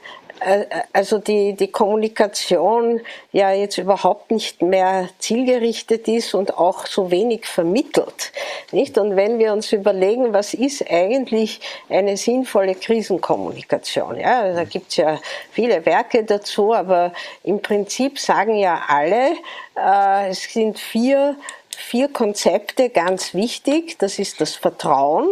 also 0.92 1.18
die, 1.18 1.54
die 1.54 1.68
Kommunikation 1.68 3.00
ja 3.32 3.52
jetzt 3.52 3.78
überhaupt 3.78 4.30
nicht 4.30 4.62
mehr 4.62 5.08
zielgerichtet 5.18 6.08
ist 6.08 6.34
und 6.34 6.58
auch 6.58 6.86
so 6.86 7.10
wenig 7.10 7.46
vermittelt. 7.46 8.32
Nicht? 8.72 8.98
Und 8.98 9.16
wenn 9.16 9.38
wir 9.38 9.52
uns 9.52 9.72
überlegen, 9.72 10.32
was 10.32 10.54
ist 10.54 10.88
eigentlich 10.90 11.60
eine 11.88 12.16
sinnvolle 12.16 12.74
Krisenkommunikation? 12.74 14.18
Ja, 14.18 14.52
da 14.52 14.64
gibt 14.64 14.90
es 14.90 14.96
ja 14.96 15.18
viele 15.52 15.84
Werke 15.86 16.24
dazu, 16.24 16.74
aber 16.74 17.12
im 17.42 17.60
Prinzip 17.60 18.18
sagen 18.18 18.56
ja 18.56 18.82
alle, 18.88 19.32
äh, 19.76 20.30
es 20.30 20.42
sind 20.44 20.78
vier, 20.78 21.36
vier 21.76 22.08
Konzepte 22.08 22.90
ganz 22.90 23.34
wichtig. 23.34 23.98
Das 23.98 24.18
ist 24.18 24.40
das 24.40 24.54
Vertrauen, 24.54 25.28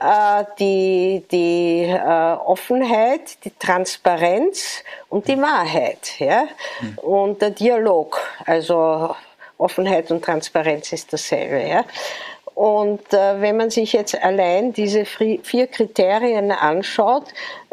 äh, 0.00 0.44
die, 0.58 1.24
die 1.30 1.82
äh, 1.84 2.36
Offenheit, 2.44 3.44
die 3.44 3.50
Transparenz 3.50 4.82
und 5.08 5.28
die 5.28 5.40
Wahrheit. 5.40 6.18
Ja? 6.18 6.46
Mhm. 6.80 6.98
Und 6.98 7.42
der 7.42 7.50
Dialog, 7.50 8.20
also 8.44 9.14
Offenheit 9.58 10.10
und 10.10 10.24
Transparenz 10.24 10.92
ist 10.92 11.12
dasselbe. 11.12 11.62
Ja? 11.66 11.84
Und 12.54 13.12
äh, 13.12 13.40
wenn 13.40 13.56
man 13.56 13.70
sich 13.70 13.92
jetzt 13.92 14.14
allein 14.22 14.72
diese 14.72 15.04
vier 15.04 15.66
Kriterien 15.66 16.50
anschaut, 16.50 17.24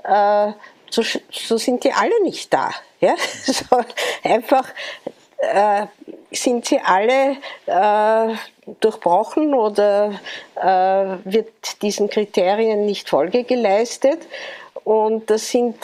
äh, 0.03 0.51
so, 0.89 1.01
so, 1.31 1.57
sind 1.57 1.83
die 1.83 1.93
alle 1.93 2.21
nicht 2.23 2.53
da. 2.53 2.71
Ja? 2.99 3.15
So 3.45 3.83
einfach 4.23 4.67
äh, 5.37 5.87
sind 6.33 6.65
sie 6.65 6.79
alle 6.79 7.37
äh, 7.65 8.35
durchbrochen 8.79 9.53
oder 9.53 10.19
äh, 10.55 11.17
wird 11.25 11.81
diesen 11.81 12.09
Kriterien 12.09 12.85
nicht 12.85 13.09
Folge 13.09 13.43
geleistet. 13.43 14.19
Und 14.83 15.29
das 15.29 15.49
sind 15.49 15.77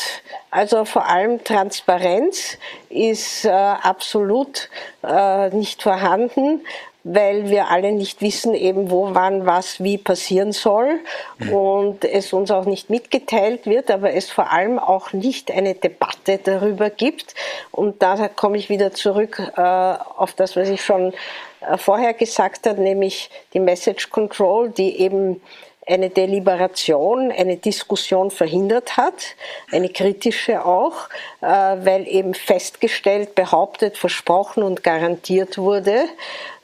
also 0.52 0.84
vor 0.84 1.06
allem 1.06 1.44
Transparenz 1.44 2.58
ist 2.90 3.46
äh, 3.46 3.50
absolut 3.50 4.70
äh, 5.04 5.50
nicht 5.52 5.82
vorhanden 5.82 6.62
weil 7.12 7.50
wir 7.50 7.70
alle 7.70 7.92
nicht 7.92 8.22
wissen, 8.22 8.54
eben 8.54 8.92
wo, 8.92 9.16
wann, 9.16 9.48
was, 9.48 9.84
wie 9.84 9.98
passieren 9.98 10.52
soll 10.52 11.00
mhm. 11.40 11.54
und 11.54 12.06
es 12.06 12.34
uns 12.34 12.52
auch 12.52 12.66
nicht 12.66 12.92
mitgeteilt 12.92 13.66
wird, 13.66 13.90
aber 13.90 14.14
es 14.14 14.30
vor 14.30 14.52
allem 14.52 14.78
auch 14.78 15.12
nicht 15.12 15.50
eine 15.50 15.74
Debatte 15.74 16.38
darüber 16.38 16.92
gibt. 16.92 17.34
Und 17.72 18.04
da 18.04 18.28
komme 18.28 18.58
ich 18.58 18.70
wieder 18.70 18.92
zurück 18.92 19.42
äh, 19.58 19.62
auf 19.62 20.34
das, 20.34 20.56
was 20.56 20.70
ich 20.70 20.84
schon 20.86 21.14
äh, 21.62 21.78
vorher 21.78 22.14
gesagt 22.14 22.68
habe, 22.68 22.80
nämlich 22.80 23.32
die 23.54 23.60
Message 23.60 24.12
Control, 24.12 24.70
die 24.70 25.00
eben 25.00 25.42
eine 25.90 26.10
Deliberation, 26.10 27.32
eine 27.32 27.58
Diskussion 27.58 28.30
verhindert 28.30 28.96
hat, 28.96 29.36
eine 29.72 29.90
kritische 29.90 30.64
auch, 30.64 31.10
äh, 31.42 31.48
weil 31.48 32.08
eben 32.08 32.34
festgestellt, 32.34 33.34
behauptet, 33.36 33.98
versprochen 33.98 34.62
und 34.62 34.84
garantiert 34.84 35.58
wurde 35.58 36.06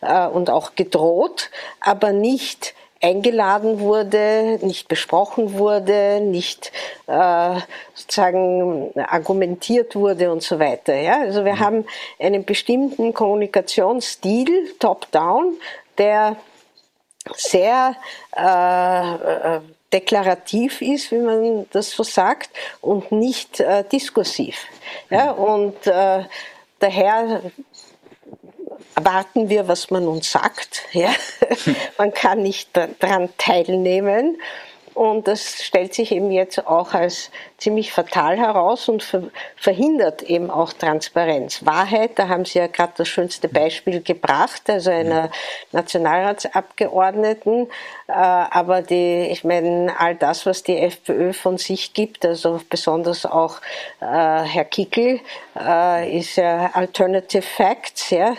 äh, 0.02 0.28
und 0.28 0.50
auch 0.50 0.76
gedroht, 0.76 1.50
aber 1.80 2.12
nicht 2.12 2.76
eingeladen 3.02 3.80
wurde, 3.80 4.60
nicht 4.62 4.88
besprochen 4.88 5.58
wurde, 5.58 6.22
nicht 6.22 6.72
äh, 7.08 7.60
sozusagen 7.94 8.92
argumentiert 8.96 9.96
wurde 9.96 10.32
und 10.32 10.42
so 10.44 10.60
weiter. 10.60 10.96
Ja? 10.96 11.22
Also 11.22 11.46
wir 11.46 11.56
mhm. 11.56 11.60
haben 11.60 11.86
einen 12.20 12.46
bestimmten 12.46 13.14
Kommunikationsstil, 13.14 14.74
top-down, 14.80 15.58
der 15.98 16.38
sehr 17.34 17.96
äh, 18.36 19.56
äh, 19.56 19.62
deklarativ 19.92 20.82
ist, 20.82 21.12
wie 21.12 21.20
man 21.20 21.68
das 21.72 21.92
so 21.92 22.04
sagt, 22.04 22.50
und 22.82 23.12
nicht 23.12 23.60
äh, 23.60 23.84
diskursiv. 23.84 24.58
Ja, 25.10 25.32
und 25.32 25.88
äh, 25.88 26.24
daher 26.80 27.42
erwarten 28.96 29.50
wir, 29.50 29.68
was 29.68 29.92
man 29.92 30.08
uns 30.08 30.32
sagt. 30.32 30.84
Ja? 30.92 31.14
man 31.98 32.14
kann 32.14 32.42
nicht 32.42 32.70
daran 33.00 33.30
teilnehmen. 33.38 34.38
Und 34.96 35.28
das 35.28 35.62
stellt 35.62 35.94
sich 35.94 36.14
eben 36.14 36.32
jetzt 36.32 36.66
auch 36.66 36.94
als 36.94 37.30
ziemlich 37.58 37.92
fatal 37.92 38.38
heraus 38.38 38.88
und 38.88 39.06
verhindert 39.58 40.24
eben 40.24 40.50
auch 40.50 40.72
Transparenz. 40.72 41.66
Wahrheit, 41.66 42.12
da 42.16 42.30
haben 42.30 42.46
Sie 42.46 42.60
ja 42.60 42.68
gerade 42.68 42.94
das 42.98 43.10
schönste 43.10 43.50
Beispiel 43.50 44.02
gebracht, 44.02 44.70
also 44.70 44.92
einer 44.92 45.32
Nationalratsabgeordneten. 45.74 47.68
Äh, 48.08 48.12
aber 48.14 48.82
die, 48.82 49.28
ich 49.32 49.44
meine, 49.44 49.94
all 49.98 50.16
das, 50.16 50.46
was 50.46 50.64
die 50.64 50.78
FPÖ 50.78 51.34
von 51.34 51.58
sich 51.58 51.94
gibt, 51.94 52.26
also 52.26 52.62
besonders 52.70 53.26
auch 53.26 53.60
äh, 54.00 54.06
Herr 54.06 54.66
Kickel, 54.66 55.20
äh, 55.60 56.18
ist 56.18 56.38
ja 56.38 56.72
Alternative 56.74 57.42
Facts, 57.42 58.12
ja. 58.12 58.36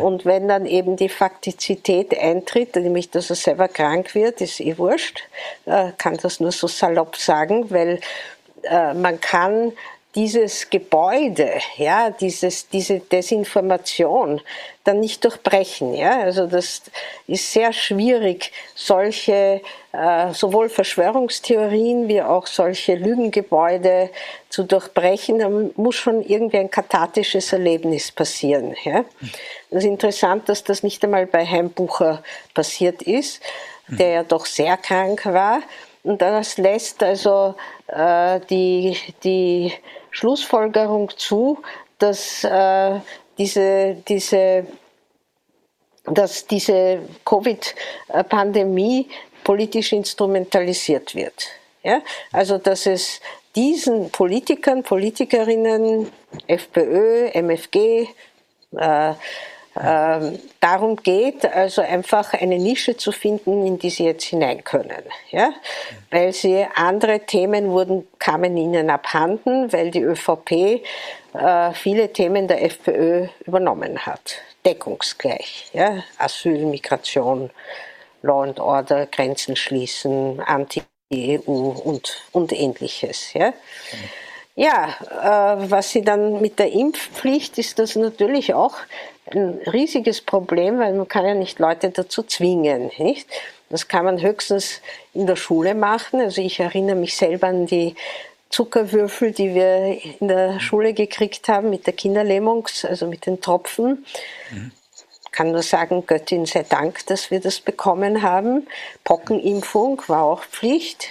Und 0.00 0.24
wenn 0.24 0.48
dann 0.48 0.66
eben 0.66 0.96
die 0.96 1.08
Faktizität 1.08 2.18
eintritt, 2.18 2.74
nämlich 2.76 3.10
dass 3.10 3.30
er 3.30 3.36
selber 3.36 3.68
krank 3.68 4.14
wird, 4.14 4.40
ist 4.40 4.60
eh 4.60 4.76
wurscht, 4.78 5.22
kann 6.00 6.16
das 6.16 6.40
nur 6.40 6.50
so 6.50 6.66
salopp 6.66 7.16
sagen, 7.16 7.70
weil 7.70 8.00
äh, 8.62 8.94
man 8.94 9.20
kann 9.20 9.72
dieses 10.16 10.70
Gebäude, 10.70 11.52
ja, 11.76 12.10
dieses, 12.10 12.68
diese 12.68 12.98
Desinformation 12.98 14.40
dann 14.82 14.98
nicht 14.98 15.22
durchbrechen. 15.22 15.94
Ja? 15.94 16.20
Also 16.22 16.48
das 16.48 16.82
ist 17.28 17.52
sehr 17.52 17.72
schwierig, 17.72 18.50
solche 18.74 19.60
äh, 19.92 20.32
sowohl 20.32 20.68
Verschwörungstheorien 20.68 22.08
wie 22.08 22.22
auch 22.22 22.48
solche 22.48 22.96
Lügengebäude 22.96 24.10
zu 24.48 24.64
durchbrechen. 24.64 25.38
Da 25.38 25.48
muss 25.48 25.94
schon 25.94 26.22
irgendwie 26.22 26.58
ein 26.58 26.70
kathartisches 26.72 27.52
Erlebnis 27.52 28.10
passieren. 28.10 28.74
Ja? 28.82 29.04
Das 29.70 29.84
ist 29.84 29.90
interessant, 29.90 30.48
dass 30.48 30.64
das 30.64 30.82
nicht 30.82 31.04
einmal 31.04 31.26
bei 31.26 31.46
Heimbucher 31.46 32.24
passiert 32.52 33.02
ist, 33.02 33.40
der 33.86 34.08
ja 34.08 34.22
doch 34.24 34.46
sehr 34.46 34.76
krank 34.76 35.24
war 35.26 35.62
Und 36.02 36.22
das 36.22 36.56
lässt 36.56 37.02
also 37.02 37.54
äh, 37.88 38.40
die, 38.48 38.96
die 39.22 39.72
Schlussfolgerung 40.10 41.10
zu, 41.16 41.62
dass 41.98 42.42
äh, 42.44 43.00
diese, 43.36 43.96
diese, 44.08 44.66
dass 46.04 46.46
diese 46.46 47.00
Covid-Pandemie 47.24 49.08
politisch 49.44 49.92
instrumentalisiert 49.92 51.14
wird. 51.14 51.48
Ja? 51.82 52.00
Also 52.32 52.58
dass 52.58 52.86
es 52.86 53.20
diesen 53.54 54.10
Politikern, 54.10 54.82
Politikerinnen, 54.82 56.10
FPÖ, 56.46 57.30
MFG, 57.34 58.08
äh, 58.76 59.14
äh, 59.82 60.38
darum 60.60 60.96
geht, 60.96 61.46
also 61.46 61.80
einfach 61.80 62.34
eine 62.34 62.58
Nische 62.58 62.96
zu 62.96 63.12
finden, 63.12 63.66
in 63.66 63.78
die 63.78 63.88
sie 63.88 64.04
jetzt 64.04 64.24
hinein 64.24 64.62
können. 64.62 65.02
Ja? 65.30 65.52
Weil 66.10 66.32
sie 66.32 66.66
andere 66.74 67.20
Themen 67.20 67.70
wurden, 67.70 68.06
kamen 68.18 68.56
ihnen 68.56 68.90
abhanden, 68.90 69.72
weil 69.72 69.90
die 69.90 70.02
ÖVP 70.02 70.82
äh, 71.32 71.72
viele 71.72 72.12
Themen 72.12 72.46
der 72.46 72.62
FPÖ 72.62 73.28
übernommen 73.46 74.04
hat. 74.04 74.36
Deckungsgleich. 74.66 75.70
Ja? 75.72 76.02
Asyl, 76.18 76.66
Migration, 76.66 77.50
Law 78.22 78.42
and 78.42 78.60
Order, 78.60 79.06
Grenzen 79.06 79.56
schließen, 79.56 80.40
Anti-EU 80.40 81.50
und, 81.50 82.22
und 82.32 82.52
ähnliches. 82.52 83.32
Ja? 83.32 83.54
Ja, 84.56 84.88
äh, 84.98 85.70
was 85.70 85.90
sie 85.90 86.02
dann 86.02 86.42
mit 86.42 86.58
der 86.58 86.70
Impfpflicht 86.70 87.56
ist 87.56 87.78
das 87.78 87.96
natürlich 87.96 88.52
auch 88.52 88.74
ein 89.34 89.60
riesiges 89.72 90.20
Problem, 90.20 90.78
weil 90.78 90.94
man 90.94 91.08
kann 91.08 91.24
ja 91.24 91.34
nicht 91.34 91.58
Leute 91.58 91.90
dazu 91.90 92.22
zwingen, 92.22 92.90
nicht? 92.98 93.28
Das 93.68 93.86
kann 93.86 94.04
man 94.04 94.20
höchstens 94.20 94.80
in 95.14 95.26
der 95.26 95.36
Schule 95.36 95.74
machen. 95.74 96.20
Also 96.20 96.42
ich 96.42 96.58
erinnere 96.58 96.96
mich 96.96 97.16
selber 97.16 97.46
an 97.46 97.66
die 97.66 97.94
Zuckerwürfel, 98.50 99.30
die 99.30 99.54
wir 99.54 99.96
in 100.20 100.26
der 100.26 100.58
Schule 100.58 100.92
gekriegt 100.92 101.48
haben 101.48 101.70
mit 101.70 101.86
der 101.86 101.94
Kinderlähmung, 101.94 102.66
also 102.82 103.06
mit 103.06 103.26
den 103.26 103.40
Tropfen. 103.40 104.04
Mhm. 104.50 104.72
Kann 105.30 105.52
nur 105.52 105.62
sagen, 105.62 106.04
Göttin 106.04 106.46
sei 106.46 106.64
Dank, 106.68 107.06
dass 107.06 107.30
wir 107.30 107.38
das 107.38 107.60
bekommen 107.60 108.22
haben. 108.22 108.66
Pockenimpfung 109.04 110.02
war 110.08 110.24
auch 110.24 110.42
Pflicht. 110.42 111.06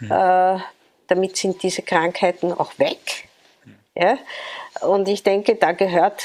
Mhm. 0.00 0.10
Äh, 0.10 0.58
damit 1.06 1.36
sind 1.36 1.62
diese 1.62 1.82
Krankheiten 1.82 2.52
auch 2.52 2.76
weg. 2.78 3.28
Mhm. 3.64 3.76
Ja? 3.94 4.18
Und 4.80 5.06
ich 5.06 5.22
denke, 5.22 5.54
da 5.54 5.70
gehört 5.70 6.24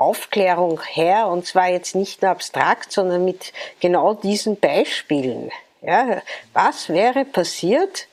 Aufklärung 0.00 0.80
her, 0.82 1.28
und 1.28 1.46
zwar 1.46 1.68
jetzt 1.68 1.94
nicht 1.94 2.22
nur 2.22 2.30
abstrakt, 2.30 2.90
sondern 2.90 3.24
mit 3.24 3.52
genau 3.80 4.14
diesen 4.14 4.58
Beispielen. 4.58 5.50
Ja, 5.82 6.22
was 6.54 6.88
wäre 6.88 7.24
passiert, 7.24 8.06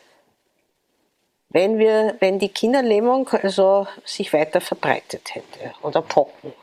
wenn 1.50 1.80
wir, 1.80 2.16
wenn 2.20 2.40
die 2.40 2.50
Kinderlähmung 2.50 3.30
also 3.30 3.88
sich 4.06 4.34
weiter 4.34 4.60
verbreitet 4.60 5.34
hätte 5.34 5.74
oder 5.82 6.02
Pocken, 6.02 6.54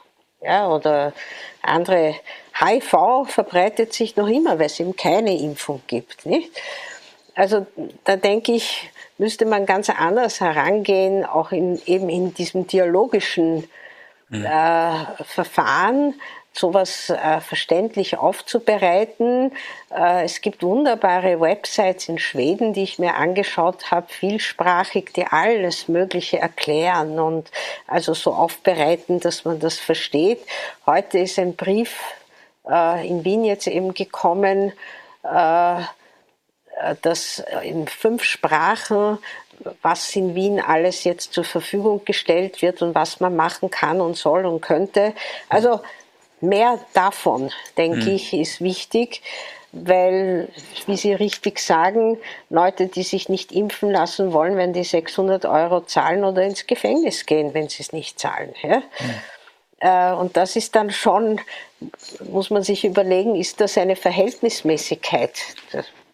ja, 0.43 0.69
oder 0.69 1.15
andere 1.63 2.17
HIV 2.61 3.27
verbreitet 3.27 3.95
sich 3.95 4.17
noch 4.17 4.29
immer, 4.29 4.59
weil 4.59 4.67
es 4.67 4.79
eben 4.79 4.95
keine 4.95 5.37
Impfung 5.39 5.81
gibt, 5.87 6.27
nicht? 6.27 6.51
Also 7.35 7.67
da 8.05 8.17
denke 8.17 8.53
ich, 8.53 8.91
müsste 9.17 9.47
man 9.47 9.65
ganz 9.65 9.89
anders 9.89 10.41
herangehen, 10.41 11.25
auch 11.25 11.51
in, 11.51 11.81
eben 11.87 12.09
in 12.11 12.35
diesem 12.35 12.67
dialogischen. 12.67 13.69
Äh, 14.43 15.25
Verfahren, 15.25 16.15
sowas 16.53 17.11
äh, 17.11 17.41
verständlich 17.41 18.17
aufzubereiten. 18.17 19.53
Äh, 19.91 20.25
es 20.25 20.41
gibt 20.41 20.63
wunderbare 20.63 21.41
Websites 21.41 22.09
in 22.09 22.19
Schweden, 22.19 22.73
die 22.73 22.85
ich 22.85 22.99
mir 22.99 23.17
angeschaut 23.17 23.91
habe, 23.91 24.07
vielsprachig, 24.09 25.13
die 25.15 25.27
alles 25.27 25.89
Mögliche 25.89 26.39
erklären 26.39 27.19
und 27.19 27.51
also 27.87 28.15
so 28.15 28.33
aufbereiten, 28.33 29.21
dass 29.21 29.45
man 29.45 29.59
das 29.59 29.79
versteht. 29.79 30.41
Heute 30.87 31.19
ist 31.19 31.39
ein 31.39 31.57
Brief 31.57 31.99
äh, 32.69 33.07
in 33.07 33.25
Wien 33.25 33.45
jetzt 33.45 33.67
eben 33.67 33.93
gekommen, 33.93 34.73
äh, 35.25 35.81
dass 37.03 37.43
in 37.63 37.87
fünf 37.87 38.25
Sprachen 38.25 39.19
was 39.83 40.15
in 40.17 40.35
Wien 40.35 40.61
alles 40.61 41.05
jetzt 41.05 41.33
zur 41.33 41.45
Verfügung 41.45 42.05
gestellt 42.05 42.63
wird 42.63 42.83
und 42.83 42.95
was 42.95 43.21
man 43.21 43.37
machen 43.37 43.71
kann 43.71 44.01
und 44.01 44.17
soll 44.17 44.47
und 44.47 44.61
könnte. 44.61 45.15
Also 45.49 45.81
mehr 46.41 46.79
davon, 46.93 47.51
denke 47.77 48.11
mhm. 48.11 48.17
ich, 48.17 48.33
ist 48.35 48.61
wichtig, 48.61 49.23
weil, 49.73 50.49
wie 50.87 50.97
Sie 50.97 51.13
richtig 51.13 51.59
sagen, 51.59 52.19
Leute, 52.49 52.87
die 52.87 53.03
sich 53.03 53.29
nicht 53.29 53.51
impfen 53.51 53.91
lassen 53.91 54.33
wollen, 54.33 54.57
wenn 54.57 54.73
die 54.73 54.85
600 54.85 55.47
Euro 55.47 55.81
zahlen 55.81 56.25
oder 56.25 56.43
ins 56.43 56.67
Gefängnis 56.67 57.27
gehen, 57.27 57.55
wenn 57.55 57.69
sie 57.69 57.83
es 57.83 57.93
nicht 57.93 58.21
zahlen. 58.21 58.55
Ja? 58.63 58.79
Mhm. 59.01 60.19
Und 60.19 60.37
das 60.37 60.57
ist 60.57 60.77
dann 60.77 60.91
schon, 60.91 61.41
muss 62.31 62.51
man 62.51 62.63
sich 62.63 62.85
überlegen, 62.85 63.35
ist 63.35 63.61
das 63.61 63.77
eine 63.77 63.97
Verhältnismäßigkeit? 63.97 65.33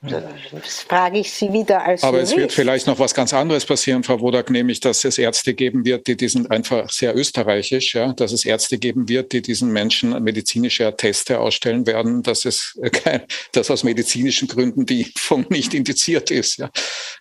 Das 0.03 0.81
frage 0.81 1.19
ich 1.19 1.31
Sie 1.31 1.53
wieder 1.53 1.85
als 1.85 2.03
Aber 2.03 2.19
Jurist. 2.19 2.33
es 2.33 2.39
wird 2.39 2.53
vielleicht 2.53 2.87
noch 2.87 2.99
was 2.99 3.13
ganz 3.13 3.35
anderes 3.35 3.67
passieren, 3.67 4.03
Frau 4.03 4.19
Wodak, 4.21 4.49
nämlich, 4.49 4.81
dass 4.81 5.05
es 5.05 5.19
Ärzte 5.19 5.53
geben 5.53 5.85
wird, 5.85 6.07
die, 6.07 6.17
die 6.17 6.29
sind 6.29 6.51
einfach 6.51 6.89
sehr 6.91 7.15
österreichisch, 7.15 7.95
ja, 7.95 8.15
dass 8.15 8.33
es 8.33 8.47
Ärzte 8.47 8.79
geben 8.79 9.11
wird, 9.11 9.33
die 9.33 9.43
diesen 9.43 9.71
Menschen 9.73 10.11
medizinische 10.23 10.87
Atteste 10.87 11.39
ausstellen 11.39 11.87
werden, 11.87 12.23
dass 12.23 12.47
es 12.47 12.81
kein, 12.93 13.25
dass 13.53 13.71
aus 13.71 13.85
medizinischen 13.85 14.49
Gründen 14.49 14.87
die 14.87 15.03
Impfung 15.03 15.45
nicht 15.51 15.75
indiziert 15.75 16.31
ist. 16.31 16.57
Ja. 16.57 16.71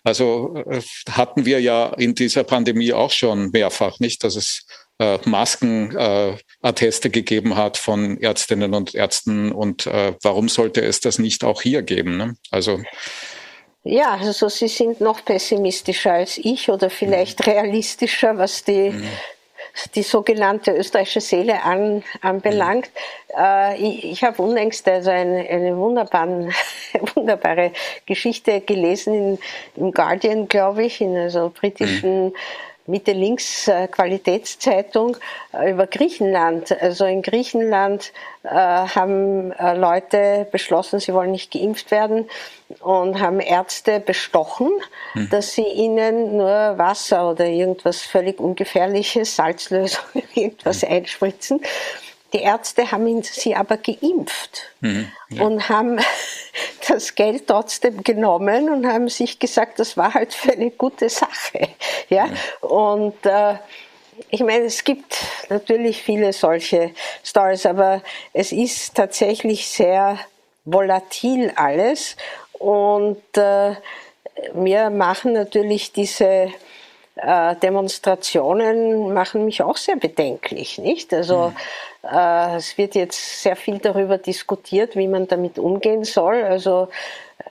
Also 0.02 0.54
äh, 0.66 0.80
hatten 1.10 1.44
wir 1.44 1.60
ja 1.60 1.92
in 1.98 2.14
dieser 2.14 2.44
Pandemie 2.44 2.94
auch 2.94 3.10
schon 3.10 3.50
mehrfach, 3.50 4.00
nicht, 4.00 4.24
dass 4.24 4.36
es 4.36 4.64
äh, 5.00 5.18
Maskenatteste 5.24 7.08
äh, 7.08 7.10
gegeben 7.10 7.56
hat 7.56 7.78
von 7.78 8.20
Ärztinnen 8.20 8.74
und 8.74 8.94
Ärzten. 8.94 9.50
Und 9.50 9.86
äh, 9.86 10.12
warum 10.22 10.48
sollte 10.50 10.82
es 10.82 11.00
das 11.00 11.18
nicht 11.18 11.42
auch 11.42 11.62
hier 11.62 11.82
geben? 11.82 12.18
Ne? 12.18 12.36
Also 12.50 12.80
ja, 13.82 14.18
also 14.20 14.50
Sie 14.50 14.68
sind 14.68 15.00
noch 15.00 15.24
pessimistischer 15.24 16.12
als 16.12 16.36
ich 16.36 16.68
oder 16.68 16.90
vielleicht 16.90 17.40
mhm. 17.40 17.52
realistischer, 17.52 18.36
was 18.36 18.62
die, 18.62 18.90
mhm. 18.90 19.08
die 19.94 20.02
sogenannte 20.02 20.72
österreichische 20.72 21.22
Seele 21.22 21.62
an, 21.62 22.04
anbelangt. 22.20 22.90
Mhm. 23.34 23.42
Äh, 23.42 23.76
ich, 23.76 24.04
ich 24.04 24.22
habe 24.22 24.42
unlängst 24.42 24.86
also 24.86 25.08
eine, 25.08 25.48
eine 25.48 25.78
wunderbare 27.14 27.72
Geschichte 28.04 28.60
gelesen 28.60 29.14
in, 29.14 29.38
im 29.76 29.92
Guardian, 29.92 30.46
glaube 30.46 30.84
ich, 30.84 31.00
in 31.00 31.16
also 31.16 31.48
britischen 31.48 32.34
mhm. 32.86 32.92
Mitte-Links-Qualitätszeitung 32.92 35.16
äh, 35.52 35.70
über 35.70 35.86
Griechenland. 35.86 36.74
Also 36.80 37.04
in 37.04 37.20
Griechenland 37.22 38.12
äh, 38.42 38.48
haben 38.48 39.52
äh, 39.52 39.76
Leute 39.76 40.48
beschlossen, 40.50 40.98
sie 41.00 41.14
wollen 41.14 41.32
nicht 41.32 41.52
geimpft 41.52 41.90
werden 41.90 42.28
und 42.80 43.20
haben 43.20 43.40
Ärzte 43.40 44.00
bestochen, 44.00 44.70
hm. 45.12 45.28
dass 45.30 45.54
sie 45.54 45.66
ihnen 45.66 46.36
nur 46.36 46.78
Wasser 46.78 47.30
oder 47.30 47.46
irgendwas 47.46 48.02
völlig 48.02 48.38
ungefährliches, 48.38 49.36
Salzlösung, 49.36 50.04
irgendwas 50.34 50.82
hm. 50.82 50.92
einspritzen. 50.92 51.62
Die 52.32 52.38
Ärzte 52.38 52.90
haben 52.90 53.06
ihn, 53.06 53.22
sie 53.22 53.54
aber 53.54 53.76
geimpft 53.76 54.62
mhm, 54.80 55.10
ja. 55.30 55.42
und 55.42 55.68
haben 55.68 55.98
das 56.88 57.14
Geld 57.14 57.46
trotzdem 57.46 58.02
genommen 58.02 58.70
und 58.70 58.86
haben 58.86 59.08
sich 59.08 59.38
gesagt, 59.38 59.78
das 59.78 59.96
war 59.96 60.14
halt 60.14 60.32
für 60.32 60.52
eine 60.52 60.70
gute 60.70 61.08
Sache. 61.08 61.68
Ja? 62.08 62.26
Mhm. 62.26 62.36
Und 62.60 63.26
äh, 63.26 63.54
ich 64.28 64.40
meine, 64.40 64.64
es 64.66 64.84
gibt 64.84 65.16
natürlich 65.48 66.02
viele 66.02 66.32
solche 66.32 66.92
Stories, 67.24 67.66
aber 67.66 68.02
es 68.32 68.52
ist 68.52 68.94
tatsächlich 68.94 69.68
sehr 69.68 70.18
volatil 70.64 71.52
alles. 71.56 72.16
Und 72.52 73.22
äh, 73.36 73.74
wir 74.54 74.90
machen 74.90 75.32
natürlich 75.32 75.92
diese 75.92 76.52
äh, 77.22 77.56
Demonstrationen 77.56 79.12
machen 79.12 79.44
mich 79.44 79.62
auch 79.62 79.76
sehr 79.76 79.96
bedenklich, 79.96 80.78
nicht? 80.78 81.12
Also 81.12 81.52
mhm. 82.02 82.08
äh, 82.08 82.56
es 82.56 82.78
wird 82.78 82.94
jetzt 82.94 83.42
sehr 83.42 83.56
viel 83.56 83.78
darüber 83.78 84.18
diskutiert, 84.18 84.96
wie 84.96 85.08
man 85.08 85.28
damit 85.28 85.58
umgehen 85.58 86.04
soll. 86.04 86.42
Also 86.42 86.88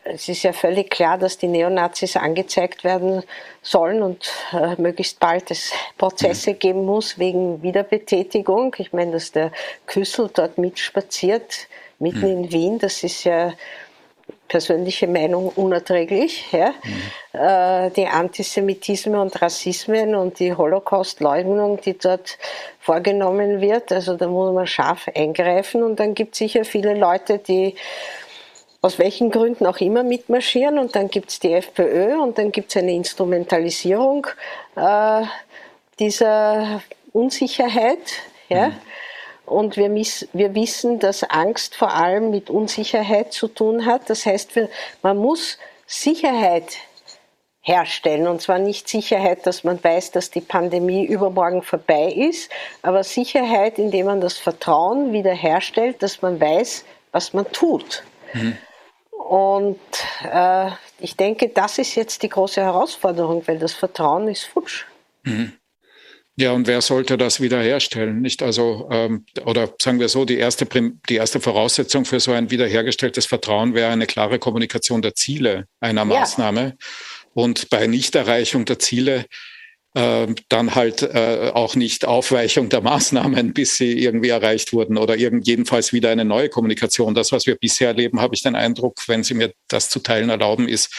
es 0.03 0.27
ist 0.27 0.43
ja 0.43 0.53
völlig 0.53 0.89
klar, 0.89 1.17
dass 1.17 1.37
die 1.37 1.47
Neonazis 1.47 2.15
angezeigt 2.15 2.83
werden 2.83 3.23
sollen 3.61 4.01
und 4.01 4.31
äh, 4.53 4.79
möglichst 4.81 5.19
bald 5.19 5.51
es 5.51 5.71
Prozesse 5.97 6.51
mhm. 6.51 6.59
geben 6.59 6.85
muss 6.85 7.19
wegen 7.19 7.61
Wiederbetätigung. 7.61 8.75
Ich 8.79 8.93
meine, 8.93 9.11
dass 9.11 9.31
der 9.31 9.51
Küssel 9.85 10.29
dort 10.33 10.57
mitspaziert, 10.57 11.67
mitten 11.99 12.21
mhm. 12.21 12.43
in 12.43 12.51
Wien, 12.51 12.79
das 12.79 13.03
ist 13.03 13.23
ja 13.23 13.53
persönliche 14.47 15.07
Meinung 15.07 15.49
unerträglich. 15.49 16.51
Ja? 16.51 16.73
Mhm. 16.83 17.93
Die 17.95 18.07
Antisemitismen 18.07 19.19
und 19.19 19.41
Rassismen 19.41 20.15
und 20.15 20.39
die 20.39 20.53
Holocaust-Leugnung, 20.53 21.79
die 21.81 21.97
dort 21.97 22.37
vorgenommen 22.79 23.61
wird, 23.61 23.91
also 23.91 24.15
da 24.15 24.27
muss 24.27 24.53
man 24.53 24.65
scharf 24.65 25.07
eingreifen 25.15 25.83
und 25.83 25.99
dann 25.99 26.15
gibt 26.15 26.33
es 26.33 26.39
sicher 26.39 26.65
viele 26.65 26.95
Leute, 26.95 27.37
die 27.37 27.75
aus 28.81 28.97
welchen 28.97 29.29
Gründen 29.29 29.65
auch 29.65 29.77
immer 29.77 30.03
mitmarschieren 30.03 30.79
und 30.79 30.95
dann 30.95 31.09
gibt 31.09 31.29
es 31.31 31.39
die 31.39 31.53
FPÖ 31.53 32.17
und 32.17 32.37
dann 32.37 32.51
gibt 32.51 32.69
es 32.69 32.77
eine 32.77 32.93
Instrumentalisierung 32.93 34.27
äh, 34.75 35.23
dieser 35.99 36.81
Unsicherheit. 37.11 37.99
Ja? 38.47 38.69
Mhm. 38.69 38.75
Und 39.49 39.77
wir, 39.77 39.93
wir, 39.93 40.55
wissen, 40.55 40.99
dass 40.99 41.23
Angst 41.23 41.75
vor 41.75 41.93
allem 41.93 42.29
mit 42.29 42.49
Unsicherheit 42.49 43.33
zu 43.33 43.47
tun 43.47 43.85
hat. 43.85 44.09
Das 44.09 44.25
heißt, 44.25 44.51
man 45.01 45.17
muss 45.17 45.57
Sicherheit 45.85 46.77
herstellen. 47.61 48.27
Und 48.27 48.41
zwar 48.41 48.59
nicht 48.59 48.87
Sicherheit, 48.87 49.45
dass 49.45 49.63
man 49.63 49.83
weiß, 49.83 50.11
dass 50.11 50.31
die 50.31 50.41
Pandemie 50.41 51.05
übermorgen 51.05 51.61
vorbei 51.61 52.11
ist, 52.11 52.51
aber 52.81 53.03
Sicherheit, 53.03 53.77
indem 53.77 54.07
man 54.07 54.21
das 54.21 54.37
Vertrauen 54.37 55.13
wiederherstellt, 55.13 56.01
dass 56.01 56.21
man 56.21 56.39
weiß, 56.39 56.85
was 57.11 57.33
man 57.33 57.51
tut. 57.51 58.03
Mhm. 58.33 58.57
Und 59.11 59.79
äh, 60.31 60.71
ich 60.99 61.15
denke, 61.15 61.49
das 61.49 61.77
ist 61.77 61.95
jetzt 61.95 62.23
die 62.23 62.29
große 62.29 62.61
Herausforderung, 62.61 63.47
weil 63.47 63.59
das 63.59 63.73
Vertrauen 63.73 64.27
ist 64.27 64.43
futsch. 64.45 64.85
Mhm. 65.23 65.53
Ja, 66.39 66.53
und 66.53 66.67
wer 66.67 66.79
sollte 66.79 67.17
das 67.17 67.41
wiederherstellen? 67.41 68.21
Nicht 68.21 68.41
also, 68.41 68.87
ähm, 68.93 69.25
oder 69.43 69.73
sagen 69.77 69.99
wir 69.99 70.07
so, 70.07 70.23
die 70.23 70.37
erste, 70.37 70.65
die 71.09 71.15
erste 71.15 71.41
Voraussetzung 71.41 72.05
für 72.05 72.21
so 72.21 72.31
ein 72.31 72.49
wiederhergestelltes 72.49 73.25
Vertrauen 73.25 73.73
wäre 73.73 73.91
eine 73.91 74.07
klare 74.07 74.39
Kommunikation 74.39 75.01
der 75.01 75.15
Ziele 75.15 75.67
einer 75.81 76.05
Maßnahme. 76.05 76.61
Ja. 76.61 76.73
Und 77.33 77.69
bei 77.69 77.87
Nichterreichung 77.87 78.63
der 78.63 78.79
Ziele 78.79 79.25
äh, 79.95 80.27
dann 80.47 80.75
halt 80.75 81.01
äh, 81.01 81.51
auch 81.53 81.75
nicht 81.75 82.05
Aufweichung 82.05 82.69
der 82.69 82.79
Maßnahmen, 82.79 83.51
bis 83.53 83.75
sie 83.75 84.01
irgendwie 84.01 84.29
erreicht 84.29 84.71
wurden 84.71 84.97
oder 84.97 85.17
irgend, 85.17 85.45
jedenfalls 85.45 85.91
wieder 85.91 86.09
eine 86.09 86.23
neue 86.23 86.47
Kommunikation. 86.47 87.15
Das, 87.15 87.33
was 87.33 87.47
wir 87.47 87.55
bisher 87.55 87.89
erleben, 87.89 88.21
habe 88.21 88.33
ich 88.33 88.43
den 88.43 88.55
Eindruck, 88.55 88.95
wenn 89.07 89.23
Sie 89.23 89.33
mir 89.33 89.51
das 89.67 89.89
zu 89.89 89.99
teilen 89.99 90.29
erlauben, 90.29 90.69
ist, 90.69 90.95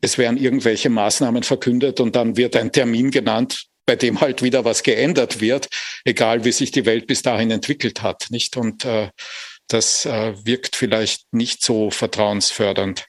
es 0.00 0.18
werden 0.18 0.36
irgendwelche 0.36 0.88
Maßnahmen 0.88 1.42
verkündet 1.42 1.98
und 1.98 2.14
dann 2.14 2.36
wird 2.36 2.54
ein 2.54 2.70
Termin 2.70 3.10
genannt, 3.10 3.66
bei 3.86 3.96
dem 3.96 4.20
halt 4.20 4.42
wieder 4.42 4.64
was 4.64 4.82
geändert 4.82 5.40
wird, 5.40 5.68
egal 6.04 6.44
wie 6.44 6.52
sich 6.52 6.70
die 6.70 6.86
Welt 6.86 7.06
bis 7.06 7.22
dahin 7.22 7.50
entwickelt 7.50 8.02
hat, 8.02 8.26
nicht? 8.30 8.56
Und 8.56 8.84
äh, 8.84 9.10
das 9.68 10.04
äh, 10.04 10.34
wirkt 10.44 10.76
vielleicht 10.76 11.32
nicht 11.32 11.64
so 11.64 11.90
vertrauensfördernd. 11.90 13.06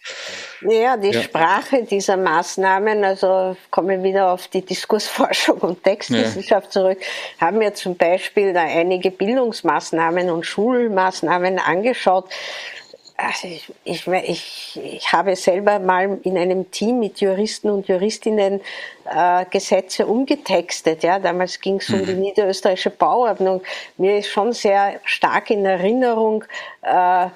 Ja, 0.62 0.96
die 0.96 1.10
ja. 1.10 1.22
Sprache 1.22 1.84
dieser 1.84 2.16
Maßnahmen, 2.16 3.04
also 3.04 3.58
kommen 3.72 3.90
wir 3.90 4.04
wieder 4.04 4.32
auf 4.32 4.48
die 4.48 4.62
Diskursforschung 4.62 5.58
und 5.60 5.84
Textwissenschaft 5.84 6.68
ja. 6.68 6.72
zurück, 6.72 7.00
haben 7.42 7.60
wir 7.60 7.74
zum 7.74 7.98
Beispiel 7.98 8.54
da 8.54 8.62
einige 8.62 9.12
Bildungsmaßnahmen 9.12 10.30
und 10.30 10.46
Schulmaßnahmen 10.46 11.60
angeschaut. 11.60 12.30
Also 13.18 13.48
ich, 13.48 13.72
ich, 13.86 14.08
ich, 14.08 14.80
ich 14.84 15.14
habe 15.14 15.38
selber 15.38 15.80
mal 15.80 16.20
in 16.24 16.38
einem 16.38 16.70
Team 16.70 17.00
mit 17.00 17.22
Juristen 17.22 17.70
und 17.70 17.88
Juristinnen 17.88 18.60
äh, 19.10 19.46
Gesetze 19.50 20.06
umgetextet. 20.06 21.02
Ja, 21.04 21.20
damals 21.20 21.62
ging 21.62 21.78
es 21.78 21.90
um 21.90 22.02
mhm. 22.02 22.06
die 22.08 22.14
niederösterreichische 22.14 22.90
Bauordnung. 22.90 23.62
Mir 23.98 24.18
ist 24.18 24.28
schon 24.28 24.52
sehr 24.52 25.00
stark 25.06 25.50
in 25.50 25.66
Erinnerung, 25.66 26.44
äh, 26.82 27.28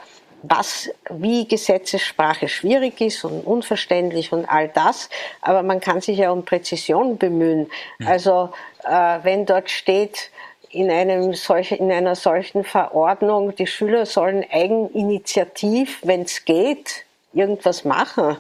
was, 0.44 0.90
wie 1.10 1.48
Gesetzessprache 1.48 2.50
schwierig 2.50 3.00
ist 3.00 3.24
und 3.24 3.46
unverständlich 3.46 4.34
und 4.34 4.46
all 4.46 4.68
das. 4.68 5.10
Aber 5.42 5.64
man 5.64 5.80
kann 5.80 6.02
sich 6.02 6.18
ja 6.18 6.32
um 6.32 6.44
Präzision 6.44 7.18
bemühen. 7.18 7.70
Mhm. 8.00 8.08
Also 8.08 8.50
äh, 8.84 9.20
wenn 9.24 9.46
dort 9.46 9.70
steht, 9.70 10.30
in, 10.70 10.92
einem 10.92 11.34
solch, 11.34 11.72
in 11.72 11.92
einer 11.92 12.16
solchen 12.16 12.64
Verordnung, 12.64 13.56
die 13.56 13.68
Schüler 13.68 14.06
sollen 14.06 14.46
eigeninitiativ, 14.50 16.00
wenn 16.04 16.22
es 16.22 16.46
geht, 16.46 17.06
irgendwas 17.34 17.86
machen, 17.86 18.38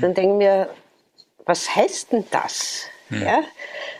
dann 0.00 0.14
denken 0.14 0.40
wir, 0.40 0.70
was 1.44 1.74
heißt 1.74 2.12
denn 2.12 2.24
das? 2.30 2.84
Hm. 3.10 3.22
Ja? 3.24 3.42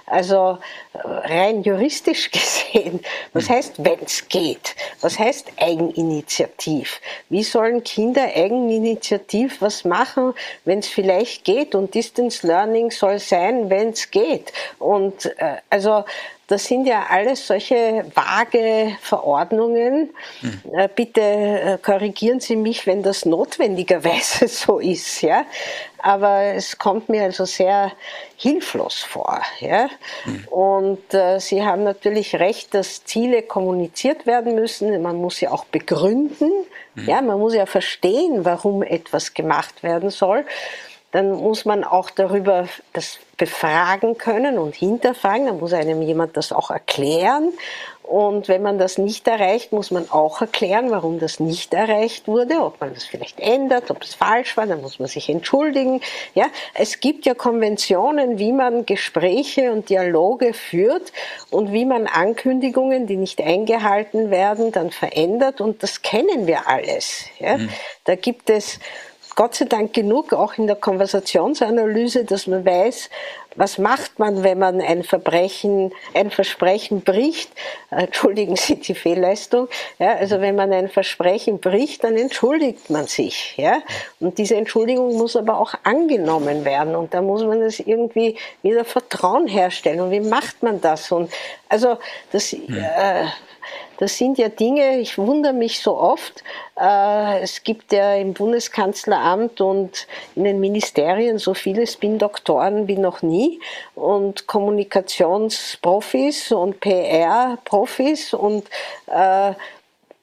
Also 0.06 0.58
rein 0.94 1.62
juristisch 1.62 2.30
gesehen, 2.32 3.00
was 3.32 3.48
hm. 3.48 3.56
heißt, 3.56 3.84
wenn 3.84 4.00
es 4.00 4.28
geht? 4.28 4.76
Was 5.00 5.18
heißt 5.18 5.52
Eigeninitiativ? 5.56 7.00
Wie 7.28 7.42
sollen 7.42 7.82
Kinder 7.84 8.22
eigeninitiativ 8.22 9.60
was 9.60 9.84
machen, 9.84 10.34
wenn 10.64 10.78
es 10.78 10.88
vielleicht 10.88 11.44
geht? 11.44 11.74
Und 11.74 11.94
Distance 11.94 12.46
Learning 12.46 12.90
soll 12.90 13.18
sein, 13.18 13.68
wenn 13.70 13.90
es 13.90 14.10
geht. 14.10 14.52
Und 14.78 15.26
äh, 15.38 15.56
also 15.68 16.04
das 16.50 16.64
sind 16.64 16.86
ja 16.86 17.06
alles 17.08 17.46
solche 17.46 18.04
vage 18.12 18.96
Verordnungen. 19.00 20.10
Mhm. 20.42 20.60
Bitte 20.96 21.20
äh, 21.20 21.78
korrigieren 21.80 22.40
Sie 22.40 22.56
mich, 22.56 22.86
wenn 22.88 23.04
das 23.04 23.24
notwendigerweise 23.24 24.48
so 24.48 24.80
ist. 24.80 25.22
Ja? 25.22 25.44
Aber 25.98 26.42
es 26.54 26.76
kommt 26.76 27.08
mir 27.08 27.22
also 27.22 27.44
sehr 27.44 27.92
hilflos 28.36 28.98
vor. 28.98 29.40
Ja? 29.60 29.88
Mhm. 30.24 30.48
Und 30.48 31.14
äh, 31.14 31.38
Sie 31.38 31.64
haben 31.64 31.84
natürlich 31.84 32.34
recht, 32.34 32.74
dass 32.74 33.04
Ziele 33.04 33.42
kommuniziert 33.42 34.26
werden 34.26 34.56
müssen. 34.56 35.00
Man 35.02 35.16
muss 35.16 35.36
sie 35.36 35.46
auch 35.46 35.66
begründen. 35.66 36.50
Mhm. 36.96 37.08
Ja? 37.08 37.22
Man 37.22 37.38
muss 37.38 37.54
ja 37.54 37.66
verstehen, 37.66 38.44
warum 38.44 38.82
etwas 38.82 39.34
gemacht 39.34 39.84
werden 39.84 40.10
soll 40.10 40.44
dann 41.12 41.32
muss 41.32 41.64
man 41.64 41.84
auch 41.84 42.10
darüber 42.10 42.68
das 42.92 43.18
befragen 43.40 44.18
können 44.18 44.58
und 44.58 44.74
hinterfragen. 44.74 45.46
Dann 45.46 45.58
muss 45.58 45.72
einem 45.72 46.02
jemand 46.02 46.36
das 46.36 46.52
auch 46.52 46.70
erklären. 46.70 47.54
Und 48.02 48.48
wenn 48.48 48.60
man 48.60 48.76
das 48.76 48.98
nicht 48.98 49.26
erreicht, 49.28 49.72
muss 49.72 49.90
man 49.92 50.10
auch 50.10 50.40
erklären, 50.40 50.90
warum 50.90 51.20
das 51.20 51.38
nicht 51.40 51.72
erreicht 51.72 52.26
wurde, 52.26 52.60
ob 52.60 52.80
man 52.80 52.92
das 52.92 53.04
vielleicht 53.04 53.38
ändert, 53.38 53.90
ob 53.90 54.02
es 54.02 54.14
falsch 54.14 54.56
war, 54.56 54.66
dann 54.66 54.82
muss 54.82 54.98
man 54.98 55.08
sich 55.08 55.30
entschuldigen. 55.30 56.02
Ja, 56.34 56.46
es 56.74 57.00
gibt 57.00 57.24
ja 57.24 57.34
Konventionen, 57.34 58.38
wie 58.38 58.52
man 58.52 58.84
Gespräche 58.84 59.72
und 59.72 59.88
Dialoge 59.88 60.52
führt 60.54 61.12
und 61.50 61.72
wie 61.72 61.84
man 61.84 62.08
Ankündigungen, 62.08 63.06
die 63.06 63.16
nicht 63.16 63.40
eingehalten 63.40 64.30
werden, 64.30 64.72
dann 64.72 64.90
verändert 64.90 65.60
und 65.60 65.82
das 65.82 66.02
kennen 66.02 66.46
wir 66.48 66.68
alles. 66.68 67.26
Ja, 67.38 67.58
mhm. 67.58 67.68
da 68.04 68.16
gibt 68.16 68.50
es 68.50 68.80
Gott 69.40 69.54
sei 69.54 69.64
Dank 69.64 69.94
genug, 69.94 70.34
auch 70.34 70.58
in 70.58 70.66
der 70.66 70.76
Konversationsanalyse, 70.76 72.26
dass 72.26 72.46
man 72.46 72.62
weiß, 72.62 73.08
was 73.56 73.78
macht 73.78 74.18
man, 74.18 74.42
wenn 74.42 74.58
man 74.58 74.82
ein 74.82 75.02
Verbrechen, 75.02 75.92
ein 76.12 76.30
Versprechen 76.30 77.00
bricht? 77.00 77.50
Äh, 77.90 78.02
entschuldigen 78.02 78.56
Sie 78.56 78.76
die 78.76 78.94
Fehlleistung. 78.94 79.68
Ja, 79.98 80.14
also 80.16 80.42
wenn 80.42 80.56
man 80.56 80.70
ein 80.74 80.90
Versprechen 80.90 81.58
bricht, 81.58 82.04
dann 82.04 82.18
entschuldigt 82.18 82.90
man 82.90 83.06
sich. 83.06 83.56
Ja? 83.56 83.80
Und 84.20 84.36
diese 84.36 84.56
Entschuldigung 84.56 85.16
muss 85.16 85.36
aber 85.36 85.58
auch 85.58 85.72
angenommen 85.84 86.66
werden. 86.66 86.94
Und 86.94 87.14
da 87.14 87.22
muss 87.22 87.42
man 87.42 87.62
das 87.62 87.80
irgendwie 87.80 88.36
wieder 88.62 88.84
Vertrauen 88.84 89.46
herstellen. 89.46 90.02
Und 90.02 90.10
wie 90.10 90.20
macht 90.20 90.62
man 90.62 90.82
das? 90.82 91.10
Und 91.12 91.32
also 91.70 91.96
das, 92.30 92.52
hm. 92.52 92.68
äh, 92.68 93.24
das 93.98 94.16
sind 94.16 94.38
ja 94.38 94.48
Dinge, 94.48 94.98
ich 94.98 95.18
wundere 95.18 95.52
mich 95.52 95.80
so 95.80 95.96
oft. 95.96 96.42
Äh, 96.78 97.40
es 97.40 97.62
gibt 97.62 97.92
ja 97.92 98.14
im 98.14 98.32
Bundeskanzleramt 98.32 99.60
und 99.60 100.06
in 100.34 100.44
den 100.44 100.60
Ministerien 100.60 101.38
so 101.38 101.54
viele 101.54 101.86
Spin-Doktoren 101.86 102.88
wie 102.88 102.96
noch 102.96 103.22
nie 103.22 103.60
und 103.94 104.46
Kommunikationsprofis 104.46 106.52
und 106.52 106.80
PR-Profis 106.80 108.34
und 108.34 108.66
äh, 109.06 109.52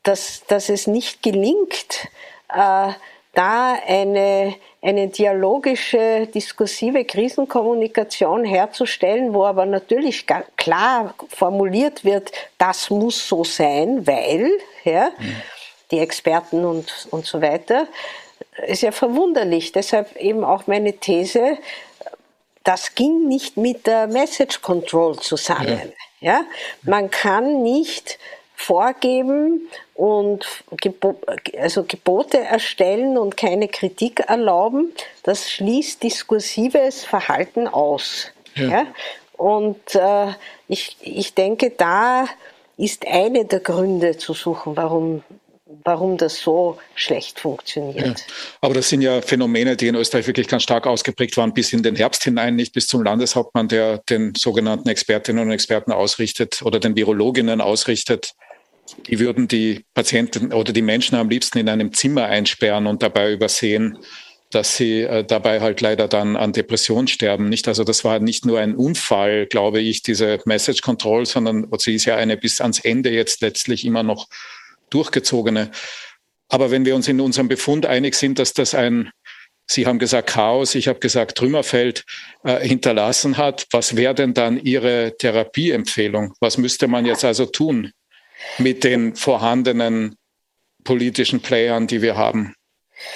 dass, 0.03 0.45
dass 0.47 0.69
es 0.69 0.87
nicht 0.87 1.21
gelingt, 1.21 2.07
äh, 2.53 2.91
da 3.37 3.77
eine, 3.85 4.55
eine 4.81 5.09
dialogische, 5.09 6.27
diskursive 6.33 7.05
Krisenkommunikation 7.05 8.43
herzustellen, 8.43 9.31
wo 9.33 9.45
aber 9.45 9.67
natürlich 9.67 10.25
klar 10.55 11.13
formuliert 11.29 12.03
wird, 12.03 12.31
das 12.57 12.89
muss 12.89 13.27
so 13.27 13.43
sein, 13.43 14.07
weil, 14.07 14.49
ja, 14.83 15.11
mhm. 15.19 15.35
die 15.91 15.99
Experten 15.99 16.65
und, 16.65 17.07
und 17.11 17.27
so 17.27 17.39
weiter, 17.39 17.87
ist 18.65 18.81
ja 18.81 18.91
verwunderlich. 18.91 19.71
Deshalb 19.71 20.15
eben 20.15 20.43
auch 20.43 20.65
meine 20.65 20.93
These, 20.93 21.59
das 22.63 22.95
ging 22.95 23.27
nicht 23.27 23.55
mit 23.55 23.85
der 23.85 24.07
Message 24.07 24.61
Control 24.63 25.15
zusammen. 25.19 25.93
Ja. 26.21 26.33
ja? 26.33 26.41
Man 26.81 27.11
kann 27.11 27.61
nicht 27.61 28.17
vorgeben 28.59 29.69
und 29.93 30.45
Gebo 30.81 31.21
also 31.59 31.83
Gebote 31.83 32.39
erstellen 32.39 33.17
und 33.17 33.37
keine 33.37 33.67
Kritik 33.67 34.21
erlauben, 34.21 34.93
das 35.21 35.49
schließt 35.49 36.01
diskursives 36.01 37.05
Verhalten 37.05 37.67
aus. 37.67 38.31
Ja. 38.55 38.67
ja? 38.67 38.87
Und 39.37 39.93
äh, 39.93 40.33
ich, 40.67 40.97
ich 41.01 41.35
denke, 41.35 41.69
da 41.69 42.27
ist 42.77 43.05
eine 43.07 43.45
der 43.45 43.59
Gründe 43.59 44.17
zu 44.17 44.33
suchen, 44.33 44.75
warum 44.75 45.23
warum 45.83 46.17
das 46.17 46.39
so 46.39 46.79
schlecht 46.95 47.39
funktioniert. 47.39 48.19
Ja, 48.19 48.25
aber 48.61 48.73
das 48.73 48.89
sind 48.89 49.01
ja 49.01 49.21
Phänomene, 49.21 49.75
die 49.75 49.87
in 49.87 49.95
Österreich 49.95 50.27
wirklich 50.27 50.47
ganz 50.47 50.63
stark 50.63 50.87
ausgeprägt 50.87 51.35
waren, 51.37 51.53
bis 51.53 51.73
in 51.73 51.83
den 51.83 51.95
Herbst 51.95 52.23
hinein, 52.23 52.55
nicht 52.55 52.73
bis 52.73 52.87
zum 52.87 53.03
Landeshauptmann, 53.03 53.67
der 53.67 53.99
den 54.09 54.33
sogenannten 54.35 54.89
Expertinnen 54.89 55.43
und 55.43 55.51
Experten 55.51 55.91
ausrichtet 55.91 56.61
oder 56.63 56.79
den 56.79 56.95
Virologinnen 56.95 57.61
ausrichtet, 57.61 58.33
die 59.07 59.19
würden 59.19 59.47
die 59.47 59.85
Patienten 59.93 60.53
oder 60.53 60.73
die 60.73 60.81
Menschen 60.81 61.15
am 61.15 61.29
liebsten 61.29 61.57
in 61.57 61.69
einem 61.69 61.93
Zimmer 61.93 62.25
einsperren 62.25 62.87
und 62.87 63.03
dabei 63.03 63.31
übersehen, 63.33 63.97
dass 64.51 64.77
sie 64.77 65.01
äh, 65.01 65.25
dabei 65.25 65.59
halt 65.59 65.81
leider 65.81 66.07
dann 66.07 66.35
an 66.35 66.53
Depression 66.53 67.07
sterben. 67.07 67.49
Nicht, 67.49 67.67
also 67.67 67.83
das 67.83 68.03
war 68.03 68.19
nicht 68.19 68.45
nur 68.45 68.59
ein 68.59 68.75
Unfall, 68.75 69.45
glaube 69.45 69.81
ich, 69.81 70.03
diese 70.03 70.39
Message 70.45 70.81
Control, 70.81 71.25
sondern 71.25 71.67
sie 71.77 71.95
ist 71.95 72.05
ja 72.05 72.15
eine 72.15 72.37
bis 72.37 72.61
ans 72.61 72.79
Ende 72.79 73.09
jetzt 73.09 73.41
letztlich 73.41 73.83
immer 73.85 74.03
noch 74.03 74.27
durchgezogene. 74.89 75.71
Aber 76.49 76.71
wenn 76.71 76.85
wir 76.85 76.95
uns 76.95 77.09
in 77.09 77.19
unserem 77.19 77.49
Befund 77.49 77.85
einig 77.85 78.15
sind, 78.15 78.39
dass 78.39 78.53
das 78.53 78.73
ein, 78.73 79.11
Sie 79.69 79.85
haben 79.85 79.99
gesagt 79.99 80.29
Chaos, 80.29 80.75
ich 80.75 80.87
habe 80.87 80.99
gesagt 80.99 81.37
Trümmerfeld 81.37 82.05
äh, 82.45 82.65
hinterlassen 82.65 83.35
hat, 83.35 83.67
was 83.71 83.97
wäre 83.97 84.15
denn 84.15 84.33
dann 84.33 84.57
Ihre 84.57 85.17
Therapieempfehlung? 85.17 86.33
Was 86.39 86.57
müsste 86.57 86.87
man 86.87 87.05
jetzt 87.05 87.25
also 87.25 87.45
tun 87.45 87.91
mit 88.57 88.83
den 88.83 89.15
vorhandenen 89.15 90.15
politischen 90.83 91.41
Playern, 91.41 91.87
die 91.87 92.01
wir 92.01 92.17
haben? 92.17 92.53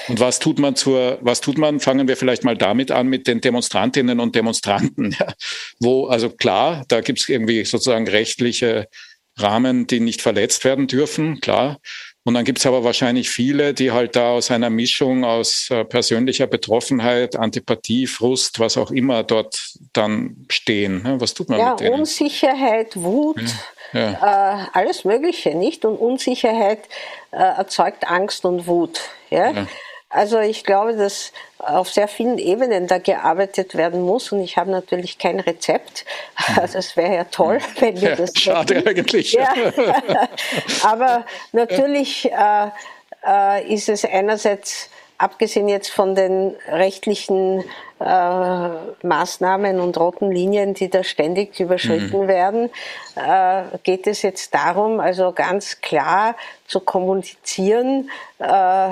Und 0.07 0.19
was 0.19 0.39
tut 0.39 0.59
man 0.59 0.75
zur, 0.75 1.17
was 1.21 1.41
tut 1.41 1.57
man? 1.57 1.79
Fangen 1.79 2.07
wir 2.07 2.15
vielleicht 2.15 2.43
mal 2.43 2.57
damit 2.57 2.91
an 2.91 3.07
mit 3.07 3.27
den 3.27 3.41
Demonstrantinnen 3.41 4.19
und 4.19 4.35
Demonstranten, 4.35 5.11
ja, 5.19 5.33
wo, 5.79 6.05
also 6.05 6.29
klar, 6.29 6.85
da 6.87 7.01
gibt 7.01 7.19
es 7.19 7.29
irgendwie 7.29 7.65
sozusagen 7.65 8.07
rechtliche 8.07 8.87
Rahmen, 9.37 9.87
die 9.87 9.99
nicht 9.99 10.21
verletzt 10.21 10.65
werden 10.65 10.87
dürfen, 10.87 11.39
klar. 11.39 11.79
Und 12.23 12.35
dann 12.35 12.45
gibt 12.45 12.59
es 12.59 12.65
aber 12.67 12.83
wahrscheinlich 12.83 13.31
viele, 13.31 13.73
die 13.73 13.91
halt 13.91 14.15
da 14.15 14.31
aus 14.31 14.51
einer 14.51 14.69
Mischung 14.69 15.25
aus 15.25 15.69
äh, 15.71 15.83
persönlicher 15.83 16.45
Betroffenheit, 16.45 17.35
Antipathie, 17.35 18.05
Frust, 18.05 18.59
was 18.59 18.77
auch 18.77 18.91
immer 18.91 19.23
dort 19.23 19.59
dann 19.93 20.45
stehen. 20.49 21.01
Ne? 21.01 21.19
Was 21.19 21.33
tut 21.33 21.49
man 21.49 21.59
ja, 21.59 21.71
mit 21.71 21.79
denen? 21.79 21.99
Unsicherheit, 22.01 22.95
Wut, 22.95 23.41
ja. 23.93 24.11
Ja. 24.11 24.63
Äh, 24.63 24.67
alles 24.73 25.03
Mögliche, 25.03 25.55
nicht? 25.55 25.83
Und 25.83 25.97
Unsicherheit 25.97 26.79
äh, 27.31 27.37
erzeugt 27.37 28.07
Angst 28.07 28.45
und 28.45 28.67
Wut. 28.67 29.01
Ja? 29.29 29.51
ja. 29.51 29.67
Also 30.11 30.39
ich 30.39 30.63
glaube, 30.63 30.95
dass 30.95 31.31
auf 31.57 31.89
sehr 31.89 32.07
vielen 32.07 32.37
Ebenen 32.37 32.87
da 32.87 32.97
gearbeitet 32.97 33.75
werden 33.75 34.01
muss 34.01 34.31
und 34.31 34.41
ich 34.41 34.57
habe 34.57 34.71
natürlich 34.71 35.17
kein 35.17 35.39
Rezept. 35.39 36.05
Also 36.57 36.79
es 36.79 36.97
wäre 36.97 37.15
ja 37.15 37.23
toll, 37.25 37.59
wenn 37.79 38.01
wir 38.01 38.15
das. 38.15 38.33
Schade 38.35 38.75
hätten. 38.75 38.89
eigentlich. 38.89 39.33
Ja. 39.33 39.47
Aber 40.83 41.25
natürlich 41.51 42.29
äh, 42.31 42.67
äh, 43.25 43.73
ist 43.73 43.89
es 43.89 44.03
einerseits 44.03 44.89
abgesehen 45.17 45.67
jetzt 45.67 45.91
von 45.91 46.15
den 46.15 46.55
rechtlichen 46.67 47.63
äh, 47.99 48.69
Maßnahmen 49.03 49.79
und 49.79 49.97
roten 49.97 50.31
Linien, 50.31 50.73
die 50.73 50.89
da 50.89 51.03
ständig 51.03 51.59
überschritten 51.59 52.23
mhm. 52.23 52.27
werden, 52.27 52.69
äh, 53.15 53.77
geht 53.83 54.07
es 54.07 54.23
jetzt 54.23 54.53
darum, 54.55 54.99
also 54.99 55.31
ganz 55.31 55.79
klar 55.81 56.35
zu 56.65 56.79
kommunizieren, 56.79 58.09
äh, 58.39 58.89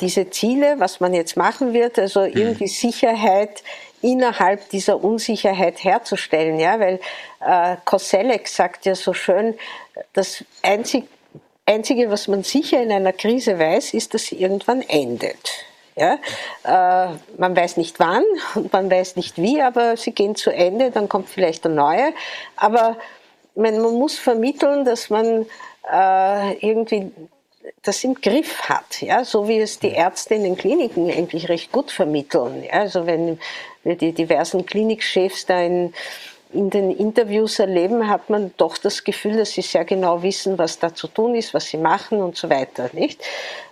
diese 0.00 0.30
Ziele, 0.30 0.76
was 0.78 1.00
man 1.00 1.14
jetzt 1.14 1.36
machen 1.36 1.72
wird, 1.72 1.98
also 1.98 2.20
mhm. 2.20 2.32
irgendwie 2.34 2.68
Sicherheit 2.68 3.62
innerhalb 4.02 4.68
dieser 4.70 5.02
Unsicherheit 5.02 5.82
herzustellen, 5.84 6.58
ja, 6.58 6.78
weil 6.80 7.00
äh, 7.40 7.76
Koselleck 7.84 8.48
sagt 8.48 8.84
ja 8.84 8.94
so 8.94 9.14
schön, 9.14 9.54
das 10.12 10.44
einzig, 10.62 11.04
einzige, 11.66 12.10
was 12.10 12.28
man 12.28 12.42
sicher 12.42 12.82
in 12.82 12.90
einer 12.90 13.12
Krise 13.12 13.58
weiß, 13.58 13.94
ist, 13.94 14.14
dass 14.14 14.26
sie 14.26 14.36
irgendwann 14.36 14.82
endet. 14.82 15.66
Ja, 15.94 16.14
äh, 16.64 17.14
man 17.36 17.54
weiß 17.54 17.76
nicht 17.76 18.00
wann 18.00 18.24
und 18.54 18.72
man 18.72 18.90
weiß 18.90 19.16
nicht 19.16 19.36
wie, 19.36 19.60
aber 19.60 19.96
sie 19.96 20.12
gehen 20.12 20.34
zu 20.34 20.50
Ende, 20.50 20.90
dann 20.90 21.08
kommt 21.08 21.28
vielleicht 21.28 21.66
eine 21.66 21.74
neue. 21.74 22.14
Aber 22.56 22.96
man, 23.54 23.78
man 23.78 23.94
muss 23.94 24.18
vermitteln, 24.18 24.86
dass 24.86 25.10
man 25.10 25.46
äh, 25.92 26.54
irgendwie 26.66 27.12
das 27.82 28.04
im 28.04 28.14
Griff 28.14 28.62
hat, 28.62 29.02
ja, 29.02 29.24
so 29.24 29.48
wie 29.48 29.58
es 29.58 29.78
die 29.78 29.90
Ärzte 29.90 30.34
in 30.34 30.44
den 30.44 30.56
Kliniken 30.56 31.10
eigentlich 31.10 31.48
recht 31.48 31.72
gut 31.72 31.90
vermitteln. 31.90 32.64
Ja, 32.64 32.80
also 32.80 33.06
wenn 33.06 33.38
wir 33.84 33.96
die 33.96 34.12
diversen 34.12 34.66
Klinikchefs 34.66 35.46
da 35.46 35.60
in, 35.60 35.92
in 36.52 36.70
den 36.70 36.90
Interviews 36.90 37.58
erleben, 37.58 38.08
hat 38.08 38.30
man 38.30 38.52
doch 38.56 38.78
das 38.78 39.04
Gefühl, 39.04 39.36
dass 39.36 39.52
sie 39.52 39.62
sehr 39.62 39.84
genau 39.84 40.22
wissen, 40.22 40.58
was 40.58 40.78
da 40.78 40.94
zu 40.94 41.08
tun 41.08 41.34
ist, 41.34 41.54
was 41.54 41.66
sie 41.66 41.78
machen 41.78 42.20
und 42.20 42.36
so 42.36 42.50
weiter, 42.50 42.90
nicht? 42.92 43.22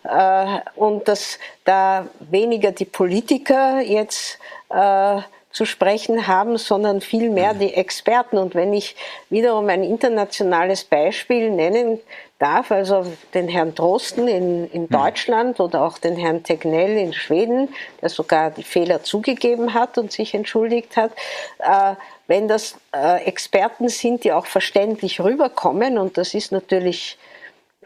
Äh, 0.05 0.59
und 0.77 1.07
dass 1.07 1.39
da 1.65 2.07
weniger 2.19 2.73
die 2.73 2.87
Politiker 2.87 3.81
jetzt 3.81 4.39
äh, 4.71 5.21
zu 5.53 5.65
sprechen 5.65 6.29
haben, 6.29 6.59
sondern 6.59 7.01
vielmehr 7.01 7.55
die 7.55 7.75
Experten. 7.75 8.39
Und 8.39 8.55
wenn 8.55 8.73
ich 8.73 8.95
wiederum 9.31 9.69
ein 9.69 9.83
internationales 9.83 10.85
Beispiel 10.85 11.51
nennen 11.51 11.99
darf, 12.39 12.71
also 12.71 13.05
den 13.35 13.49
Herrn 13.49 13.75
Drosten 13.75 14.29
in, 14.29 14.71
in 14.71 14.83
mhm. 14.83 14.89
Deutschland 14.91 15.59
oder 15.61 15.83
auch 15.83 15.99
den 15.99 16.17
Herrn 16.17 16.43
Tegnell 16.45 16.97
in 16.97 17.13
Schweden, 17.13 17.69
der 18.01 18.09
sogar 18.09 18.51
die 18.51 18.63
Fehler 18.63 19.03
zugegeben 19.03 19.75
hat 19.75 19.99
und 19.99 20.13
sich 20.13 20.35
entschuldigt 20.35 20.97
hat, 20.97 21.13
äh, 21.59 21.95
wenn 22.29 22.47
das 22.47 22.77
äh, 22.95 23.25
Experten 23.25 23.89
sind, 23.89 24.23
die 24.23 24.33
auch 24.33 24.47
verständlich 24.47 25.21
rüberkommen, 25.21 25.99
und 25.99 26.17
das 26.17 26.33
ist 26.33 26.53
natürlich 26.53 27.19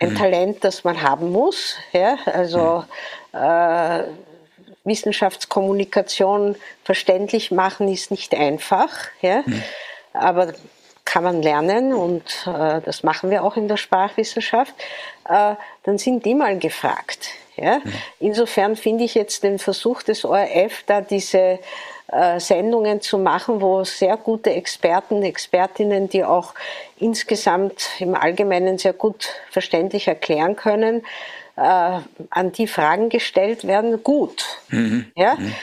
ein 0.01 0.11
mhm. 0.11 0.17
Talent, 0.17 0.65
das 0.65 0.85
man 0.85 1.01
haben 1.01 1.33
muss, 1.33 1.77
ja, 1.93 2.19
also 2.27 2.85
mhm. 3.33 3.39
äh, 3.41 4.05
Wissenschaftskommunikation 4.85 6.57
verständlich 6.85 7.51
machen 7.51 7.89
ist 7.89 8.11
nicht 8.11 8.35
einfach, 8.35 8.91
ja, 9.23 9.43
mhm. 9.47 9.63
aber 10.13 10.53
kann 11.05 11.25
man 11.25 11.43
lernen 11.43 11.95
und 11.95 12.25
äh, 12.47 12.81
das 12.81 13.03
machen 13.03 13.31
wir 13.31 13.45
auch 13.45 13.57
in 13.57 13.69
der 13.69 13.77
Sprachwissenschaft, 13.77 14.75
äh, 15.29 15.55
dann 15.85 15.99
sind 15.99 16.25
die 16.25 16.35
mal 16.35 16.59
gefragt. 16.59 17.29
Ja? 17.57 17.79
Mhm. 17.79 17.93
Insofern 18.21 18.77
finde 18.77 19.05
ich 19.05 19.15
jetzt 19.15 19.43
den 19.43 19.59
Versuch 19.59 20.03
des 20.03 20.25
ORF, 20.25 20.83
da 20.87 21.01
diese 21.01 21.61
äh, 22.09 22.41
Sendungen 22.41 23.01
zu 23.01 23.19
machen, 23.19 23.61
wo 23.61 23.85
sehr 23.85 24.17
gute 24.17 24.51
Experten, 24.51 25.23
Expertinnen, 25.23 26.09
die 26.09 26.25
auch 26.25 26.55
insgesamt 26.99 27.89
im 27.99 28.15
Allgemeinen 28.15 28.79
sehr 28.79 28.93
gut 28.93 29.29
verständlich 29.51 30.09
erklären 30.09 30.57
können, 30.57 31.05
äh, 31.57 32.01
an 32.31 32.53
die 32.53 32.67
Fragen 32.67 33.09
gestellt 33.09 33.67
werden, 33.67 34.03
gut. 34.03 34.45
Mhm. 34.69 35.07
Ja? 35.17 35.35
Mhm. 35.35 35.55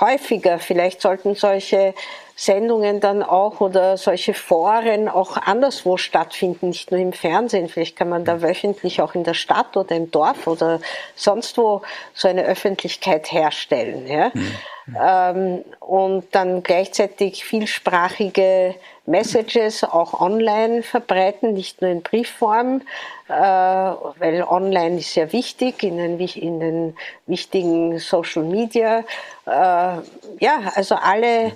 Häufiger, 0.00 0.58
vielleicht 0.58 1.02
sollten 1.02 1.34
solche 1.34 1.94
Sendungen 2.42 2.98
dann 2.98 3.22
auch 3.22 3.60
oder 3.60 3.96
solche 3.96 4.34
Foren 4.34 5.08
auch 5.08 5.36
anderswo 5.36 5.96
stattfinden, 5.96 6.70
nicht 6.70 6.90
nur 6.90 6.98
im 6.98 7.12
Fernsehen. 7.12 7.68
Vielleicht 7.68 7.94
kann 7.94 8.08
man 8.08 8.24
da 8.24 8.42
wöchentlich 8.42 9.00
auch 9.00 9.14
in 9.14 9.22
der 9.22 9.34
Stadt 9.34 9.76
oder 9.76 9.94
im 9.94 10.10
Dorf 10.10 10.48
oder 10.48 10.80
sonst 11.14 11.56
wo 11.56 11.82
so 12.14 12.26
eine 12.26 12.42
Öffentlichkeit 12.42 13.30
herstellen. 13.30 14.08
Ja? 14.08 14.32
Mhm. 14.34 14.56
Ähm, 15.00 15.64
und 15.78 16.34
dann 16.34 16.64
gleichzeitig 16.64 17.44
vielsprachige 17.44 18.74
Messages 19.06 19.84
auch 19.84 20.20
online 20.20 20.82
verbreiten, 20.82 21.54
nicht 21.54 21.80
nur 21.80 21.92
in 21.92 22.02
Briefform, 22.02 22.82
äh, 23.28 23.32
weil 23.32 24.42
online 24.42 24.98
ist 24.98 25.14
sehr 25.14 25.32
wichtig 25.32 25.84
in 25.84 25.96
den, 25.96 26.18
in 26.18 26.58
den 26.58 26.96
wichtigen 27.26 28.00
Social 28.00 28.42
Media. 28.42 29.04
Äh, 29.46 29.98
ja, 30.40 30.72
also 30.74 30.96
alle 30.96 31.52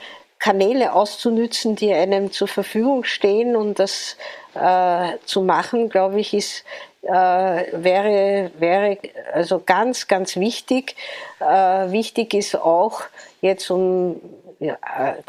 Kanäle 0.47 0.93
auszunützen, 0.93 1.75
die 1.75 1.93
einem 1.93 2.31
zur 2.31 2.47
Verfügung 2.47 3.03
stehen 3.03 3.57
und 3.57 3.81
das 3.81 4.17
äh, 4.55 5.19
zu 5.25 5.43
machen, 5.43 5.89
glaube 5.89 6.21
ich, 6.21 6.33
ist 6.35 6.63
äh, 7.03 7.11
wäre, 7.11 8.53
wäre 8.57 8.97
also 9.33 9.61
ganz, 9.67 10.07
ganz 10.07 10.37
wichtig. 10.37 10.95
Äh, 11.41 11.91
wichtig 11.91 12.33
ist 12.33 12.55
auch 12.55 13.03
jetzt, 13.41 13.69
um 13.73 14.21
ja, 14.61 14.79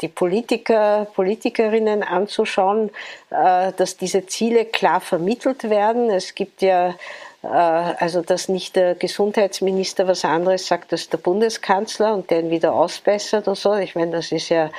die 0.00 0.06
Politiker, 0.06 1.08
Politikerinnen 1.16 2.04
anzuschauen, 2.04 2.90
äh, 3.30 3.72
dass 3.76 3.96
diese 3.96 4.24
Ziele 4.26 4.66
klar 4.66 5.00
vermittelt 5.00 5.68
werden. 5.68 6.10
Es 6.10 6.36
gibt 6.36 6.62
ja 6.62 6.94
also 7.42 8.22
dass 8.22 8.48
nicht 8.48 8.74
der 8.74 8.94
Gesundheitsminister 8.94 10.08
was 10.08 10.24
anderes 10.24 10.66
sagt 10.66 10.92
als 10.92 11.08
der 11.08 11.18
Bundeskanzler 11.18 12.14
und 12.14 12.30
den 12.30 12.50
wieder 12.50 12.72
ausbessert 12.72 13.46
oder 13.46 13.54
so. 13.54 13.74
Ich 13.74 13.94
meine, 13.94 14.12
das 14.12 14.32
ist 14.32 14.48
ja 14.48 14.70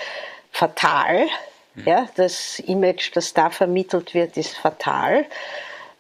fatal. 0.52 1.28
Mhm. 1.76 1.84
Ja, 1.86 2.10
das 2.16 2.60
Image, 2.60 3.16
das 3.16 3.34
da 3.34 3.50
vermittelt 3.50 4.14
wird, 4.14 4.36
ist 4.36 4.58
fatal. 4.58 5.26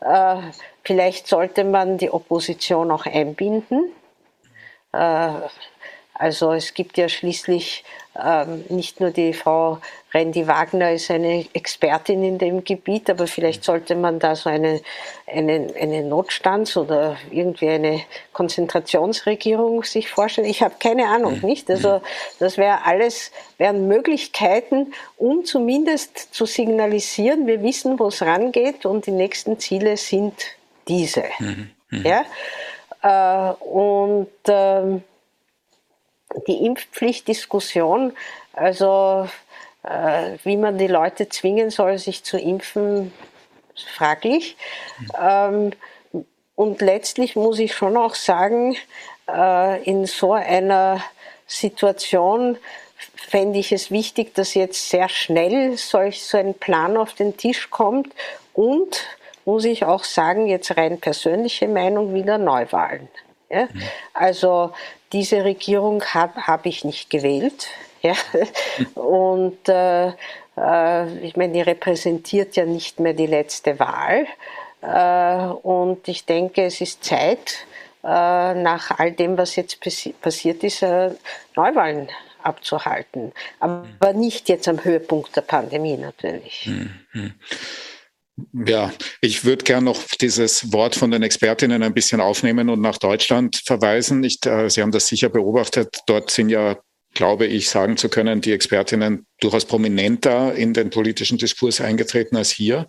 Äh, 0.02 0.36
vielleicht 0.84 1.28
sollte 1.28 1.64
man 1.64 1.98
die 1.98 2.12
Opposition 2.12 2.92
auch 2.92 3.06
einbinden. 3.06 3.92
Also 6.20 6.52
es 6.52 6.74
gibt 6.74 6.98
ja 6.98 7.08
schließlich 7.08 7.86
ähm, 8.22 8.66
nicht 8.68 9.00
nur 9.00 9.12
die 9.12 9.34
Frau 9.34 9.80
Randy 10.14 10.48
Wagner 10.48 10.92
ist 10.92 11.10
eine 11.10 11.46
Expertin 11.54 12.24
in 12.24 12.38
dem 12.38 12.66
Gebiet, 12.66 13.10
aber 13.10 13.26
vielleicht 13.26 13.64
sollte 13.64 13.96
man 13.96 14.20
da 14.20 14.36
so 14.36 14.50
eine, 14.50 14.82
eine, 15.28 15.68
eine 15.80 16.04
Notstands- 16.04 16.76
oder 16.76 17.16
irgendwie 17.32 17.70
eine 17.70 18.02
Konzentrationsregierung 18.34 19.84
sich 19.84 20.10
vorstellen. 20.10 20.48
Ich 20.48 20.62
habe 20.62 20.76
keine 20.78 21.08
Ahnung, 21.08 21.40
mhm. 21.40 21.48
nicht? 21.48 21.72
Also 21.72 22.00
mhm. 22.00 22.02
das 22.40 22.58
wäre 22.58 22.84
alles, 22.84 23.32
wären 23.58 23.88
Möglichkeiten, 23.88 24.94
um 25.16 25.46
zumindest 25.46 26.34
zu 26.34 26.46
signalisieren, 26.46 27.48
wir 27.48 27.64
wissen, 27.64 27.98
wo 27.98 28.08
es 28.08 28.22
rangeht 28.22 28.86
und 28.86 29.06
die 29.06 29.12
nächsten 29.12 29.58
Ziele 29.58 29.96
sind 29.96 30.34
diese. 30.90 31.24
Mhm. 31.40 31.70
mhm. 31.92 32.06
Ja? 32.06 32.26
Äh, 33.02 33.54
und 33.64 34.28
ähm, 34.48 35.04
die 36.48 36.66
Impfpflichtdiskussion, 36.66 38.14
also 38.54 39.28
äh, 39.84 40.38
wie 40.44 40.58
man 40.58 40.78
die 40.78 40.88
Leute 40.88 41.30
zwingen 41.30 41.70
soll, 41.70 41.98
sich 41.98 42.24
zu 42.24 42.38
impfen, 42.38 43.14
fraglich. 43.96 44.58
Ähm, 45.20 45.72
und 46.56 46.82
letztlich 46.82 47.36
muss 47.36 47.60
ich 47.60 47.74
schon 47.74 47.96
auch 47.96 48.16
sagen, 48.16 48.76
äh, 49.30 49.82
in 49.84 50.06
so 50.06 50.34
einer 50.34 51.02
Situation 51.48 52.58
fände 53.16 53.60
ich 53.60 53.72
es 53.72 53.92
wichtig, 53.92 54.36
dass 54.36 54.54
jetzt 54.54 54.90
sehr 54.90 55.08
schnell 55.08 55.78
solch 55.78 56.24
so 56.24 56.38
ein 56.38 56.54
Plan 56.54 56.98
auf 56.98 57.14
den 57.14 57.38
Tisch 57.38 57.70
kommt 57.70 58.14
und 58.54 59.06
muss 59.46 59.66
ich 59.66 59.86
auch 59.86 60.04
sagen, 60.04 60.48
jetzt 60.48 60.76
rein 60.78 61.00
persönliche 61.00 61.68
Meinung 61.68 62.14
wieder 62.14 62.38
Neuwahlen. 62.38 63.08
Ja? 63.50 63.66
Mhm. 63.66 63.82
Also 64.14 64.74
diese 65.14 65.44
Regierung 65.44 66.04
habe 66.04 66.48
hab 66.48 66.66
ich 66.66 66.84
nicht 66.84 67.10
gewählt. 67.10 67.68
Ja? 68.02 68.14
Und 68.96 69.68
äh, 69.68 70.14
äh, 70.56 71.18
ich 71.18 71.36
meine, 71.36 71.52
die 71.52 71.60
repräsentiert 71.60 72.56
ja 72.56 72.66
nicht 72.66 73.02
mehr 73.02 73.12
die 73.12 73.26
letzte 73.26 73.78
Wahl. 73.78 74.26
Äh, 74.82 75.52
und 75.68 76.08
ich 76.08 76.24
denke, 76.24 76.64
es 76.64 76.80
ist 76.80 77.04
Zeit, 77.04 77.66
äh, 78.02 78.54
nach 78.54 78.98
all 78.98 79.12
dem, 79.12 79.38
was 79.38 79.58
jetzt 79.58 79.80
passiert 80.22 80.64
ist, 80.64 80.82
äh, 80.82 81.12
Neuwahlen 81.58 82.08
abzuhalten. 82.42 83.34
Aber 83.60 84.14
nicht 84.14 84.48
jetzt 84.48 84.70
am 84.70 84.84
Höhepunkt 84.84 85.36
der 85.36 85.42
Pandemie 85.42 85.98
natürlich. 85.98 86.70
Ja, 88.66 88.92
ich 89.22 89.46
würde 89.46 89.64
gerne 89.64 89.86
noch 89.86 90.04
dieses 90.20 90.72
Wort 90.74 90.96
von 90.96 91.12
den 91.12 91.24
Expertinnen 91.24 91.84
ein 91.84 91.94
bisschen 91.94 92.22
aufnehmen 92.22 92.70
und 92.70 92.82
nach 92.82 92.98
Deutschland 92.98 93.62
verweisen. 93.66 94.24
Ich, 94.24 94.46
äh, 94.46 94.70
Sie 94.70 94.82
haben 94.82 94.92
das 94.92 95.08
sicher 95.08 95.30
beobachtet. 95.30 96.00
Dort 96.06 96.32
sind 96.32 96.50
ja, 96.50 96.78
glaube 97.14 97.46
ich, 97.46 97.70
sagen 97.70 97.98
zu 97.98 98.10
können, 98.10 98.42
die 98.42 98.52
Expertinnen 98.52 99.26
durchaus 99.40 99.66
prominenter 99.66 100.54
in 100.56 100.74
den 100.74 100.90
politischen 100.90 101.38
Diskurs 101.38 101.82
eingetreten 101.82 102.36
als 102.36 102.52
hier. 102.52 102.88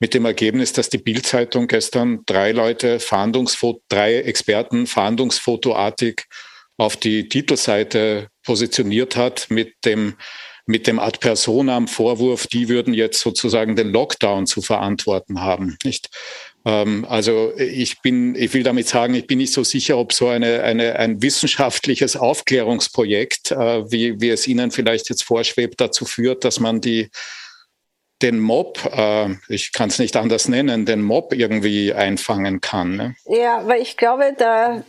Mit 0.00 0.14
dem 0.14 0.24
Ergebnis, 0.24 0.72
dass 0.72 0.88
die 0.88 0.98
Bildzeitung 0.98 1.66
gestern 1.66 2.20
drei 2.26 2.52
Leute 2.52 3.00
Fahndungsfoto, 3.00 3.82
drei 3.88 4.16
Experten 4.16 4.86
fahndungsfotoartig 4.86 6.24
auf 6.76 6.96
die 6.96 7.28
Titelseite 7.28 8.28
positioniert 8.44 9.16
hat 9.16 9.46
mit 9.50 9.74
dem 9.84 10.14
mit 10.68 10.86
dem 10.86 10.98
Ad 10.98 11.18
personam 11.20 11.88
Vorwurf, 11.88 12.46
die 12.46 12.68
würden 12.68 12.92
jetzt 12.92 13.20
sozusagen 13.20 13.74
den 13.74 13.90
Lockdown 13.90 14.46
zu 14.46 14.60
verantworten 14.60 15.40
haben, 15.40 15.78
nicht? 15.82 16.10
Ähm, 16.66 17.06
also 17.08 17.54
ich 17.56 18.02
bin, 18.02 18.34
ich 18.34 18.52
will 18.52 18.64
damit 18.64 18.86
sagen, 18.86 19.14
ich 19.14 19.26
bin 19.26 19.38
nicht 19.38 19.54
so 19.54 19.64
sicher, 19.64 19.96
ob 19.96 20.12
so 20.12 20.28
eine, 20.28 20.62
eine, 20.62 20.96
ein 20.96 21.22
wissenschaftliches 21.22 22.16
Aufklärungsprojekt, 22.16 23.50
äh, 23.50 23.90
wie, 23.90 24.20
wie 24.20 24.28
es 24.28 24.46
Ihnen 24.46 24.70
vielleicht 24.70 25.08
jetzt 25.08 25.24
vorschwebt, 25.24 25.80
dazu 25.80 26.04
führt, 26.04 26.44
dass 26.44 26.60
man 26.60 26.82
die, 26.82 27.08
den 28.20 28.38
Mob, 28.38 28.78
äh, 28.92 29.36
ich 29.48 29.72
kann 29.72 29.88
es 29.88 29.98
nicht 29.98 30.16
anders 30.16 30.48
nennen, 30.48 30.84
den 30.84 31.00
Mob 31.00 31.32
irgendwie 31.32 31.94
einfangen 31.94 32.60
kann. 32.60 32.94
Ne? 32.94 33.14
Ja, 33.24 33.66
weil 33.66 33.80
ich 33.80 33.96
glaube, 33.96 34.34
da, 34.36 34.84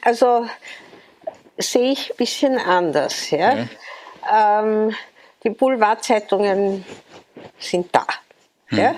also 0.00 0.46
sehe 1.58 1.92
ich 1.92 2.12
ein 2.12 2.16
bisschen 2.16 2.56
anders. 2.56 3.30
Ja? 3.30 3.58
ja. 3.58 3.68
Ähm, 4.30 4.94
die 5.44 5.50
Boulevardzeitungen 5.50 6.84
sind 7.58 7.88
da. 7.94 8.06
Hm. 8.66 8.78
Ja? 8.78 8.94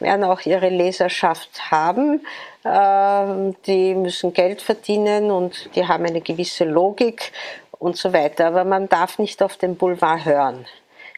werden 0.00 0.24
auch 0.24 0.40
ihre 0.42 0.68
Leserschaft 0.68 1.70
haben. 1.70 2.24
Ähm, 2.64 3.56
die 3.66 3.94
müssen 3.94 4.32
Geld 4.32 4.62
verdienen 4.62 5.30
und 5.30 5.70
die 5.74 5.86
haben 5.86 6.04
eine 6.04 6.20
gewisse 6.20 6.64
Logik 6.64 7.32
und 7.78 7.96
so 7.96 8.12
weiter. 8.12 8.46
Aber 8.46 8.64
man 8.64 8.88
darf 8.88 9.18
nicht 9.18 9.42
auf 9.42 9.56
den 9.56 9.76
Boulevard 9.76 10.24
hören. 10.24 10.66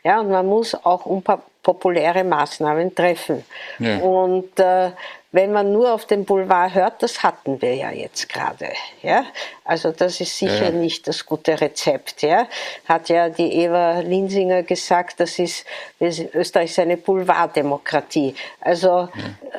Ja, 0.04 0.20
und 0.20 0.30
man 0.30 0.46
muss 0.46 0.74
auch 0.74 1.06
unpopuläre 1.06 2.24
Maßnahmen 2.24 2.94
treffen. 2.94 3.44
Ja. 3.78 3.98
Und 3.98 4.58
äh, 4.60 4.92
wenn 5.30 5.52
man 5.52 5.72
nur 5.72 5.92
auf 5.92 6.06
dem 6.06 6.24
Boulevard 6.24 6.74
hört, 6.74 7.02
das 7.02 7.22
hatten 7.22 7.60
wir 7.60 7.74
ja 7.74 7.90
jetzt 7.90 8.28
gerade. 8.30 8.70
Ja? 9.02 9.26
Also 9.62 9.92
das 9.92 10.20
ist 10.20 10.38
sicher 10.38 10.66
ja. 10.66 10.70
nicht 10.70 11.06
das 11.06 11.26
gute 11.26 11.60
Rezept. 11.60 12.22
Ja? 12.22 12.48
Hat 12.86 13.10
ja 13.10 13.28
die 13.28 13.52
Eva 13.52 14.00
Linsinger 14.00 14.62
gesagt, 14.62 15.20
das 15.20 15.38
ist, 15.38 15.66
Österreich 16.00 16.70
ist 16.70 16.78
eine 16.78 16.96
Boulevarddemokratie. 16.96 18.34
Also 18.60 18.88
ja. 18.88 19.10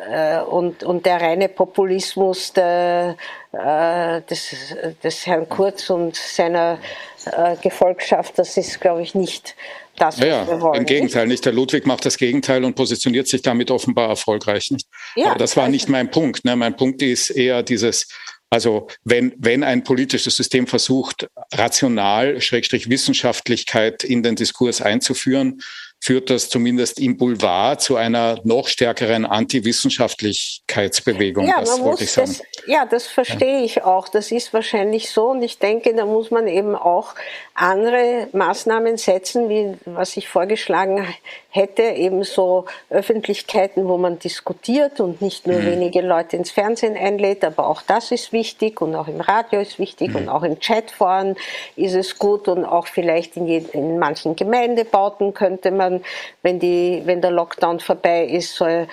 Äh, 0.10 0.42
und, 0.42 0.84
und 0.84 1.06
der 1.06 1.22
reine 1.22 1.50
Populismus 1.50 2.54
der, 2.54 3.16
äh, 3.52 4.22
des, 4.30 4.76
des 5.04 5.28
Herrn 5.28 5.48
Kurz 5.48 5.90
und 5.90 6.16
seiner 6.16 6.80
äh, 7.26 7.56
Gefolgschaft, 7.62 8.38
das 8.38 8.58
ist, 8.58 8.82
glaube 8.82 9.02
ich, 9.02 9.16
nicht 9.16 9.56
das, 9.98 10.18
was 10.20 10.26
ja, 10.26 10.48
wir 10.48 10.62
wollen. 10.62 10.80
Im 10.80 10.86
Gegenteil, 10.86 11.28
nicht? 11.28 11.46
Der 11.46 11.54
Ludwig 11.54 11.86
macht 11.86 12.06
das 12.06 12.18
Gegenteil 12.18 12.64
und 12.64 12.76
positioniert 12.76 13.28
sich 13.28 13.42
damit 13.42 13.70
offenbar 13.72 14.10
erfolgreich. 14.10 14.72
Nicht? 14.72 14.88
Ja, 15.16 15.32
Aber 15.32 15.40
das 15.40 15.56
war 15.58 15.64
also 15.64 15.72
nicht 15.72 15.90
mein 15.90 16.10
Punkt. 16.10 16.46
Ne? 16.46 16.56
Mein 16.56 16.76
Punkt 16.76 17.02
ist 17.02 17.30
eher 17.30 17.64
dieses, 17.64 18.08
also 18.50 18.88
wenn, 19.04 19.34
wenn 19.38 19.64
ein 19.64 19.84
politisches 19.84 20.36
System 20.36 20.68
versucht, 20.68 21.28
rational, 21.54 22.42
Schrägstrich 22.42 22.90
Wissenschaftlichkeit 22.90 24.04
in 24.04 24.24
den 24.24 24.36
Diskurs 24.36 24.82
einzuführen, 24.82 25.62
führt 26.02 26.30
das 26.30 26.48
zumindest 26.50 26.98
im 27.00 27.18
Boulevard 27.18 27.82
zu 27.82 27.96
einer 27.98 28.40
noch 28.44 28.68
stärkeren 28.68 29.26
Antiwissenschaftlichkeitsbewegung. 29.26 31.46
Ja, 31.46 31.60
das 31.60 31.82
wollte 31.82 32.06
ich 32.06 32.12
sagen. 32.12 32.30
Das, 32.30 32.42
ja, 32.68 32.86
das 32.86 33.08
verstehe 33.08 33.60
ja. 33.60 33.66
ich 33.66 33.84
auch. 33.84 34.08
Das 34.08 34.32
ist 34.32 34.54
wahrscheinlich 34.54 35.12
so. 35.12 35.32
Und 35.32 35.44
ich 35.44 35.60
denke, 35.60 35.94
da 35.94 36.06
muss 36.06 36.32
man 36.32 36.48
eben 36.48 36.76
auch 36.76 37.16
andere 37.54 38.30
Maßnahmen 38.32 38.96
setzen, 38.96 39.50
wie 39.50 39.76
was 39.86 40.16
ich 40.16 40.30
vorgeschlagen 40.30 41.06
hätte, 41.50 41.82
eben 41.82 42.24
so 42.24 42.66
Öffentlichkeiten, 42.90 43.88
wo 43.88 43.98
man 43.98 44.20
diskutiert 44.20 45.00
und 45.00 45.22
nicht 45.22 45.48
nur 45.48 45.60
mhm. 45.60 45.66
wenige 45.66 46.02
Leute 46.02 46.38
ins 46.38 46.52
Fernsehen 46.52 46.96
einlädt, 46.96 47.44
aber 47.44 47.68
auch 47.68 47.82
das 47.82 48.12
ist 48.12 48.32
wichtig 48.32 48.82
und 48.82 48.96
auch 48.96 49.08
im 49.08 49.20
Radio 49.20 49.60
ist 49.60 49.80
wichtig 49.80 50.10
mhm. 50.10 50.16
und 50.16 50.30
auch 50.30 50.44
im 50.44 50.60
Chatforen 50.60 51.36
ist 51.76 51.96
es 51.96 52.20
gut 52.20 52.48
und 52.48 52.66
auch 52.66 52.88
vielleicht 52.88 53.36
in, 53.36 53.48
in 53.48 53.98
manchen 53.98 54.36
Gemeindebauten 54.36 55.34
könnte 55.34 55.72
man 55.72 55.89
dann, 55.90 56.04
wenn, 56.42 56.60
die, 56.60 57.02
wenn 57.06 57.22
der 57.22 57.32
Lockdown 57.32 57.80
vorbei 57.80 58.26
ist, 58.26 58.56
so 58.56 58.66
äh, 58.66 58.88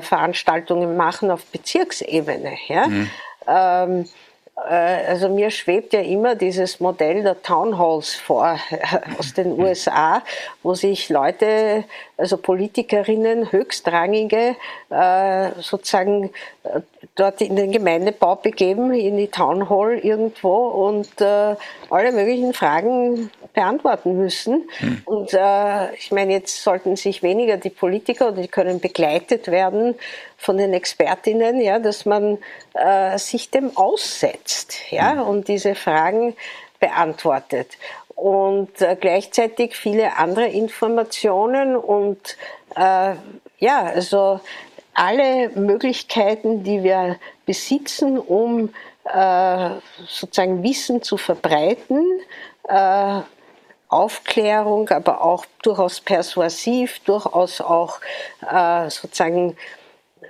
Veranstaltungen 0.00 0.96
machen 0.96 1.30
auf 1.30 1.44
Bezirksebene. 1.46 2.52
Ja? 2.68 2.86
Mhm. 2.86 3.10
Ähm, 3.46 4.00
äh, 4.00 4.04
also 4.68 5.28
mir 5.28 5.50
schwebt 5.50 5.92
ja 5.92 6.00
immer 6.00 6.34
dieses 6.34 6.80
Modell 6.80 7.22
der 7.22 7.42
Town 7.42 7.78
Halls 7.78 8.14
vor 8.14 8.58
aus 9.18 9.34
den 9.34 9.58
USA, 9.58 10.22
wo 10.62 10.74
sich 10.74 11.08
Leute, 11.08 11.84
also 12.16 12.36
Politikerinnen, 12.36 13.50
höchstrangige, 13.50 14.56
äh, 14.90 15.50
sozusagen 15.60 16.30
äh, 16.64 16.80
dort 17.16 17.40
in 17.40 17.56
den 17.56 17.72
Gemeindebau 17.72 18.36
begeben, 18.36 18.92
in 18.94 19.16
die 19.16 19.28
Town 19.28 19.68
Hall 19.68 19.98
irgendwo 19.98 20.68
und 20.68 21.10
alle 21.20 22.12
möglichen 22.12 22.54
Fragen 22.54 23.30
beantworten 23.52 24.16
müssen. 24.16 24.68
Hm. 24.78 25.02
Und 25.04 25.36
ich 25.98 26.10
meine, 26.10 26.32
jetzt 26.32 26.62
sollten 26.62 26.96
sich 26.96 27.22
weniger 27.22 27.58
die 27.58 27.70
Politiker 27.70 28.28
oder 28.28 28.40
die 28.40 28.48
können 28.48 28.80
begleitet 28.80 29.48
werden 29.48 29.94
von 30.42 30.56
den 30.56 30.72
Expertinnen, 30.72 31.60
ja, 31.60 31.78
dass 31.78 32.04
man 32.04 32.38
äh, 32.74 33.16
sich 33.16 33.50
dem 33.50 33.76
aussetzt 33.76 34.90
ja, 34.90 35.14
mhm. 35.14 35.22
und 35.22 35.48
diese 35.48 35.76
Fragen 35.76 36.34
beantwortet. 36.80 37.78
Und 38.16 38.80
äh, 38.80 38.96
gleichzeitig 39.00 39.76
viele 39.76 40.16
andere 40.16 40.48
Informationen 40.48 41.76
und 41.76 42.36
äh, 42.74 43.14
ja, 43.58 43.82
also 43.84 44.40
alle 44.94 45.50
Möglichkeiten, 45.50 46.64
die 46.64 46.82
wir 46.82 47.18
besitzen, 47.46 48.18
um 48.18 48.74
äh, 49.04 49.70
sozusagen 50.08 50.64
Wissen 50.64 51.02
zu 51.02 51.16
verbreiten, 51.18 52.04
äh, 52.68 53.20
Aufklärung, 53.88 54.88
aber 54.88 55.22
auch 55.22 55.44
durchaus 55.62 56.00
persuasiv, 56.00 56.98
durchaus 57.00 57.60
auch 57.60 58.00
äh, 58.50 58.90
sozusagen 58.90 59.56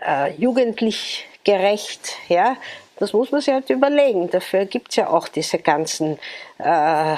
äh, 0.07 0.33
jugendlich 0.35 1.27
gerecht, 1.45 2.17
ja, 2.29 2.57
das 2.97 3.13
muss 3.13 3.33
man 3.33 3.41
sich 3.41 3.53
halt 3.53 3.69
überlegen. 3.71 4.31
Dafür 4.31 4.65
gibt 4.65 4.91
es 4.91 4.97
ja 4.97 5.09
auch 5.09 5.29
diese 5.29 5.59
ganzen 5.59 6.19
äh, 6.59 7.17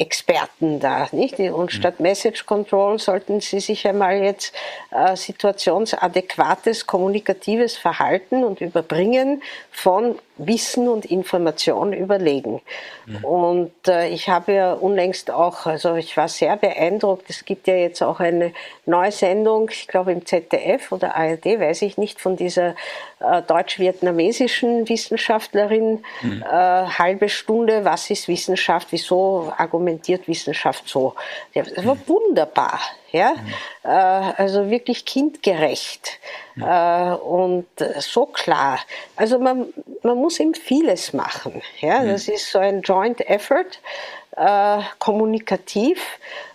Experten 0.00 0.80
da, 0.80 1.08
nicht? 1.12 1.38
Und 1.38 1.72
statt 1.72 2.00
Message 2.00 2.46
Control 2.46 2.98
sollten 2.98 3.40
Sie 3.40 3.60
sich 3.60 3.86
einmal 3.86 4.22
jetzt 4.22 4.54
äh, 4.90 5.14
situationsadäquates, 5.14 6.86
kommunikatives 6.86 7.76
Verhalten 7.76 8.42
und 8.42 8.62
Überbringen 8.62 9.42
von 9.70 10.18
Wissen 10.46 10.88
und 10.88 11.04
Information 11.04 11.92
überlegen. 11.92 12.60
Mhm. 13.06 13.24
Und 13.24 13.88
äh, 13.88 14.08
ich 14.08 14.28
habe 14.28 14.52
ja 14.52 14.72
unlängst 14.72 15.30
auch, 15.30 15.66
also 15.66 15.94
ich 15.94 16.16
war 16.16 16.28
sehr 16.28 16.56
beeindruckt, 16.56 17.28
es 17.28 17.44
gibt 17.44 17.66
ja 17.66 17.74
jetzt 17.74 18.02
auch 18.02 18.20
eine 18.20 18.52
neue 18.86 19.12
Sendung, 19.12 19.70
ich 19.70 19.86
glaube 19.86 20.12
im 20.12 20.24
ZDF 20.24 20.92
oder 20.92 21.16
ARD, 21.16 21.44
weiß 21.44 21.82
ich 21.82 21.98
nicht, 21.98 22.20
von 22.20 22.36
dieser 22.36 22.74
äh, 23.20 23.42
deutsch-vietnamesischen 23.42 24.88
Wissenschaftlerin, 24.88 26.02
mhm. 26.22 26.42
äh, 26.42 26.46
halbe 26.46 27.28
Stunde, 27.28 27.84
was 27.84 28.10
ist 28.10 28.28
Wissenschaft, 28.28 28.88
wieso 28.90 29.52
argumentiert 29.56 30.26
Wissenschaft 30.28 30.88
so. 30.88 31.14
Das 31.54 31.84
war 31.84 31.94
mhm. 31.94 32.00
wunderbar. 32.06 32.80
Ja? 33.12 33.32
Mhm. 33.32 33.54
Äh, 33.84 33.88
also 33.88 34.70
wirklich 34.70 35.04
kindgerecht 35.04 36.18
äh, 36.56 37.12
und 37.12 37.66
so 37.98 38.26
klar. 38.26 38.80
Also 39.16 39.38
man, 39.38 39.66
man 40.02 40.16
muss 40.16 40.40
ihm 40.40 40.54
vieles 40.54 41.12
machen. 41.12 41.62
Ja? 41.80 42.00
Mhm. 42.00 42.08
Das 42.08 42.28
ist 42.28 42.50
so 42.50 42.58
ein 42.58 42.82
Joint 42.82 43.20
Effort. 43.28 43.80
Äh, 44.36 44.82
kommunikativ. 45.00 46.00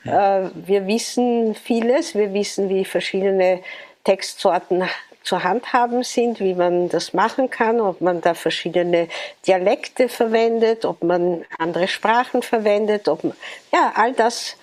Äh, 0.05 0.49
wir 0.53 0.87
wissen 0.87 1.55
vieles, 1.55 2.15
wir 2.15 2.33
wissen, 2.33 2.69
wie 2.69 2.85
verschiedene 2.85 3.59
Textsorten 4.05 4.85
zu 5.25 5.43
handhaben 5.43 6.03
sind, 6.03 6.39
wie 6.39 6.53
man 6.53 6.87
das 6.87 7.13
machen 7.13 7.49
kann, 7.49 7.81
ob 7.81 7.99
man 7.99 8.21
da 8.21 8.35
verschiedene 8.35 9.09
Dialekte 9.45 10.07
verwendet, 10.07 10.85
ob 10.85 11.03
man 11.03 11.43
andere 11.57 11.87
Sprachen 11.87 12.43
verwendet, 12.43 13.07
ob 13.07 13.23
man, 13.23 13.33
ja, 13.73 13.91
all 13.95 14.13
das 14.13 14.55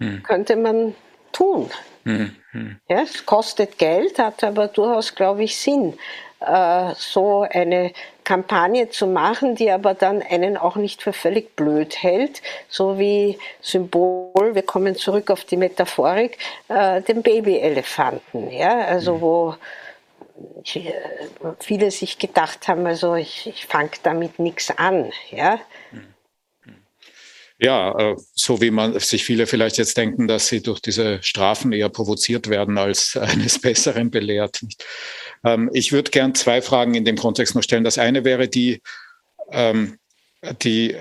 hm. 0.00 0.22
könnte 0.22 0.56
man 0.56 0.94
tun. 1.36 1.70
Hm. 2.04 2.34
Hm. 2.52 2.76
Ja, 2.88 3.02
es 3.02 3.26
kostet 3.26 3.78
Geld, 3.78 4.18
hat 4.18 4.42
aber 4.44 4.68
durchaus, 4.68 5.14
glaube 5.14 5.44
ich, 5.44 5.56
Sinn, 5.56 5.98
äh, 6.40 6.94
so 6.96 7.46
eine 7.50 7.92
Kampagne 8.24 8.88
zu 8.90 9.06
machen, 9.06 9.56
die 9.56 9.70
aber 9.70 9.94
dann 9.94 10.22
einen 10.22 10.56
auch 10.56 10.76
nicht 10.76 11.02
für 11.02 11.12
völlig 11.12 11.56
blöd 11.56 12.02
hält, 12.02 12.42
so 12.68 12.98
wie 12.98 13.38
Symbol, 13.60 14.54
wir 14.54 14.62
kommen 14.62 14.94
zurück 14.94 15.30
auf 15.30 15.44
die 15.44 15.56
Metaphorik, 15.56 16.38
äh, 16.68 17.02
den 17.02 17.22
Babyelefanten, 17.22 18.50
ja, 18.50 18.78
also 18.86 19.14
hm. 19.14 19.20
wo 19.20 19.54
äh, 20.74 20.92
viele 21.60 21.90
sich 21.90 22.18
gedacht 22.18 22.68
haben, 22.68 22.86
also 22.86 23.14
ich, 23.14 23.46
ich 23.46 23.66
fange 23.66 23.90
damit 24.02 24.38
nichts 24.38 24.70
an, 24.78 25.10
ja. 25.30 25.58
Ja, 27.58 27.98
äh, 27.98 28.16
so 28.34 28.60
wie 28.60 28.70
man 28.70 28.98
sich 29.00 29.24
viele 29.24 29.46
vielleicht 29.46 29.78
jetzt 29.78 29.96
denken, 29.96 30.28
dass 30.28 30.48
sie 30.48 30.62
durch 30.62 30.80
diese 30.80 31.22
Strafen 31.22 31.72
eher 31.72 31.88
provoziert 31.88 32.48
werden 32.48 32.76
als 32.76 33.16
eines 33.16 33.58
Besseren 33.58 34.10
belehrt. 34.10 34.60
Ähm, 35.42 35.70
ich 35.72 35.92
würde 35.92 36.10
gern 36.10 36.34
zwei 36.34 36.60
Fragen 36.60 36.94
in 36.94 37.04
dem 37.04 37.16
Kontext 37.16 37.54
noch 37.54 37.62
stellen. 37.62 37.84
Das 37.84 37.98
eine 37.98 38.24
wäre 38.24 38.48
die, 38.48 38.82
ähm, 39.52 39.98
die, 40.62 40.96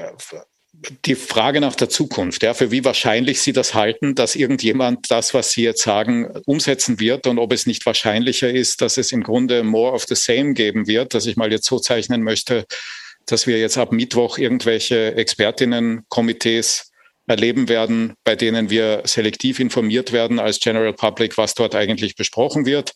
die 1.06 1.16
Frage 1.16 1.60
nach 1.60 1.76
der 1.76 1.90
Zukunft, 1.90 2.44
ja, 2.44 2.54
für 2.54 2.72
wie 2.72 2.86
wahrscheinlich 2.86 3.42
Sie 3.42 3.54
das 3.54 3.74
halten, 3.74 4.16
dass 4.16 4.36
irgendjemand 4.36 5.12
das, 5.12 5.34
was 5.34 5.52
Sie 5.52 5.64
jetzt 5.64 5.84
sagen, 5.84 6.32
umsetzen 6.46 7.00
wird 7.00 7.28
und 7.28 7.38
ob 7.40 7.52
es 7.52 7.66
nicht 7.66 7.86
wahrscheinlicher 7.86 8.50
ist, 8.50 8.82
dass 8.82 8.98
es 8.98 9.12
im 9.12 9.24
Grunde 9.24 9.64
more 9.64 9.92
of 9.92 10.06
the 10.08 10.16
same 10.16 10.54
geben 10.54 10.88
wird, 10.88 11.14
dass 11.14 11.26
ich 11.26 11.36
mal 11.36 11.52
jetzt 11.52 11.66
so 11.66 11.80
zeichnen 11.80 12.24
möchte, 12.24 12.66
dass 13.26 13.48
wir 13.48 13.60
jetzt 13.60 13.78
ab 13.78 13.92
Mittwoch 13.92 14.38
irgendwelche 14.38 15.16
Expertinnenkomitees 15.16 16.92
erleben 17.28 17.70
werden, 17.70 18.14
bei 18.24 18.36
denen 18.36 18.70
wir 18.70 19.02
selektiv 19.06 19.60
informiert 19.60 20.12
werden 20.12 20.40
als 20.40 20.60
General 20.60 20.94
Public, 20.94 21.38
was 21.38 21.56
dort 21.56 21.76
eigentlich 21.76 22.16
besprochen 22.16 22.66
wird. 22.66 22.94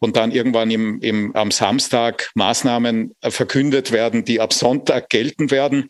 Und 0.00 0.16
dann 0.16 0.30
irgendwann 0.30 0.70
im, 0.70 1.00
im, 1.00 1.34
am 1.34 1.50
Samstag 1.50 2.30
Maßnahmen 2.34 3.16
verkündet 3.20 3.90
werden, 3.90 4.24
die 4.24 4.40
ab 4.40 4.52
Sonntag 4.52 5.08
gelten 5.08 5.50
werden, 5.50 5.88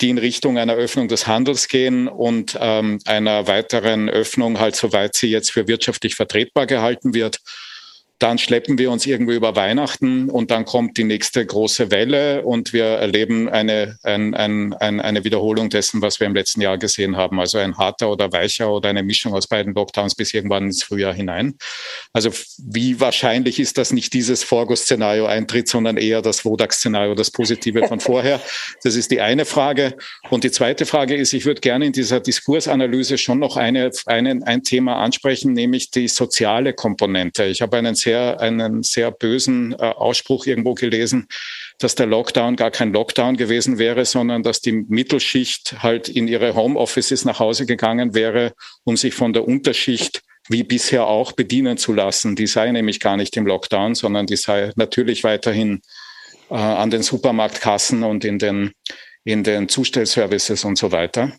die 0.00 0.10
in 0.10 0.18
Richtung 0.18 0.58
einer 0.58 0.74
Öffnung 0.74 1.08
des 1.08 1.26
Handels 1.26 1.66
gehen 1.66 2.06
und 2.06 2.56
ähm, 2.60 3.00
einer 3.04 3.48
weiteren 3.48 4.08
Öffnung, 4.08 4.60
halt 4.60 4.76
soweit 4.76 5.16
sie 5.16 5.28
jetzt 5.28 5.50
für 5.50 5.66
wirtschaftlich 5.66 6.14
vertretbar 6.14 6.66
gehalten 6.66 7.14
wird. 7.14 7.40
Dann 8.18 8.38
schleppen 8.38 8.78
wir 8.78 8.90
uns 8.90 9.06
irgendwie 9.06 9.36
über 9.36 9.54
Weihnachten 9.54 10.28
und 10.28 10.50
dann 10.50 10.64
kommt 10.64 10.96
die 10.96 11.04
nächste 11.04 11.44
große 11.46 11.92
Welle 11.92 12.42
und 12.42 12.72
wir 12.72 12.84
erleben 12.84 13.48
eine, 13.48 13.96
ein, 14.02 14.34
ein, 14.34 14.72
ein, 14.74 15.00
eine 15.00 15.22
Wiederholung 15.22 15.70
dessen, 15.70 16.02
was 16.02 16.18
wir 16.18 16.26
im 16.26 16.34
letzten 16.34 16.60
Jahr 16.60 16.78
gesehen 16.78 17.16
haben. 17.16 17.38
Also 17.38 17.58
ein 17.58 17.78
harter 17.78 18.10
oder 18.10 18.32
weicher 18.32 18.72
oder 18.72 18.88
eine 18.88 19.04
Mischung 19.04 19.34
aus 19.34 19.46
beiden 19.46 19.72
Lockdowns 19.72 20.16
bis 20.16 20.34
irgendwann 20.34 20.64
ins 20.64 20.82
Frühjahr 20.82 21.14
hinein. 21.14 21.54
Also 22.12 22.30
wie 22.58 22.98
wahrscheinlich 22.98 23.60
ist, 23.60 23.78
dass 23.78 23.92
nicht 23.92 24.12
dieses 24.14 24.42
Forgo-Szenario 24.42 25.26
eintritt, 25.26 25.68
sondern 25.68 25.96
eher 25.96 26.20
das 26.20 26.44
Wodak-Szenario, 26.44 27.14
das 27.14 27.30
Positive 27.30 27.86
von 27.86 28.00
vorher? 28.00 28.40
Das 28.82 28.96
ist 28.96 29.12
die 29.12 29.20
eine 29.20 29.44
Frage. 29.44 29.96
Und 30.30 30.42
die 30.42 30.50
zweite 30.50 30.86
Frage 30.86 31.14
ist, 31.14 31.32
ich 31.34 31.44
würde 31.44 31.60
gerne 31.60 31.86
in 31.86 31.92
dieser 31.92 32.18
Diskursanalyse 32.18 33.16
schon 33.16 33.38
noch 33.38 33.56
eine, 33.56 33.92
einen, 34.06 34.42
ein 34.42 34.64
Thema 34.64 34.96
ansprechen, 34.96 35.52
nämlich 35.52 35.92
die 35.92 36.08
soziale 36.08 36.72
Komponente. 36.72 37.44
Ich 37.44 37.62
habe 37.62 37.76
einen 37.76 37.94
sehr 37.94 38.07
sehr, 38.08 38.40
einen 38.40 38.82
sehr 38.82 39.10
bösen 39.10 39.72
äh, 39.72 39.82
Ausspruch 39.82 40.46
irgendwo 40.46 40.72
gelesen, 40.72 41.28
dass 41.78 41.94
der 41.94 42.06
Lockdown 42.06 42.56
gar 42.56 42.70
kein 42.70 42.90
Lockdown 42.90 43.36
gewesen 43.36 43.76
wäre, 43.76 44.06
sondern 44.06 44.42
dass 44.42 44.62
die 44.62 44.72
Mittelschicht 44.72 45.82
halt 45.82 46.08
in 46.08 46.26
ihre 46.26 46.54
Homeoffices 46.54 47.26
nach 47.26 47.38
Hause 47.38 47.66
gegangen 47.66 48.14
wäre, 48.14 48.54
um 48.84 48.96
sich 48.96 49.12
von 49.12 49.34
der 49.34 49.46
Unterschicht 49.46 50.22
wie 50.48 50.62
bisher 50.62 51.06
auch 51.06 51.32
bedienen 51.32 51.76
zu 51.76 51.92
lassen. 51.92 52.34
Die 52.34 52.46
sei 52.46 52.72
nämlich 52.72 52.98
gar 52.98 53.18
nicht 53.18 53.36
im 53.36 53.46
Lockdown, 53.46 53.94
sondern 53.94 54.24
die 54.24 54.36
sei 54.36 54.72
natürlich 54.76 55.22
weiterhin 55.22 55.82
äh, 56.48 56.54
an 56.54 56.88
den 56.90 57.02
Supermarktkassen 57.02 58.04
und 58.04 58.24
in 58.24 58.38
den, 58.38 58.72
in 59.24 59.44
den 59.44 59.68
Zustellservices 59.68 60.64
und 60.64 60.78
so 60.78 60.92
weiter. 60.92 61.32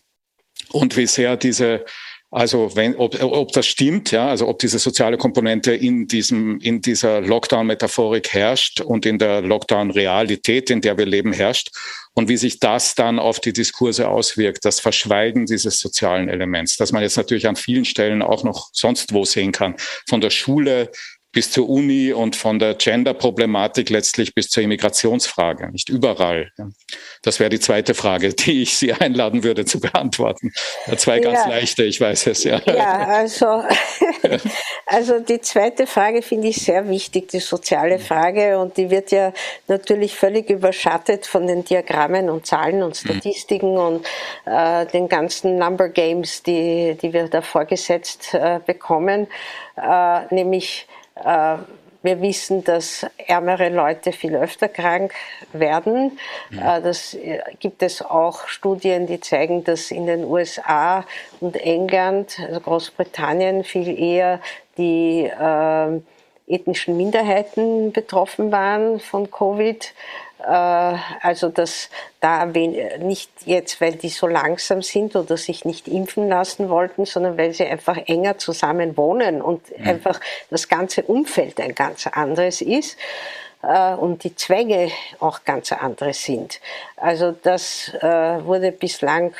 Und 0.68 0.96
wie 0.96 1.06
sehr 1.06 1.36
diese 1.36 1.84
also 2.32 2.76
wenn, 2.76 2.94
ob, 2.94 3.20
ob 3.20 3.50
das 3.52 3.66
stimmt, 3.66 4.12
ja, 4.12 4.28
also 4.28 4.46
ob 4.46 4.60
diese 4.60 4.78
soziale 4.78 5.18
Komponente 5.18 5.74
in 5.74 6.06
diesem, 6.06 6.60
in 6.60 6.80
dieser 6.80 7.20
Lockdown-Metaphorik 7.20 8.32
herrscht 8.32 8.80
und 8.80 9.04
in 9.04 9.18
der 9.18 9.42
Lockdown-Realität, 9.42 10.70
in 10.70 10.80
der 10.80 10.96
wir 10.96 11.06
leben, 11.06 11.32
herrscht 11.32 11.70
und 12.14 12.28
wie 12.28 12.36
sich 12.36 12.60
das 12.60 12.94
dann 12.94 13.18
auf 13.18 13.40
die 13.40 13.52
Diskurse 13.52 14.08
auswirkt, 14.08 14.64
das 14.64 14.78
Verschweigen 14.78 15.46
dieses 15.46 15.80
sozialen 15.80 16.28
Elements, 16.28 16.76
das 16.76 16.92
man 16.92 17.02
jetzt 17.02 17.16
natürlich 17.16 17.48
an 17.48 17.56
vielen 17.56 17.84
Stellen 17.84 18.22
auch 18.22 18.44
noch 18.44 18.70
sonst 18.72 19.12
wo 19.12 19.24
sehen 19.24 19.50
kann, 19.50 19.74
von 20.08 20.20
der 20.20 20.30
Schule 20.30 20.92
bis 21.32 21.52
zur 21.52 21.68
Uni 21.68 22.12
und 22.12 22.34
von 22.34 22.58
der 22.58 22.74
Gender-Problematik 22.74 23.88
letztlich 23.88 24.34
bis 24.34 24.48
zur 24.48 24.64
Immigrationsfrage, 24.64 25.70
nicht 25.70 25.88
überall. 25.88 26.50
Das 27.22 27.38
wäre 27.38 27.50
die 27.50 27.60
zweite 27.60 27.94
Frage, 27.94 28.28
die 28.34 28.62
ich 28.62 28.76
Sie 28.76 28.92
einladen 28.92 29.44
würde 29.44 29.64
zu 29.64 29.80
beantworten. 29.80 30.52
Zwei 30.96 31.20
ganz 31.20 31.38
ja. 31.44 31.48
leichte, 31.48 31.84
ich 31.84 32.00
weiß 32.00 32.26
es, 32.26 32.44
ja. 32.44 32.60
Ja, 32.66 33.06
also, 33.06 33.62
also 34.86 35.20
die 35.20 35.40
zweite 35.40 35.86
Frage 35.86 36.22
finde 36.22 36.48
ich 36.48 36.56
sehr 36.56 36.88
wichtig, 36.88 37.28
die 37.28 37.40
soziale 37.40 38.00
Frage, 38.00 38.58
und 38.58 38.76
die 38.76 38.90
wird 38.90 39.12
ja 39.12 39.32
natürlich 39.68 40.16
völlig 40.16 40.50
überschattet 40.50 41.26
von 41.26 41.46
den 41.46 41.64
Diagrammen 41.64 42.28
und 42.28 42.46
Zahlen 42.46 42.82
und 42.82 43.00
mhm. 43.04 43.08
Statistiken 43.08 43.72
mhm. 43.72 43.78
und 43.78 44.06
äh, 44.46 44.86
den 44.86 45.08
ganzen 45.08 45.58
Number 45.58 45.88
Games, 45.88 46.42
die, 46.42 46.96
die 47.00 47.12
wir 47.12 47.28
da 47.28 47.40
vorgesetzt 47.40 48.34
äh, 48.34 48.58
bekommen, 48.66 49.28
äh, 49.76 50.34
nämlich 50.34 50.88
wir 52.02 52.22
wissen, 52.22 52.64
dass 52.64 53.06
ärmere 53.26 53.68
Leute 53.68 54.12
viel 54.12 54.34
öfter 54.34 54.68
krank 54.68 55.12
werden. 55.52 56.18
Ja. 56.50 56.78
Äh, 56.78 56.82
das 56.82 57.14
äh, 57.14 57.40
gibt 57.58 57.82
es 57.82 58.02
auch 58.02 58.48
Studien, 58.48 59.06
die 59.06 59.20
zeigen, 59.20 59.64
dass 59.64 59.90
in 59.90 60.06
den 60.06 60.24
USA 60.24 61.04
und 61.40 61.56
England, 61.56 62.38
also 62.46 62.60
Großbritannien, 62.60 63.64
viel 63.64 63.98
eher 63.98 64.40
die 64.78 65.24
äh, 65.24 66.00
ethnischen 66.46 66.96
Minderheiten 66.96 67.92
betroffen 67.92 68.50
waren 68.50 68.98
von 68.98 69.30
Covid 69.30 69.84
äh, 69.84 69.92
also 70.42 71.48
dass 71.48 71.90
da 72.20 72.46
nicht 72.46 73.30
jetzt, 73.44 73.80
weil 73.80 73.94
die 73.94 74.08
so 74.08 74.26
langsam 74.26 74.82
sind 74.82 75.16
oder 75.16 75.36
sich 75.36 75.64
nicht 75.64 75.88
impfen 75.88 76.28
lassen 76.28 76.68
wollten, 76.68 77.04
sondern 77.04 77.38
weil 77.38 77.52
sie 77.52 77.64
einfach 77.64 77.96
enger 78.06 78.38
zusammen 78.38 78.96
wohnen 78.96 79.42
und 79.42 79.62
mhm. 79.78 79.86
einfach 79.86 80.20
das 80.50 80.68
ganze 80.68 81.02
Umfeld 81.02 81.60
ein 81.60 81.74
ganz 81.74 82.06
anderes 82.06 82.60
ist 82.60 82.96
äh, 83.62 83.94
und 83.94 84.24
die 84.24 84.34
Zwänge 84.34 84.90
auch 85.18 85.44
ganz 85.44 85.72
andere 85.72 86.12
sind. 86.12 86.60
Also 86.96 87.32
das 87.32 87.92
äh, 88.00 88.44
wurde 88.44 88.72
bislang 88.72 89.34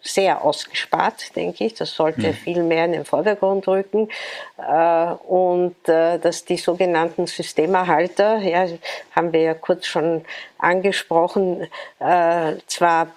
sehr 0.00 0.44
ausgespart, 0.44 1.34
denke 1.36 1.64
ich. 1.64 1.74
Das 1.74 1.94
sollte 1.94 2.28
mhm. 2.28 2.34
viel 2.34 2.62
mehr 2.62 2.84
in 2.84 2.92
den 2.92 3.04
Vordergrund 3.04 3.66
rücken. 3.66 4.08
Äh, 4.56 5.12
und 5.26 5.76
äh, 5.88 6.18
dass 6.18 6.44
die 6.44 6.56
sogenannten 6.56 7.26
Systemerhalter, 7.26 8.38
ja, 8.38 8.66
haben 9.14 9.32
wir 9.32 9.40
ja 9.40 9.54
kurz 9.54 9.86
schon 9.86 10.24
angesprochen, 10.58 11.66
äh, 11.98 12.54
zwar 12.66 13.08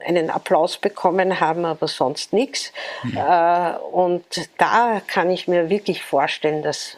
einen 0.00 0.30
Applaus 0.30 0.76
bekommen 0.76 1.40
haben, 1.40 1.64
aber 1.64 1.88
sonst 1.88 2.32
nichts. 2.32 2.72
Mhm. 3.02 3.18
Und 3.90 4.24
da 4.56 5.02
kann 5.04 5.28
ich 5.28 5.48
mir 5.48 5.70
wirklich 5.70 6.04
vorstellen, 6.04 6.62
dass 6.62 6.96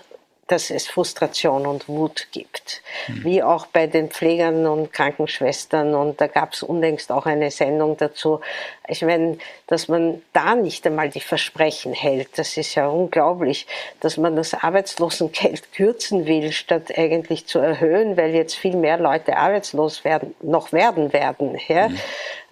dass 0.51 0.71
es 0.71 0.89
Frustration 0.89 1.65
und 1.65 1.89
Wut 1.89 2.27
gibt. 2.33 2.83
Mhm. 3.07 3.25
Wie 3.25 3.43
auch 3.43 3.67
bei 3.67 3.87
den 3.87 4.11
Pflegern 4.11 4.67
und 4.67 4.93
Krankenschwestern. 4.93 5.95
Und 5.95 6.21
da 6.21 6.27
gab 6.27 6.55
es 6.55 6.65
unlängst 6.65 7.13
auch 7.13 7.27
eine 7.27 7.53
Sendung 7.53 7.97
dazu. 7.97 8.41
Ich 8.89 9.03
meine, 9.03 9.39
dass 9.69 9.87
man 9.87 10.23
da 10.33 10.57
nicht 10.57 10.85
einmal 10.87 11.09
die 11.09 11.21
Versprechen 11.21 11.93
hält, 11.93 12.37
das 12.37 12.57
ist 12.57 12.75
ja 12.75 12.89
unglaublich, 12.89 13.69
dass 14.01 14.17
man 14.17 14.35
das 14.35 14.55
Arbeitslosengeld 14.55 15.73
kürzen 15.73 16.27
will, 16.27 16.51
statt 16.51 16.99
eigentlich 16.99 17.47
zu 17.47 17.61
erhöhen, 17.61 18.17
weil 18.17 18.35
jetzt 18.35 18.57
viel 18.57 18.75
mehr 18.75 18.99
Leute 18.99 19.37
arbeitslos 19.37 20.05
werden, 20.05 20.35
noch 20.43 20.73
werden 20.73 21.13
werden. 21.13 21.59
Ja? 21.69 21.89
Mhm. 21.89 21.99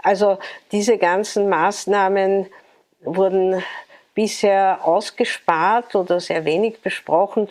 Also 0.02 0.38
diese 0.70 0.98
ganzen 0.98 1.48
Maßnahmen 1.48 2.46
wurden 3.00 3.62
bisher 4.18 4.80
ausgespart 4.82 5.94
oder 5.94 6.18
sehr 6.18 6.44
wenig 6.44 6.80
besprochen 6.80 7.48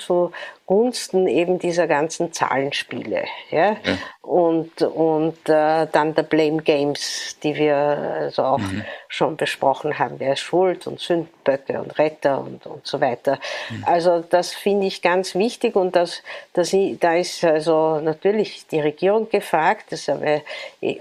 zugunsten 0.67 1.27
eben 1.27 1.59
dieser 1.59 1.87
ganzen 1.87 2.33
Zahlenspiele. 2.33 3.23
Ja? 3.51 3.69
ja. 3.71 3.77
Und, 4.21 4.81
und 4.81 5.37
äh, 5.47 5.87
dann 5.89 6.13
der 6.13 6.23
Blame 6.23 6.61
Games, 6.61 7.37
die 7.41 7.55
wir 7.55 7.75
also 7.75 8.43
auch 8.43 8.57
mhm. 8.57 8.83
schon 9.07 9.37
besprochen 9.37 9.97
haben. 9.97 10.15
Wer 10.19 10.33
ist 10.33 10.41
schuld 10.41 10.85
und 10.85 10.99
Sündböcke 10.99 11.79
und 11.79 11.97
Retter 11.97 12.41
und, 12.41 12.65
und 12.67 12.85
so 12.85 12.99
weiter. 12.99 13.39
Mhm. 13.69 13.85
Also 13.85 14.19
das 14.29 14.53
finde 14.53 14.87
ich 14.87 15.01
ganz 15.01 15.35
wichtig 15.35 15.77
und 15.77 15.95
das, 15.95 16.21
das, 16.51 16.75
da 16.99 17.15
ist 17.15 17.45
also 17.45 18.01
natürlich 18.01 18.67
die 18.67 18.81
Regierung 18.81 19.29
gefragt. 19.29 19.85
Das 19.91 20.09
aber, 20.09 20.41
äh, 20.81 20.97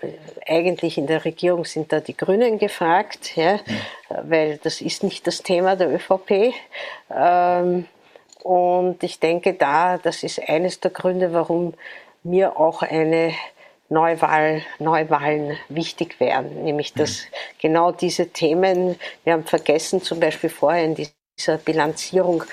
eigentlich 0.46 0.96
in 0.96 1.08
der 1.08 1.24
Regierung 1.24 1.64
sind 1.64 1.92
da 1.92 1.98
die 1.98 2.16
Grünen 2.16 2.60
gefragt. 2.60 3.36
Ja? 3.36 3.54
Mhm 3.54 3.80
weil 4.08 4.58
das 4.62 4.80
ist 4.80 5.02
nicht 5.02 5.26
das 5.26 5.42
Thema 5.42 5.74
der 5.74 5.92
ÖVP. 5.92 6.54
Ähm, 7.10 7.86
und 8.46 9.02
ich 9.02 9.18
denke 9.18 9.54
da, 9.54 9.98
das 9.98 10.22
ist 10.22 10.40
eines 10.48 10.78
der 10.78 10.92
Gründe, 10.92 11.32
warum 11.32 11.74
mir 12.22 12.56
auch 12.60 12.82
eine 12.82 13.34
Neuwahl, 13.88 14.62
Neuwahlen 14.78 15.58
wichtig 15.68 16.20
wären, 16.20 16.62
nämlich 16.62 16.92
dass 16.92 17.22
mhm. 17.22 17.26
genau 17.60 17.90
diese 17.90 18.28
Themen, 18.28 19.00
wir 19.24 19.32
haben 19.32 19.44
vergessen 19.44 20.00
zum 20.00 20.20
Beispiel 20.20 20.48
vorher 20.48 20.84
in 20.84 20.94
dieser 20.94 21.58
Bilanzierung 21.58 22.44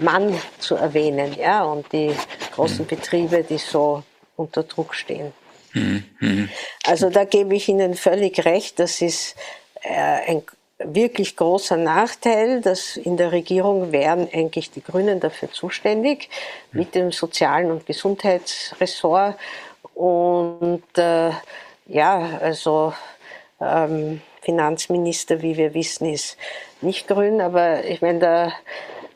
Mann 0.00 0.38
zu 0.58 0.74
erwähnen, 0.74 1.34
ja, 1.38 1.64
und 1.64 1.90
die 1.94 2.14
großen 2.54 2.84
mhm. 2.84 2.88
Betriebe, 2.88 3.42
die 3.42 3.56
so 3.56 4.02
unter 4.36 4.64
Druck 4.64 4.94
stehen. 4.94 5.32
Mhm. 5.72 6.50
Also 6.84 7.08
da 7.08 7.24
gebe 7.24 7.54
ich 7.54 7.70
Ihnen 7.70 7.94
völlig 7.94 8.44
recht, 8.44 8.78
das 8.80 9.00
ist 9.00 9.34
äh, 9.80 10.30
ein 10.30 10.42
wirklich 10.78 11.36
großer 11.36 11.76
Nachteil, 11.76 12.60
dass 12.60 12.96
in 12.96 13.16
der 13.16 13.32
Regierung 13.32 13.92
wären 13.92 14.28
eigentlich 14.32 14.70
die 14.70 14.82
Grünen 14.82 15.20
dafür 15.20 15.50
zuständig, 15.50 16.28
mit 16.72 16.94
dem 16.94 17.10
Sozialen- 17.10 17.70
und 17.70 17.86
Gesundheitsressort. 17.86 19.36
Und 19.94 20.84
äh, 20.96 21.30
ja, 21.86 22.38
also 22.40 22.92
ähm, 23.60 24.20
Finanzminister, 24.42 25.42
wie 25.42 25.56
wir 25.56 25.74
wissen, 25.74 26.12
ist 26.12 26.36
nicht 26.80 27.08
grün, 27.08 27.40
aber 27.40 27.84
ich 27.84 28.00
meine, 28.00 28.20
da, 28.20 28.52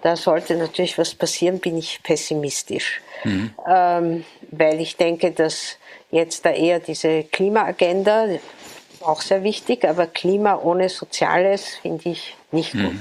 da 0.02 0.16
sollte 0.16 0.56
natürlich 0.56 0.98
was 0.98 1.14
passieren, 1.14 1.60
bin 1.60 1.78
ich 1.78 2.02
pessimistisch. 2.02 3.00
Mhm. 3.22 3.54
Ähm, 3.68 4.24
weil 4.50 4.80
ich 4.80 4.96
denke, 4.96 5.30
dass 5.30 5.76
jetzt 6.10 6.44
da 6.44 6.50
eher 6.50 6.80
diese 6.80 7.22
Klimaagenda, 7.22 8.26
auch 9.04 9.20
sehr 9.20 9.42
wichtig, 9.42 9.84
aber 9.84 10.06
Klima 10.06 10.56
ohne 10.56 10.88
Soziales 10.88 11.76
finde 11.82 12.10
ich 12.10 12.36
nicht 12.50 12.72
gut. 12.72 12.94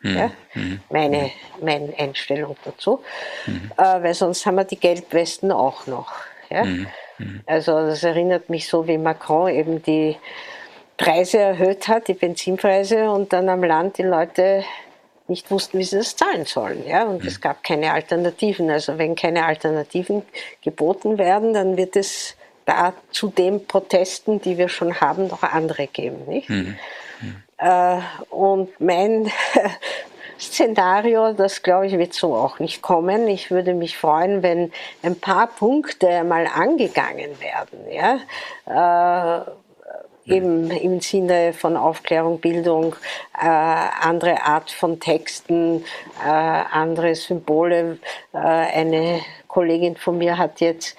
Mhm. 0.00 0.16
Ja? 0.16 0.30
Mhm. 0.54 0.80
Meine, 0.90 1.30
meine 1.60 1.92
Einstellung 1.98 2.56
dazu. 2.64 3.02
Mhm. 3.46 3.72
Äh, 3.76 4.02
weil 4.02 4.14
sonst 4.14 4.46
haben 4.46 4.56
wir 4.56 4.64
die 4.64 4.78
Gelbwesten 4.78 5.52
auch 5.52 5.86
noch. 5.86 6.12
Ja? 6.50 6.64
Mhm. 6.64 6.86
Also 7.46 7.72
das 7.72 8.04
erinnert 8.04 8.48
mich 8.48 8.68
so, 8.68 8.86
wie 8.86 8.98
Macron 8.98 9.48
eben 9.48 9.82
die 9.82 10.16
Preise 10.96 11.38
erhöht 11.38 11.88
hat, 11.88 12.08
die 12.08 12.14
Benzinpreise, 12.14 13.10
und 13.10 13.32
dann 13.32 13.48
am 13.48 13.62
Land 13.62 13.98
die 13.98 14.02
Leute 14.02 14.64
nicht 15.26 15.50
wussten, 15.50 15.78
wie 15.78 15.84
sie 15.84 15.98
das 15.98 16.16
zahlen 16.16 16.46
sollen. 16.46 16.86
Ja? 16.86 17.04
Und 17.04 17.24
es 17.24 17.40
gab 17.40 17.62
keine 17.62 17.92
Alternativen. 17.92 18.70
Also 18.70 18.98
wenn 18.98 19.14
keine 19.14 19.44
Alternativen 19.44 20.22
geboten 20.62 21.18
werden, 21.18 21.52
dann 21.52 21.76
wird 21.76 21.96
es 21.96 22.34
da 22.68 22.92
zu 23.10 23.28
den 23.28 23.66
Protesten, 23.66 24.40
die 24.42 24.58
wir 24.58 24.68
schon 24.68 25.00
haben, 25.00 25.28
noch 25.28 25.42
andere 25.42 25.86
geben. 25.86 26.26
Nicht? 26.26 26.50
Mhm. 26.50 26.76
Mhm. 27.20 27.42
Äh, 27.56 28.00
und 28.30 28.80
mein 28.80 29.30
Szenario, 30.38 31.32
das 31.32 31.62
glaube 31.62 31.86
ich, 31.86 31.98
wird 31.98 32.12
so 32.12 32.34
auch 32.34 32.58
nicht 32.58 32.82
kommen. 32.82 33.26
Ich 33.26 33.50
würde 33.50 33.74
mich 33.74 33.96
freuen, 33.96 34.42
wenn 34.42 34.70
ein 35.02 35.18
paar 35.18 35.46
Punkte 35.46 36.22
mal 36.24 36.46
angegangen 36.46 37.30
werden. 37.40 37.90
Ja? 37.90 39.40
Äh, 39.46 39.50
eben 40.30 40.70
im 40.70 41.00
Sinne 41.00 41.54
von 41.54 41.76
Aufklärung, 41.76 42.38
Bildung, 42.38 42.94
äh, 43.40 43.46
andere 43.46 44.42
Art 44.42 44.70
von 44.70 45.00
Texten, 45.00 45.84
äh, 46.24 46.28
andere 46.28 47.14
Symbole. 47.14 47.98
Äh, 48.32 48.38
eine 48.38 49.20
Kollegin 49.48 49.96
von 49.96 50.18
mir 50.18 50.36
hat 50.36 50.60
jetzt 50.60 50.96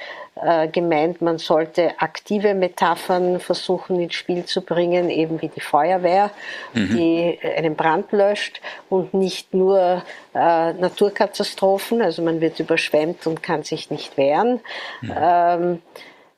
gemeint, 0.72 1.22
man 1.22 1.38
sollte 1.38 2.00
aktive 2.00 2.54
Metaphern 2.54 3.40
versuchen 3.40 4.00
ins 4.00 4.16
Spiel 4.16 4.46
zu 4.46 4.62
bringen, 4.62 5.10
eben 5.10 5.42
wie 5.42 5.50
die 5.50 5.60
Feuerwehr, 5.60 6.32
mhm. 6.74 6.96
die 6.96 7.40
einen 7.58 7.76
Brand 7.76 8.12
löscht 8.12 8.62
und 8.90 9.14
nicht 9.14 9.54
nur 9.54 10.04
äh, 10.34 10.74
Naturkatastrophen, 10.74 12.02
also 12.02 12.22
man 12.22 12.42
wird 12.42 12.60
überschwemmt 12.60 13.28
und 13.28 13.44
kann 13.44 13.64
sich 13.64 13.92
nicht 13.92 14.18
wehren. 14.18 14.62
Mhm. 15.02 15.14
Ähm, 15.18 15.82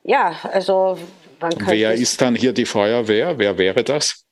ja, 0.04 0.34
also 0.52 0.98
man 1.40 1.50
könnte. 1.52 1.72
Wer 1.72 1.92
ist 1.92 2.20
dann 2.20 2.34
hier 2.34 2.52
die 2.52 2.66
Feuerwehr? 2.66 3.38
Wer 3.38 3.58
wäre 3.58 3.84
das? 3.84 4.24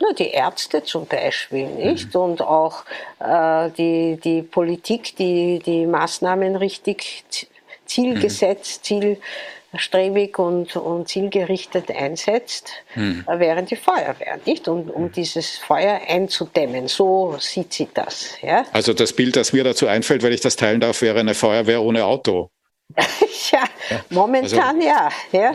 Nur 0.00 0.14
die 0.14 0.30
Ärzte 0.30 0.82
zum 0.82 1.06
Beispiel, 1.06 1.66
nicht? 1.66 2.14
Mhm. 2.14 2.20
Und 2.20 2.42
auch 2.42 2.84
äh, 3.20 3.70
die, 3.76 4.18
die 4.22 4.42
Politik, 4.42 5.16
die 5.16 5.58
die 5.58 5.86
Maßnahmen 5.86 6.56
richtig 6.56 7.47
zielgesetzt, 7.88 8.90
mhm. 8.90 9.16
zielstrebig 9.72 10.38
und, 10.38 10.76
und 10.76 11.08
zielgerichtet 11.08 11.90
einsetzt, 11.90 12.70
mhm. 12.94 13.24
während 13.26 13.70
die 13.70 13.76
Feuerwehr, 13.76 14.38
nicht? 14.44 14.68
Und, 14.68 14.90
um 14.90 15.10
dieses 15.10 15.58
Feuer 15.58 16.00
einzudämmen. 16.06 16.88
So 16.88 17.36
sieht 17.40 17.72
sie 17.72 17.88
das. 17.92 18.36
Ja? 18.42 18.64
Also 18.72 18.92
das 18.92 19.12
Bild, 19.12 19.36
das 19.36 19.52
mir 19.52 19.64
dazu 19.64 19.86
einfällt, 19.86 20.22
wenn 20.22 20.32
ich 20.32 20.40
das 20.40 20.56
teilen 20.56 20.80
darf, 20.80 21.02
wäre 21.02 21.20
eine 21.20 21.34
Feuerwehr 21.34 21.82
ohne 21.82 22.04
Auto. 22.04 22.50
ja, 23.52 23.64
momentan 24.10 24.76
also, 24.76 24.88
ja. 24.88 25.10
ja. 25.32 25.54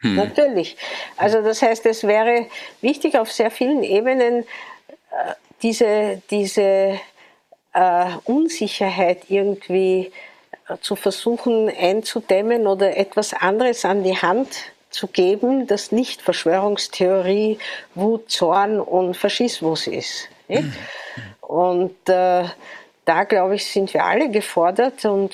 Hm. 0.00 0.16
Natürlich. 0.16 0.76
Also 1.16 1.42
das 1.42 1.62
heißt, 1.62 1.86
es 1.86 2.04
wäre 2.04 2.46
wichtig 2.82 3.16
auf 3.16 3.32
sehr 3.32 3.50
vielen 3.50 3.82
Ebenen 3.82 4.42
äh, 4.42 5.32
diese, 5.62 6.22
diese 6.30 7.00
äh, 7.72 8.06
Unsicherheit 8.24 9.24
irgendwie 9.28 10.12
zu 10.80 10.96
versuchen 10.96 11.70
einzudämmen 11.70 12.66
oder 12.66 12.96
etwas 12.96 13.32
anderes 13.32 13.84
an 13.84 14.02
die 14.02 14.16
Hand 14.16 14.48
zu 14.90 15.06
geben, 15.06 15.66
das 15.66 15.92
nicht 15.92 16.22
Verschwörungstheorie, 16.22 17.58
Wut, 17.94 18.30
Zorn 18.30 18.80
und 18.80 19.16
Faschismus 19.16 19.86
ist. 19.86 20.28
Und 21.40 22.08
äh, 22.08 22.44
da, 23.04 23.24
glaube 23.24 23.56
ich, 23.56 23.66
sind 23.66 23.92
wir 23.94 24.04
alle 24.04 24.30
gefordert 24.30 25.04
und 25.04 25.32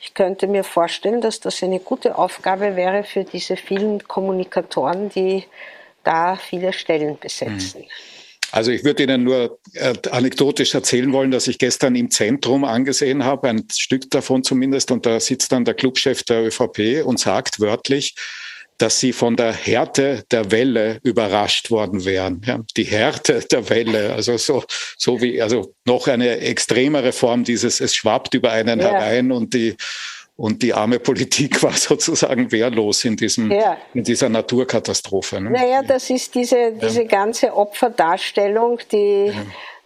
ich 0.00 0.12
könnte 0.12 0.46
mir 0.46 0.64
vorstellen, 0.64 1.20
dass 1.20 1.40
das 1.40 1.62
eine 1.62 1.80
gute 1.80 2.18
Aufgabe 2.18 2.76
wäre 2.76 3.04
für 3.04 3.24
diese 3.24 3.56
vielen 3.56 4.06
Kommunikatoren, 4.06 5.08
die 5.08 5.44
da 6.04 6.36
viele 6.36 6.72
Stellen 6.72 7.18
besetzen. 7.18 7.80
Mhm. 7.80 8.13
Also 8.54 8.70
ich 8.70 8.84
würde 8.84 9.02
Ihnen 9.02 9.24
nur 9.24 9.58
äh, 9.72 9.94
anekdotisch 10.12 10.76
erzählen 10.76 11.12
wollen, 11.12 11.32
dass 11.32 11.48
ich 11.48 11.58
gestern 11.58 11.96
im 11.96 12.12
Zentrum 12.12 12.62
angesehen 12.62 13.24
habe, 13.24 13.48
ein 13.48 13.66
Stück 13.72 14.08
davon 14.10 14.44
zumindest, 14.44 14.92
und 14.92 15.06
da 15.06 15.18
sitzt 15.18 15.50
dann 15.50 15.64
der 15.64 15.74
Clubchef 15.74 16.22
der 16.22 16.46
ÖVP 16.46 17.04
und 17.04 17.18
sagt 17.18 17.58
wörtlich, 17.58 18.14
dass 18.78 19.00
sie 19.00 19.12
von 19.12 19.34
der 19.34 19.52
Härte 19.52 20.22
der 20.30 20.52
Welle 20.52 21.00
überrascht 21.02 21.72
worden 21.72 22.04
wären. 22.04 22.42
Ja, 22.46 22.60
die 22.76 22.84
Härte 22.84 23.44
der 23.50 23.68
Welle, 23.70 24.12
also 24.14 24.36
so, 24.36 24.62
so 24.96 25.20
wie, 25.20 25.42
also 25.42 25.74
noch 25.84 26.06
eine 26.06 26.38
extremere 26.38 27.10
Form 27.10 27.42
dieses, 27.42 27.80
es 27.80 27.96
schwappt 27.96 28.34
über 28.34 28.52
einen 28.52 28.78
ja. 28.78 28.92
herein 28.92 29.32
und 29.32 29.52
die, 29.52 29.74
und 30.36 30.62
die 30.62 30.74
arme 30.74 30.98
Politik 30.98 31.62
war 31.62 31.72
sozusagen 31.72 32.50
wehrlos 32.50 33.04
in, 33.04 33.16
diesem, 33.16 33.50
ja. 33.50 33.76
in 33.92 34.04
dieser 34.04 34.28
Naturkatastrophe. 34.28 35.40
Ne? 35.40 35.50
Naja, 35.50 35.82
das 35.82 36.10
ist 36.10 36.34
diese, 36.34 36.72
diese 36.72 37.02
ja. 37.02 37.08
ganze 37.08 37.54
Opferdarstellung, 37.56 38.80
die 38.90 39.32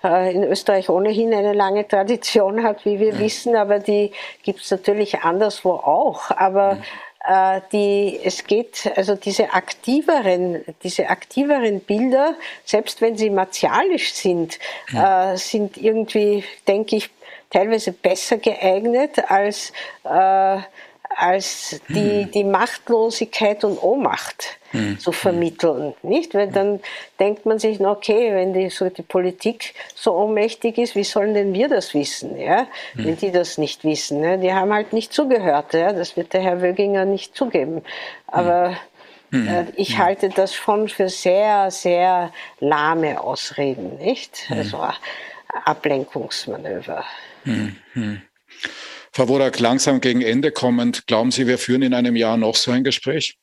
ja. 0.03 0.26
äh, 0.26 0.32
in 0.32 0.44
Österreich 0.44 0.88
ohnehin 0.88 1.34
eine 1.34 1.53
lange 1.53 1.86
Tradition 1.86 2.62
hat, 2.62 2.84
wie 2.84 2.99
wir 2.99 3.18
wissen, 3.18 3.57
aber 3.57 3.78
die 3.78 4.12
gibt 4.42 4.61
es 4.61 4.70
natürlich 4.70 5.20
anderswo 5.20 5.72
auch. 5.72 6.30
Aber 6.30 6.78
äh, 7.26 7.61
die, 7.72 8.18
es 8.24 8.46
geht, 8.46 8.90
also 8.96 9.16
diese 9.16 9.53
aktiveren, 9.53 10.64
diese 10.82 11.11
aktiveren 11.11 11.80
Bilder, 11.80 12.34
selbst 12.64 13.03
wenn 13.03 13.18
sie 13.18 13.28
martialisch 13.28 14.14
sind, 14.14 14.59
äh, 14.94 15.36
sind 15.36 15.76
irgendwie, 15.76 16.44
denke 16.66 16.96
ich, 16.96 17.11
teilweise 17.51 17.92
besser 17.92 18.38
geeignet 18.38 19.18
als, 19.30 19.72
äh, 20.05 20.59
als 21.16 21.80
die, 21.88 22.24
hm. 22.24 22.30
die 22.30 22.44
Machtlosigkeit 22.44 23.64
und 23.64 23.82
Ohnmacht 23.82 24.59
hm. 24.70 24.99
zu 24.99 25.12
vermitteln. 25.12 25.94
Nicht? 26.03 26.34
Weil 26.34 26.49
dann 26.49 26.80
denkt 27.18 27.46
man 27.46 27.59
sich, 27.59 27.80
na 27.80 27.90
okay, 27.90 28.32
wenn 28.34 28.53
die, 28.53 28.68
so 28.68 28.88
die 28.90 29.03
Politik 29.03 29.74
so 29.94 30.14
ohnmächtig 30.14 30.78
ist, 30.78 30.94
wie 30.94 31.05
sollen 31.05 31.34
denn 31.34 31.55
wir 31.55 31.68
das 31.68 31.94
wissen, 31.94 32.38
ja? 32.38 32.66
Hm. 32.92 33.05
wenn 33.05 33.16
die 33.16 33.32
das 33.32 33.59
nicht 33.59 33.84
wissen? 33.84 34.22
Ja? 34.22 34.36
Die 34.36 34.53
haben 34.53 34.72
halt 34.72 34.92
nicht 34.92 35.12
zugehört. 35.12 35.72
Ja? 35.72 35.92
Das 35.92 36.16
wird 36.16 36.32
der 36.34 36.42
Herr 36.42 36.62
Wöginger 36.62 37.05
nicht 37.05 37.34
zugeben. 37.34 37.82
Aber 38.26 38.76
hm. 39.32 39.49
äh, 39.49 39.64
ich 39.76 39.96
hm. 39.96 40.05
halte 40.05 40.28
das 40.28 40.55
schon 40.55 40.88
für 40.88 41.09
sehr, 41.09 41.70
sehr 41.70 42.32
lahme 42.61 43.20
Ausreden, 43.20 43.96
nicht? 43.96 44.49
Hm. 44.49 44.59
Also 44.59 44.82
Ablenkungsmanöver. 45.64 47.05
Hm, 47.49 47.76
hm. 47.94 48.22
Frau 49.11 49.28
Wodak, 49.28 49.59
langsam 49.59 50.03
gegen 50.03 50.20
Ende 50.20 50.53
kommend, 50.53 51.07
glauben 51.07 51.30
Sie, 51.30 51.46
wir 51.46 51.57
führen 51.57 51.80
in 51.80 51.94
einem 51.94 52.14
Jahr 52.14 52.36
noch 52.36 52.57
so 52.57 52.70
ein 52.70 52.84
Gespräch? 52.84 53.38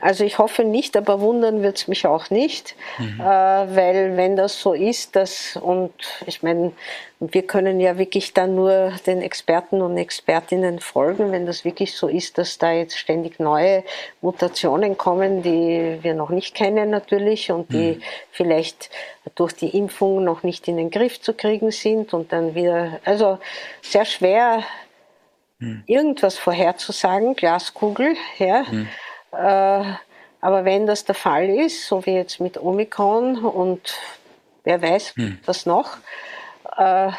Also 0.00 0.24
ich 0.24 0.38
hoffe 0.38 0.64
nicht, 0.64 0.96
aber 0.96 1.20
wundern 1.20 1.62
wird 1.62 1.76
es 1.76 1.88
mich 1.88 2.06
auch 2.06 2.30
nicht, 2.30 2.74
mhm. 2.98 3.20
äh, 3.20 3.24
weil 3.24 4.16
wenn 4.16 4.34
das 4.34 4.60
so 4.60 4.72
ist, 4.72 5.14
dass, 5.14 5.56
und 5.56 5.92
ich 6.26 6.42
meine, 6.42 6.72
wir 7.20 7.42
können 7.42 7.80
ja 7.80 7.98
wirklich 7.98 8.32
dann 8.32 8.54
nur 8.54 8.92
den 9.06 9.20
Experten 9.20 9.82
und 9.82 9.98
Expertinnen 9.98 10.80
folgen, 10.80 11.32
wenn 11.32 11.44
das 11.44 11.66
wirklich 11.66 11.94
so 11.94 12.08
ist, 12.08 12.38
dass 12.38 12.56
da 12.56 12.72
jetzt 12.72 12.98
ständig 12.98 13.38
neue 13.38 13.84
Mutationen 14.22 14.96
kommen, 14.96 15.42
die 15.42 15.98
wir 16.00 16.14
noch 16.14 16.30
nicht 16.30 16.54
kennen 16.54 16.88
natürlich 16.88 17.50
und 17.50 17.70
die 17.72 17.96
mhm. 17.96 18.02
vielleicht 18.30 18.88
durch 19.34 19.52
die 19.52 19.76
Impfung 19.76 20.24
noch 20.24 20.42
nicht 20.42 20.66
in 20.66 20.78
den 20.78 20.90
Griff 20.90 21.20
zu 21.20 21.34
kriegen 21.34 21.70
sind 21.72 22.14
und 22.14 22.32
dann 22.32 22.54
wieder, 22.54 23.00
also 23.04 23.38
sehr 23.82 24.06
schwer, 24.06 24.62
mhm. 25.58 25.84
irgendwas 25.86 26.38
vorherzusagen, 26.38 27.36
Glaskugel, 27.36 28.16
ja. 28.38 28.62
Mhm 28.62 28.88
aber 29.32 30.64
wenn 30.64 30.86
das 30.86 31.04
der 31.04 31.14
Fall 31.14 31.48
ist, 31.48 31.86
so 31.86 32.04
wie 32.06 32.14
jetzt 32.14 32.40
mit 32.40 32.60
Omikron 32.60 33.44
und 33.44 33.94
wer 34.64 34.80
weiß 34.82 35.14
hm. 35.16 35.38
was 35.44 35.66
noch, 35.66 35.98
äh, 36.76 37.10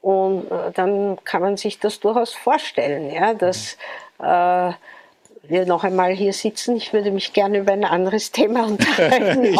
und 0.00 0.50
äh, 0.50 0.70
dann 0.74 1.18
kann 1.24 1.40
man 1.40 1.56
sich 1.56 1.78
das 1.78 1.98
durchaus 1.98 2.34
vorstellen, 2.34 3.10
ja, 3.10 3.32
dass 3.32 3.78
äh, 4.18 4.72
wir 5.48 5.66
noch 5.66 5.84
einmal 5.84 6.12
hier 6.12 6.32
sitzen. 6.32 6.76
Ich 6.76 6.92
würde 6.92 7.10
mich 7.10 7.32
gerne 7.32 7.58
über 7.58 7.72
ein 7.72 7.84
anderes 7.84 8.30
Thema 8.30 8.64
unterhalten. 8.66 9.44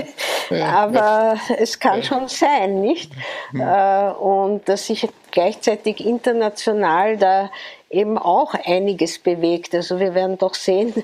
Aber 0.50 1.36
es 1.58 1.78
kann 1.78 2.02
schon 2.02 2.28
sein, 2.28 2.80
nicht? 2.80 3.12
Äh, 3.54 4.10
und 4.10 4.68
dass 4.68 4.86
sich 4.86 5.08
gleichzeitig 5.30 6.04
international 6.04 7.16
da 7.16 7.50
eben 7.90 8.18
auch 8.18 8.54
einiges 8.54 9.18
bewegt. 9.18 9.74
Also 9.74 10.00
wir 10.00 10.14
werden 10.14 10.38
doch 10.38 10.54
sehen, 10.54 10.94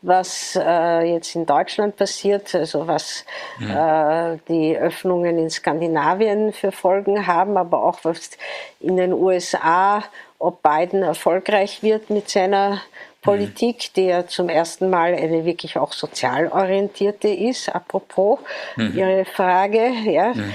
was 0.00 0.56
äh, 0.56 1.12
jetzt 1.12 1.34
in 1.34 1.44
Deutschland 1.44 1.96
passiert, 1.96 2.54
also 2.54 2.86
was 2.86 3.24
ja. 3.58 4.32
äh, 4.32 4.38
die 4.48 4.76
Öffnungen 4.76 5.38
in 5.38 5.50
Skandinavien 5.50 6.52
für 6.52 6.70
Folgen 6.70 7.26
haben, 7.26 7.56
aber 7.56 7.82
auch 7.82 7.98
was 8.04 8.30
in 8.78 8.96
den 8.96 9.12
USA, 9.12 10.04
ob 10.38 10.62
Biden 10.62 11.02
erfolgreich 11.02 11.82
wird 11.82 12.10
mit 12.10 12.30
seiner 12.30 12.80
Politik, 13.22 13.92
die 13.94 14.06
ja 14.06 14.26
zum 14.26 14.48
ersten 14.48 14.90
Mal 14.90 15.14
eine 15.14 15.44
wirklich 15.44 15.76
auch 15.76 15.92
sozial 15.92 16.48
orientierte 16.48 17.28
ist. 17.28 17.68
Apropos 17.68 18.38
mhm. 18.76 18.96
Ihre 18.96 19.24
Frage, 19.24 19.90
ja, 20.04 20.34
mhm. 20.34 20.54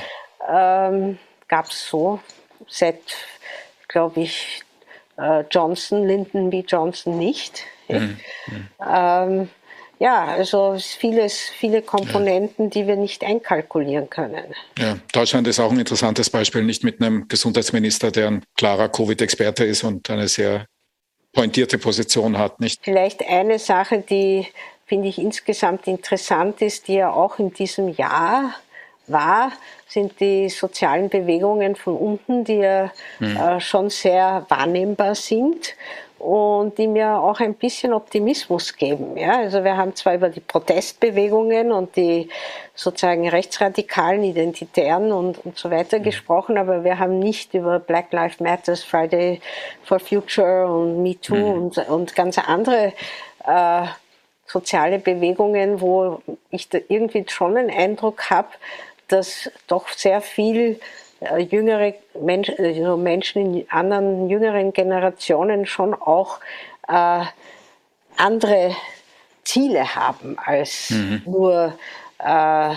ähm, 0.50 1.18
gab 1.48 1.70
es 1.70 1.88
so 1.88 2.20
seit, 2.68 3.02
glaube 3.88 4.22
ich, 4.22 4.62
äh, 5.18 5.44
Johnson, 5.52 6.08
Lyndon 6.08 6.50
B. 6.50 6.64
Johnson 6.68 7.18
nicht. 7.18 7.64
Mhm. 7.90 8.18
Ähm, 8.86 9.50
ja, 10.00 10.26
also 10.26 10.78
vieles, 10.80 11.40
viele 11.40 11.82
Komponenten, 11.82 12.70
die 12.70 12.88
wir 12.88 12.96
nicht 12.96 13.24
einkalkulieren 13.24 14.10
können. 14.10 14.54
Ja, 14.78 14.98
Deutschland 15.14 15.48
ist 15.48 15.60
auch 15.60 15.72
ein 15.72 15.80
interessantes 15.80 16.30
Beispiel, 16.30 16.64
nicht 16.64 16.84
mit 16.84 17.00
einem 17.00 17.28
Gesundheitsminister, 17.28 18.12
der 18.12 18.28
ein 18.28 18.44
klarer 18.58 18.90
Covid-Experte 18.90 19.64
ist 19.64 19.84
und 19.84 20.10
eine 20.10 20.28
sehr 20.28 20.66
pointierte 21.34 21.78
Position 21.78 22.38
hat, 22.38 22.60
nicht? 22.60 22.82
Vielleicht 22.84 23.28
eine 23.28 23.60
Sache, 23.60 24.00
die 24.00 24.48
finde 24.86 25.08
ich 25.10 25.18
insgesamt 25.18 25.88
interessant 25.88 26.62
ist, 26.62 26.88
die 26.88 26.96
ja 26.96 27.12
auch 27.12 27.40
in 27.40 27.52
diesem 27.52 27.90
Jahr 27.90 28.56
war, 29.08 29.52
sind 29.88 30.20
die 30.20 30.50
sozialen 30.50 31.10
Bewegungen 31.10 31.76
von 31.76 31.98
unten, 31.98 32.46
die 32.46 32.58
ja 32.58 32.92
mhm. 33.20 33.36
äh, 33.36 33.60
schon 33.60 33.90
sehr 33.90 34.46
wahrnehmbar 34.50 35.16
sind 35.16 35.76
und 36.24 36.78
die 36.78 36.88
mir 36.88 37.20
auch 37.20 37.42
ein 37.42 37.54
bisschen 37.54 37.92
Optimismus 37.92 38.76
geben. 38.78 39.18
Ja? 39.18 39.40
Also 39.40 39.64
wir 39.66 39.76
haben 39.76 39.94
zwar 39.94 40.16
über 40.16 40.30
die 40.30 40.40
Protestbewegungen 40.40 41.74
und 41.74 41.98
die 41.98 42.30
sozusagen 42.76 43.28
rechtsradikalen, 43.28 44.24
identitären 44.24 45.12
und, 45.12 45.46
und 45.46 45.58
so 45.58 45.70
weiter 45.70 46.00
mhm. 46.00 46.04
gesprochen, 46.04 46.58
aber 46.58 46.86
wir 46.86 46.98
haben 46.98 47.20
nicht 47.20 47.54
über 47.54 47.80
Black 47.80 48.14
Lives 48.14 48.40
Matter, 48.40 48.78
Friday 48.78 49.42
for 49.84 50.00
Future 50.00 50.66
und 50.66 51.04
Me 51.04 51.20
Too 51.20 51.36
mhm. 51.36 51.64
und, 51.64 51.78
und 51.90 52.16
ganz 52.16 52.38
andere 52.38 52.94
äh, 53.46 53.86
soziale 54.48 55.00
Bewegungen, 55.00 55.82
wo 55.82 56.22
ich 56.52 56.70
da 56.70 56.78
irgendwie 56.88 57.26
schon 57.28 57.58
einen 57.58 57.70
Eindruck 57.70 58.30
habe, 58.30 58.50
dass 59.10 59.52
doch 59.68 59.90
sehr 59.90 60.22
viel 60.22 60.80
jüngere 61.38 61.94
Menschen, 62.20 62.56
also 62.58 62.98
Menschen 62.98 63.56
in 63.56 63.70
anderen 63.70 64.30
jüngeren 64.30 64.74
Generationen 64.74 65.66
schon 65.66 65.94
auch 65.94 66.40
äh, 66.88 67.24
andere 68.18 68.76
Ziele 69.44 69.96
haben 69.96 70.38
als 70.44 70.92
mhm. 70.92 71.22
nur 71.26 71.74
äh, 72.20 72.76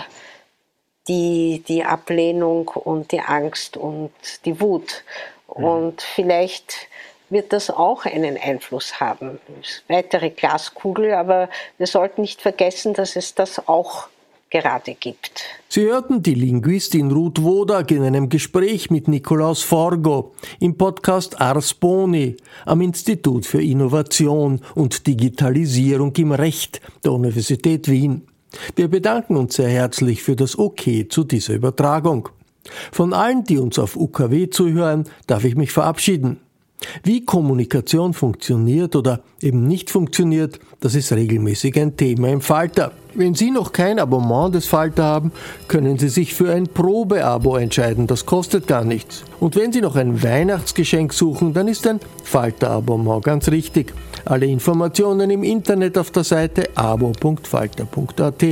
die, 1.07 1.63
die 1.67 1.83
Ablehnung 1.83 2.67
und 2.67 3.11
die 3.11 3.21
Angst 3.21 3.77
und 3.77 4.11
die 4.45 4.59
Wut. 4.59 5.03
Mhm. 5.55 5.63
Und 5.63 6.01
vielleicht 6.01 6.87
wird 7.29 7.51
das 7.53 7.69
auch 7.69 8.05
einen 8.05 8.37
Einfluss 8.37 8.99
haben. 8.99 9.39
Weitere 9.87 10.29
Glaskugel, 10.29 11.13
aber 11.13 11.49
wir 11.77 11.87
sollten 11.87 12.21
nicht 12.21 12.41
vergessen, 12.41 12.93
dass 12.93 13.15
es 13.15 13.35
das 13.35 13.67
auch 13.67 14.07
gerade 14.49 14.95
gibt. 14.95 15.43
Sie 15.69 15.81
hörten 15.81 16.23
die 16.23 16.33
Linguistin 16.33 17.11
Ruth 17.11 17.41
Wodak 17.43 17.91
in 17.91 18.03
einem 18.03 18.29
Gespräch 18.29 18.89
mit 18.89 19.07
Nikolaus 19.07 19.61
Forgo 19.61 20.33
im 20.59 20.77
Podcast 20.77 21.39
Ars 21.41 21.73
Boni 21.73 22.37
am 22.65 22.81
Institut 22.81 23.45
für 23.45 23.61
Innovation 23.61 24.61
und 24.75 25.07
Digitalisierung 25.07 26.15
im 26.15 26.31
Recht 26.31 26.81
der 27.03 27.11
Universität 27.11 27.89
Wien. 27.89 28.27
Wir 28.75 28.87
bedanken 28.87 29.35
uns 29.35 29.55
sehr 29.55 29.69
herzlich 29.69 30.23
für 30.23 30.35
das 30.35 30.57
Okay 30.57 31.07
zu 31.07 31.23
dieser 31.23 31.53
Übertragung. 31.53 32.29
Von 32.91 33.13
allen, 33.13 33.43
die 33.43 33.57
uns 33.57 33.79
auf 33.79 33.95
UKW 33.95 34.49
zuhören, 34.49 35.05
darf 35.25 35.43
ich 35.43 35.55
mich 35.55 35.71
verabschieden. 35.71 36.39
Wie 37.03 37.25
Kommunikation 37.25 38.13
funktioniert 38.13 38.95
oder 38.95 39.21
eben 39.41 39.67
nicht 39.67 39.89
funktioniert, 39.89 40.59
das 40.79 40.93
ist 40.93 41.11
regelmäßig 41.11 41.79
ein 41.79 41.97
Thema 41.97 42.29
im 42.29 42.41
Falter. 42.41 42.91
Wenn 43.15 43.33
Sie 43.33 43.49
noch 43.49 43.71
kein 43.73 43.97
Abonnement 43.97 44.53
des 44.53 44.67
Falter 44.67 45.03
haben, 45.03 45.31
können 45.67 45.97
Sie 45.97 46.09
sich 46.09 46.35
für 46.35 46.51
ein 46.51 46.67
Probeabo 46.67 47.57
entscheiden, 47.57 48.05
das 48.05 48.27
kostet 48.27 48.67
gar 48.67 48.83
nichts. 48.83 49.23
Und 49.39 49.55
wenn 49.55 49.73
Sie 49.73 49.81
noch 49.81 49.95
ein 49.95 50.21
Weihnachtsgeschenk 50.21 51.13
suchen, 51.13 51.53
dann 51.53 51.67
ist 51.67 51.87
ein 51.87 51.99
Falter-Abonnement 52.23 53.23
ganz 53.23 53.49
richtig. 53.49 53.93
Alle 54.25 54.45
Informationen 54.45 55.31
im 55.31 55.43
Internet 55.43 55.97
auf 55.97 56.11
der 56.11 56.23
Seite 56.23 56.69
abo.falter.at. 56.75 58.43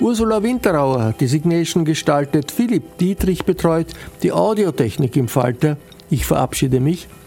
Ursula 0.00 0.42
Winterauer 0.42 1.04
hat 1.04 1.20
die 1.20 1.26
Signation 1.26 1.84
gestaltet, 1.84 2.50
Philipp 2.50 2.98
Dietrich 2.98 3.44
betreut 3.44 3.88
die 4.22 4.32
Audiotechnik 4.32 5.16
im 5.16 5.28
Falter. 5.28 5.76
Ich 6.10 6.26
verabschiede 6.26 6.80
mich 6.80 7.08